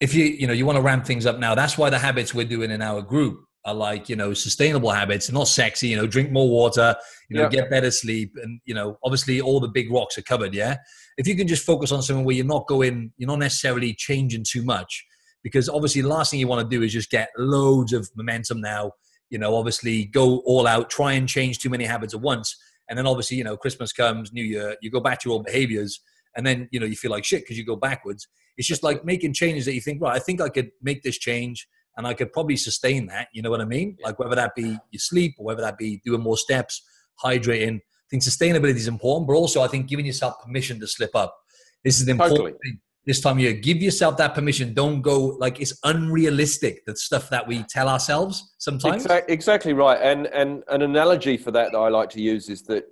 if 0.00 0.14
you 0.14 0.24
you 0.24 0.46
know 0.46 0.52
you 0.52 0.66
want 0.66 0.76
to 0.76 0.82
ramp 0.82 1.06
things 1.06 1.26
up 1.26 1.38
now, 1.38 1.54
that's 1.54 1.78
why 1.78 1.90
the 1.90 1.98
habits 1.98 2.34
we're 2.34 2.46
doing 2.46 2.70
in 2.70 2.82
our 2.82 3.02
group 3.02 3.40
are 3.64 3.74
like 3.74 4.08
you 4.08 4.16
know 4.16 4.34
sustainable 4.34 4.90
habits, 4.90 5.30
not 5.32 5.48
sexy. 5.48 5.88
You 5.88 5.96
know, 5.96 6.06
drink 6.06 6.30
more 6.30 6.48
water, 6.48 6.94
you 7.28 7.36
know, 7.36 7.44
Yeah. 7.44 7.48
get 7.48 7.70
better 7.70 7.90
sleep, 7.90 8.32
and 8.42 8.60
you 8.64 8.74
know 8.74 8.98
obviously 9.04 9.40
all 9.40 9.60
the 9.60 9.68
big 9.68 9.90
rocks 9.90 10.18
are 10.18 10.22
covered. 10.22 10.54
Yeah, 10.54 10.76
if 11.18 11.26
you 11.26 11.34
can 11.36 11.48
just 11.48 11.64
focus 11.64 11.92
on 11.92 12.02
something 12.02 12.24
where 12.24 12.36
you're 12.36 12.44
not 12.46 12.66
going, 12.66 13.12
you're 13.16 13.28
not 13.28 13.38
necessarily 13.38 13.94
changing 13.94 14.44
too 14.48 14.62
much, 14.64 15.04
because 15.42 15.68
obviously 15.68 16.02
the 16.02 16.08
last 16.08 16.30
thing 16.30 16.40
you 16.40 16.48
want 16.48 16.68
to 16.68 16.76
do 16.76 16.82
is 16.82 16.92
just 16.92 17.10
get 17.10 17.30
loads 17.38 17.92
of 17.92 18.08
momentum 18.16 18.60
now 18.60 18.92
you 19.30 19.38
know 19.38 19.56
obviously 19.56 20.04
go 20.04 20.38
all 20.46 20.66
out 20.66 20.88
try 20.88 21.12
and 21.12 21.28
change 21.28 21.58
too 21.58 21.68
many 21.68 21.84
habits 21.84 22.14
at 22.14 22.20
once 22.20 22.56
and 22.88 22.96
then 22.98 23.06
obviously 23.06 23.36
you 23.36 23.44
know 23.44 23.56
christmas 23.56 23.92
comes 23.92 24.32
new 24.32 24.44
year 24.44 24.76
you 24.80 24.90
go 24.90 25.00
back 25.00 25.18
to 25.20 25.28
your 25.28 25.34
old 25.34 25.44
behaviors 25.44 26.00
and 26.36 26.46
then 26.46 26.68
you 26.70 26.80
know 26.80 26.86
you 26.86 26.96
feel 26.96 27.10
like 27.10 27.24
shit 27.24 27.42
because 27.42 27.58
you 27.58 27.64
go 27.64 27.76
backwards 27.76 28.28
it's 28.56 28.68
just 28.68 28.82
like 28.82 29.04
making 29.04 29.32
changes 29.32 29.64
that 29.64 29.74
you 29.74 29.80
think 29.80 30.00
right 30.00 30.16
i 30.16 30.18
think 30.18 30.40
i 30.40 30.48
could 30.48 30.70
make 30.82 31.02
this 31.02 31.18
change 31.18 31.68
and 31.96 32.06
i 32.06 32.14
could 32.14 32.32
probably 32.32 32.56
sustain 32.56 33.06
that 33.06 33.28
you 33.32 33.42
know 33.42 33.50
what 33.50 33.60
i 33.60 33.64
mean 33.64 33.96
like 34.02 34.18
whether 34.18 34.34
that 34.34 34.54
be 34.54 34.76
your 34.90 34.98
sleep 34.98 35.34
or 35.38 35.44
whether 35.44 35.62
that 35.62 35.78
be 35.78 36.00
doing 36.04 36.20
more 36.20 36.36
steps 36.36 36.82
hydrating 37.22 37.80
i 38.06 38.08
think 38.10 38.22
sustainability 38.22 38.76
is 38.76 38.88
important, 38.88 39.26
but 39.26 39.34
also 39.34 39.62
I 39.62 39.68
think 39.68 39.88
giving 39.88 40.06
yourself 40.06 40.34
permission 40.44 40.78
to 40.80 40.86
slip 40.86 41.14
up. 41.14 41.36
This 41.84 41.98
is 41.98 42.06
the 42.06 42.12
important 42.12 42.38
Totally. 42.38 42.58
thing 42.64 42.80
this 43.04 43.20
time 43.20 43.36
of 43.36 43.42
year. 43.42 43.52
Give 43.52 43.78
yourself 43.78 44.16
that 44.18 44.34
permission. 44.34 44.74
Don't 44.74 45.00
go 45.00 45.36
like 45.38 45.60
it's 45.60 45.78
unrealistic. 45.84 46.84
The 46.86 46.96
stuff 46.96 47.30
that 47.30 47.46
we 47.46 47.64
tell 47.64 47.88
ourselves 47.88 48.54
sometimes. 48.58 49.04
Exactly, 49.04 49.34
exactly 49.34 49.72
right. 49.72 50.00
And 50.00 50.26
and 50.28 50.62
an 50.68 50.82
analogy 50.82 51.36
for 51.36 51.50
that 51.52 51.72
that 51.72 51.78
I 51.78 51.88
like 51.88 52.10
to 52.10 52.20
use 52.20 52.48
is 52.48 52.62
that 52.64 52.84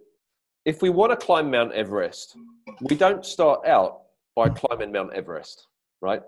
if 0.64 0.82
we 0.82 0.90
want 0.90 1.10
to 1.10 1.16
climb 1.16 1.50
Mount 1.50 1.72
Everest, 1.72 2.36
we 2.80 2.96
don't 2.96 3.24
start 3.24 3.66
out 3.66 4.02
by 4.34 4.48
climbing 4.48 4.92
Mount 4.92 5.12
Everest, 5.12 5.68
right? 6.00 6.22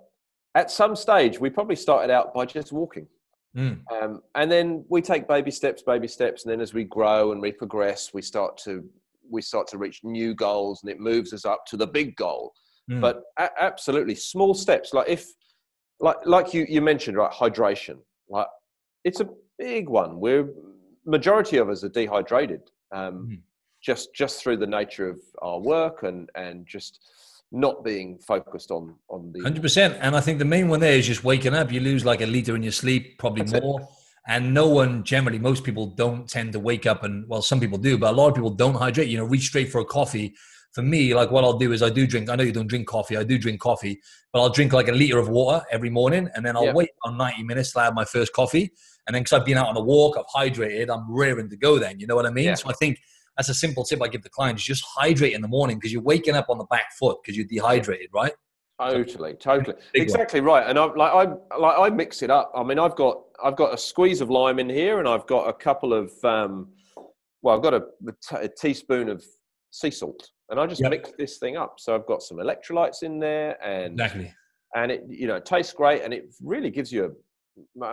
At 0.54 0.70
some 0.70 0.94
stage, 0.96 1.40
we 1.40 1.50
probably 1.50 1.76
started 1.76 2.10
out 2.12 2.32
by 2.34 2.46
just 2.46 2.72
walking. 2.72 3.06
Mm. 3.56 3.80
Um, 3.90 4.20
and 4.34 4.50
then 4.50 4.84
we 4.88 5.00
take 5.00 5.26
baby 5.26 5.50
steps, 5.50 5.82
baby 5.82 6.08
steps, 6.08 6.44
and 6.44 6.52
then 6.52 6.60
as 6.60 6.74
we 6.74 6.84
grow 6.84 7.32
and 7.32 7.40
we 7.40 7.52
progress, 7.52 8.12
we 8.12 8.22
start 8.22 8.58
to 8.64 8.84
we 9.28 9.42
start 9.42 9.66
to 9.66 9.78
reach 9.78 10.00
new 10.04 10.34
goals, 10.34 10.82
and 10.82 10.90
it 10.90 11.00
moves 11.00 11.32
us 11.32 11.44
up 11.44 11.64
to 11.66 11.76
the 11.76 11.86
big 11.86 12.14
goal. 12.16 12.52
Mm. 12.90 13.00
But 13.00 13.22
a- 13.38 13.50
absolutely, 13.60 14.14
small 14.14 14.54
steps. 14.54 14.92
Like 14.92 15.08
if, 15.08 15.26
like 16.00 16.16
like 16.26 16.52
you 16.54 16.66
you 16.68 16.80
mentioned, 16.82 17.16
right? 17.16 17.32
Hydration. 17.32 17.96
Like 18.28 18.46
it's 19.04 19.20
a 19.20 19.28
big 19.58 19.88
one. 19.88 20.20
We're 20.20 20.48
majority 21.06 21.56
of 21.56 21.68
us 21.70 21.82
are 21.82 21.88
dehydrated, 21.88 22.60
um, 22.92 23.26
Mhm. 23.26 23.40
Just 23.86 24.12
just 24.14 24.42
through 24.42 24.58
the 24.64 24.66
nature 24.66 25.08
of 25.08 25.18
our 25.40 25.58
work 25.60 26.02
and 26.02 26.28
and 26.34 26.66
just 26.66 26.92
not 27.52 27.84
being 27.84 28.18
focused 28.18 28.70
on 28.72 28.94
on 29.08 29.32
the 29.32 29.40
Hundred 29.40 29.62
percent. 29.62 29.96
And 30.00 30.16
I 30.16 30.20
think 30.20 30.38
the 30.40 30.44
main 30.56 30.66
one 30.68 30.80
there 30.80 30.98
is 31.00 31.06
just 31.06 31.22
waking 31.22 31.54
up. 31.54 31.70
You 31.72 31.80
lose 31.80 32.04
like 32.04 32.20
a 32.20 32.26
liter 32.26 32.56
in 32.56 32.62
your 32.62 32.72
sleep, 32.72 33.18
probably 33.18 33.42
That's 33.44 33.58
it. 33.58 33.62
more. 33.62 33.88
And 34.28 34.52
no 34.52 34.66
one 34.68 35.04
generally, 35.04 35.38
most 35.38 35.62
people 35.62 35.86
don't 35.86 36.28
tend 36.28 36.52
to 36.54 36.58
wake 36.58 36.84
up 36.84 37.04
and 37.04 37.14
well, 37.28 37.42
some 37.42 37.60
people 37.60 37.78
do, 37.78 37.96
but 37.96 38.12
a 38.12 38.16
lot 38.20 38.26
of 38.28 38.34
people 38.34 38.50
don't 38.50 38.74
hydrate. 38.74 39.08
You 39.08 39.18
know, 39.18 39.24
reach 39.24 39.46
straight 39.46 39.70
for 39.70 39.80
a 39.80 39.84
coffee. 39.84 40.34
For 40.72 40.82
me, 40.82 41.14
like 41.14 41.30
what 41.30 41.42
I'll 41.44 41.56
do 41.66 41.72
is 41.72 41.80
I 41.82 41.88
do 41.88 42.06
drink. 42.06 42.28
I 42.28 42.34
know 42.36 42.42
you 42.42 42.52
don't 42.52 42.66
drink 42.66 42.86
coffee. 42.88 43.16
I 43.16 43.22
do 43.22 43.38
drink 43.38 43.60
coffee, 43.60 43.98
but 44.32 44.40
I'll 44.40 44.50
drink 44.58 44.72
like 44.74 44.88
a 44.88 44.92
liter 44.92 45.18
of 45.18 45.28
water 45.28 45.64
every 45.70 45.88
morning, 45.88 46.28
and 46.34 46.44
then 46.44 46.54
I'll 46.56 46.66
Yeah. 46.66 46.74
wait 46.80 46.90
on 47.04 47.16
ninety 47.16 47.44
minutes 47.44 47.72
till 47.72 47.80
I 47.82 47.84
have 47.84 47.94
my 47.94 48.04
first 48.04 48.32
coffee. 48.32 48.66
And 49.06 49.14
then 49.14 49.22
because 49.22 49.34
I've 49.38 49.46
been 49.46 49.56
out 49.56 49.68
on 49.68 49.76
a 49.76 49.80
walk, 49.94 50.18
I've 50.18 50.30
hydrated. 50.38 50.90
I'm 50.94 51.06
raring 51.08 51.48
to 51.50 51.56
go. 51.56 51.78
Then 51.78 52.00
you 52.00 52.06
know 52.08 52.16
what 52.16 52.26
I 52.26 52.30
mean. 52.30 52.46
Yeah. 52.46 52.56
So 52.56 52.68
I 52.68 52.74
think 52.74 52.98
that's 53.36 53.48
a 53.48 53.54
simple 53.54 53.84
tip 53.84 54.02
I 54.02 54.08
give 54.08 54.22
the 54.22 54.30
clients: 54.30 54.62
just 54.64 54.84
hydrate 54.84 55.34
in 55.34 55.42
the 55.42 55.48
morning 55.48 55.76
because 55.78 55.92
you're 55.92 56.02
waking 56.02 56.34
up 56.34 56.46
on 56.48 56.58
the 56.58 56.64
back 56.64 56.92
foot 56.98 57.18
because 57.22 57.36
you're 57.36 57.46
dehydrated, 57.46 58.08
right? 58.14 58.32
Totally, 58.78 59.34
totally, 59.34 59.74
Big 59.94 60.02
one. 60.02 60.02
exactly 60.02 60.40
right. 60.40 60.68
And 60.68 60.78
I 60.78 60.84
like 60.84 61.12
I 61.12 61.56
like 61.56 61.78
I 61.78 61.88
mix 61.94 62.22
it 62.22 62.30
up. 62.30 62.52
I 62.54 62.62
mean, 62.62 62.78
I've 62.78 62.94
got 62.96 63.22
I've 63.42 63.56
got 63.56 63.72
a 63.72 63.78
squeeze 63.78 64.20
of 64.20 64.28
lime 64.30 64.58
in 64.58 64.68
here, 64.68 64.98
and 64.98 65.08
I've 65.08 65.26
got 65.26 65.48
a 65.48 65.52
couple 65.52 65.92
of 65.94 66.12
um, 66.24 66.68
well, 67.42 67.56
I've 67.56 67.62
got 67.62 67.74
a, 67.74 67.84
a 68.08 68.12
t- 68.12 68.44
a 68.44 68.48
teaspoon 68.48 69.08
of 69.08 69.24
sea 69.70 69.90
salt, 69.90 70.30
and 70.50 70.60
I 70.60 70.66
just 70.66 70.82
Yep. 70.82 70.90
mix 70.90 71.12
this 71.18 71.38
thing 71.38 71.56
up. 71.56 71.76
So 71.78 71.94
I've 71.94 72.06
got 72.06 72.22
some 72.22 72.36
electrolytes 72.38 73.02
in 73.02 73.18
there, 73.18 73.62
and 73.64 73.94
Exactly. 73.94 74.32
and 74.74 74.92
it 74.92 75.04
you 75.08 75.26
know 75.26 75.36
it 75.36 75.46
tastes 75.46 75.72
great, 75.72 76.02
and 76.02 76.12
it 76.12 76.34
really 76.42 76.70
gives 76.70 76.92
you 76.92 77.04
a 77.06 77.10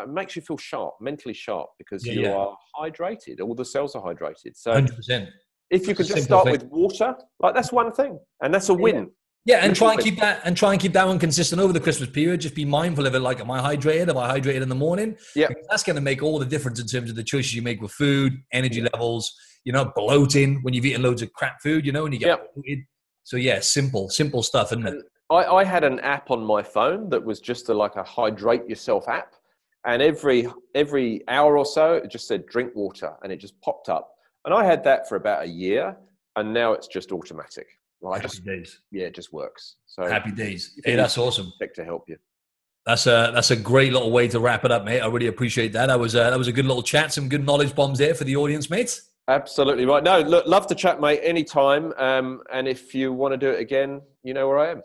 makes 0.08 0.36
you 0.36 0.42
feel 0.42 0.58
sharp, 0.58 0.96
mentally 1.00 1.34
sharp, 1.34 1.70
because 1.78 2.06
Yeah, 2.06 2.14
you 2.14 2.22
yeah. 2.24 2.36
are 2.36 2.58
hydrated. 2.80 3.40
All 3.42 3.56
the 3.56 3.66
cells 3.66 3.96
are 3.96 4.04
hydrated. 4.04 4.56
So 4.56 4.74
Hundred 4.74 4.96
percent. 4.96 5.30
if 5.70 5.88
you 5.88 5.96
could 5.96 6.06
just 6.06 6.24
start 6.24 6.46
thing. 6.46 6.52
with 6.52 6.64
water, 6.66 7.16
like 7.40 7.56
that's 7.56 7.72
one 7.72 7.92
thing, 7.92 8.20
and 8.42 8.54
that's 8.54 8.70
a 8.70 8.74
win. 8.74 9.12
Yeah, 9.46 9.58
and 9.58 9.76
try 9.76 9.92
and 9.92 10.02
keep 10.02 10.20
that 10.20 10.40
and 10.46 10.56
try 10.56 10.72
and 10.72 10.82
keep 10.82 10.94
that 10.94 11.06
one 11.06 11.20
consistent 11.20 11.62
over 11.62 11.74
the 11.74 11.80
Christmas 11.80 12.10
period. 12.10 12.40
Just 12.40 12.56
be 12.56 12.64
mindful 12.64 13.06
of 13.06 13.14
it. 13.14 13.20
Like, 13.20 13.42
am 13.42 13.52
I 13.52 13.76
hydrated? 13.76 14.08
Am 14.10 14.18
I 14.18 14.40
hydrated 14.40 14.62
in 14.62 14.70
the 14.70 14.76
morning? 14.76 15.18
Yeah, 15.36 15.50
that's 15.70 15.84
going 15.84 15.98
to 15.98 16.02
make 16.02 16.24
all 16.24 16.40
the 16.40 16.46
difference 16.46 16.80
in 16.80 16.88
terms 16.88 17.10
of 17.10 17.18
the 17.18 17.24
choices 17.24 17.54
you 17.54 17.62
make 17.62 17.82
with 17.82 17.92
food, 17.92 18.42
energy 18.54 18.82
levels. 18.82 19.34
You 19.66 19.72
know, 19.74 19.92
bloating 19.96 20.60
when 20.64 20.74
you've 20.74 20.86
eaten 20.86 21.02
loads 21.02 21.22
of 21.22 21.32
crap 21.34 21.62
food. 21.62 21.86
You 21.86 21.92
know, 21.92 22.06
and 22.06 22.14
you 22.14 22.20
get 22.20 22.28
Yep. 22.28 22.54
bloated. 22.56 22.80
So 23.26 23.38
yeah, 23.38 23.60
simple, 23.60 24.10
simple 24.10 24.44
stuff, 24.44 24.72
isn't 24.74 24.86
it? 24.88 24.96
I, 25.30 25.44
I 25.46 25.64
had 25.64 25.84
an 25.84 26.00
app 26.02 26.32
on 26.32 26.44
my 26.46 26.62
phone 26.62 27.10
that 27.10 27.24
was 27.24 27.40
just 27.40 27.70
a, 27.70 27.74
like 27.74 27.96
a 27.96 28.04
hydrate 28.04 28.68
yourself 28.70 29.08
app, 29.08 29.34
and 29.86 30.02
every 30.02 30.48
every 30.76 31.22
hour 31.28 31.58
or 31.58 31.66
so 31.66 31.94
it 31.96 32.10
just 32.10 32.28
said 32.28 32.46
drink 32.48 32.76
water, 32.76 33.14
and 33.24 33.32
it 33.32 33.38
just 33.38 33.60
popped 33.62 33.90
up. 33.90 34.12
And 34.46 34.54
I 34.54 34.64
had 34.64 34.84
that 34.84 35.08
for 35.08 35.16
about 35.16 35.44
a 35.44 35.48
year, 35.48 35.96
and 36.36 36.54
now 36.54 36.74
it's 36.74 36.88
just 36.88 37.12
automatic. 37.12 37.68
Well, 38.02 38.14
Happy 38.14 38.28
just 38.28 38.46
days. 38.46 38.82
yeah, 38.92 39.06
it 39.06 39.16
just 39.16 39.32
works. 39.32 39.76
So 39.86 40.06
Happy 40.06 40.32
days. 40.32 40.78
Hey, 40.84 40.96
that's 40.96 41.18
awesome. 41.18 41.54
to 41.76 41.86
help 41.86 42.10
you. 42.10 42.18
That's 42.86 43.08
a 43.08 43.32
that's 43.34 43.52
a 43.52 43.56
great 43.56 43.94
little 43.94 44.12
way 44.12 44.28
to 44.28 44.40
wrap 44.42 44.66
it 44.66 44.72
up, 44.72 44.84
mate. 44.84 45.00
I 45.00 45.08
really 45.08 45.28
appreciate 45.28 45.72
that. 45.72 45.86
That 45.86 46.00
was 46.00 46.16
a, 46.16 46.18
that 46.20 46.38
was 46.38 46.50
a 46.50 46.52
good 46.52 46.66
little 46.66 46.84
chat. 46.84 47.14
Some 47.14 47.30
good 47.30 47.46
knowledge 47.46 47.74
bombs 47.74 48.00
there 48.00 48.14
for 48.14 48.26
the 48.26 48.36
audience, 48.36 48.70
mate. 48.70 49.00
Absolutely 49.30 49.86
right. 49.86 50.04
No, 50.04 50.20
look, 50.20 50.46
love 50.48 50.68
to 50.68 50.76
chat, 50.76 51.00
mate, 51.00 51.22
anytime. 51.24 51.94
Um, 51.98 52.42
and 52.52 52.68
if 52.68 52.94
you 52.94 53.14
want 53.14 53.32
to 53.34 53.38
do 53.38 53.50
it 53.50 53.62
again, 53.62 54.02
you 54.22 54.34
know 54.34 54.50
where 54.50 54.60
I 54.60 54.72
am. 54.72 54.82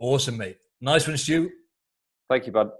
Awesome, 0.00 0.36
mate. 0.36 0.58
Nice 0.80 1.06
one, 1.06 1.16
Stu. 1.16 1.50
Thank 2.28 2.46
you, 2.46 2.52
bud. 2.52 2.70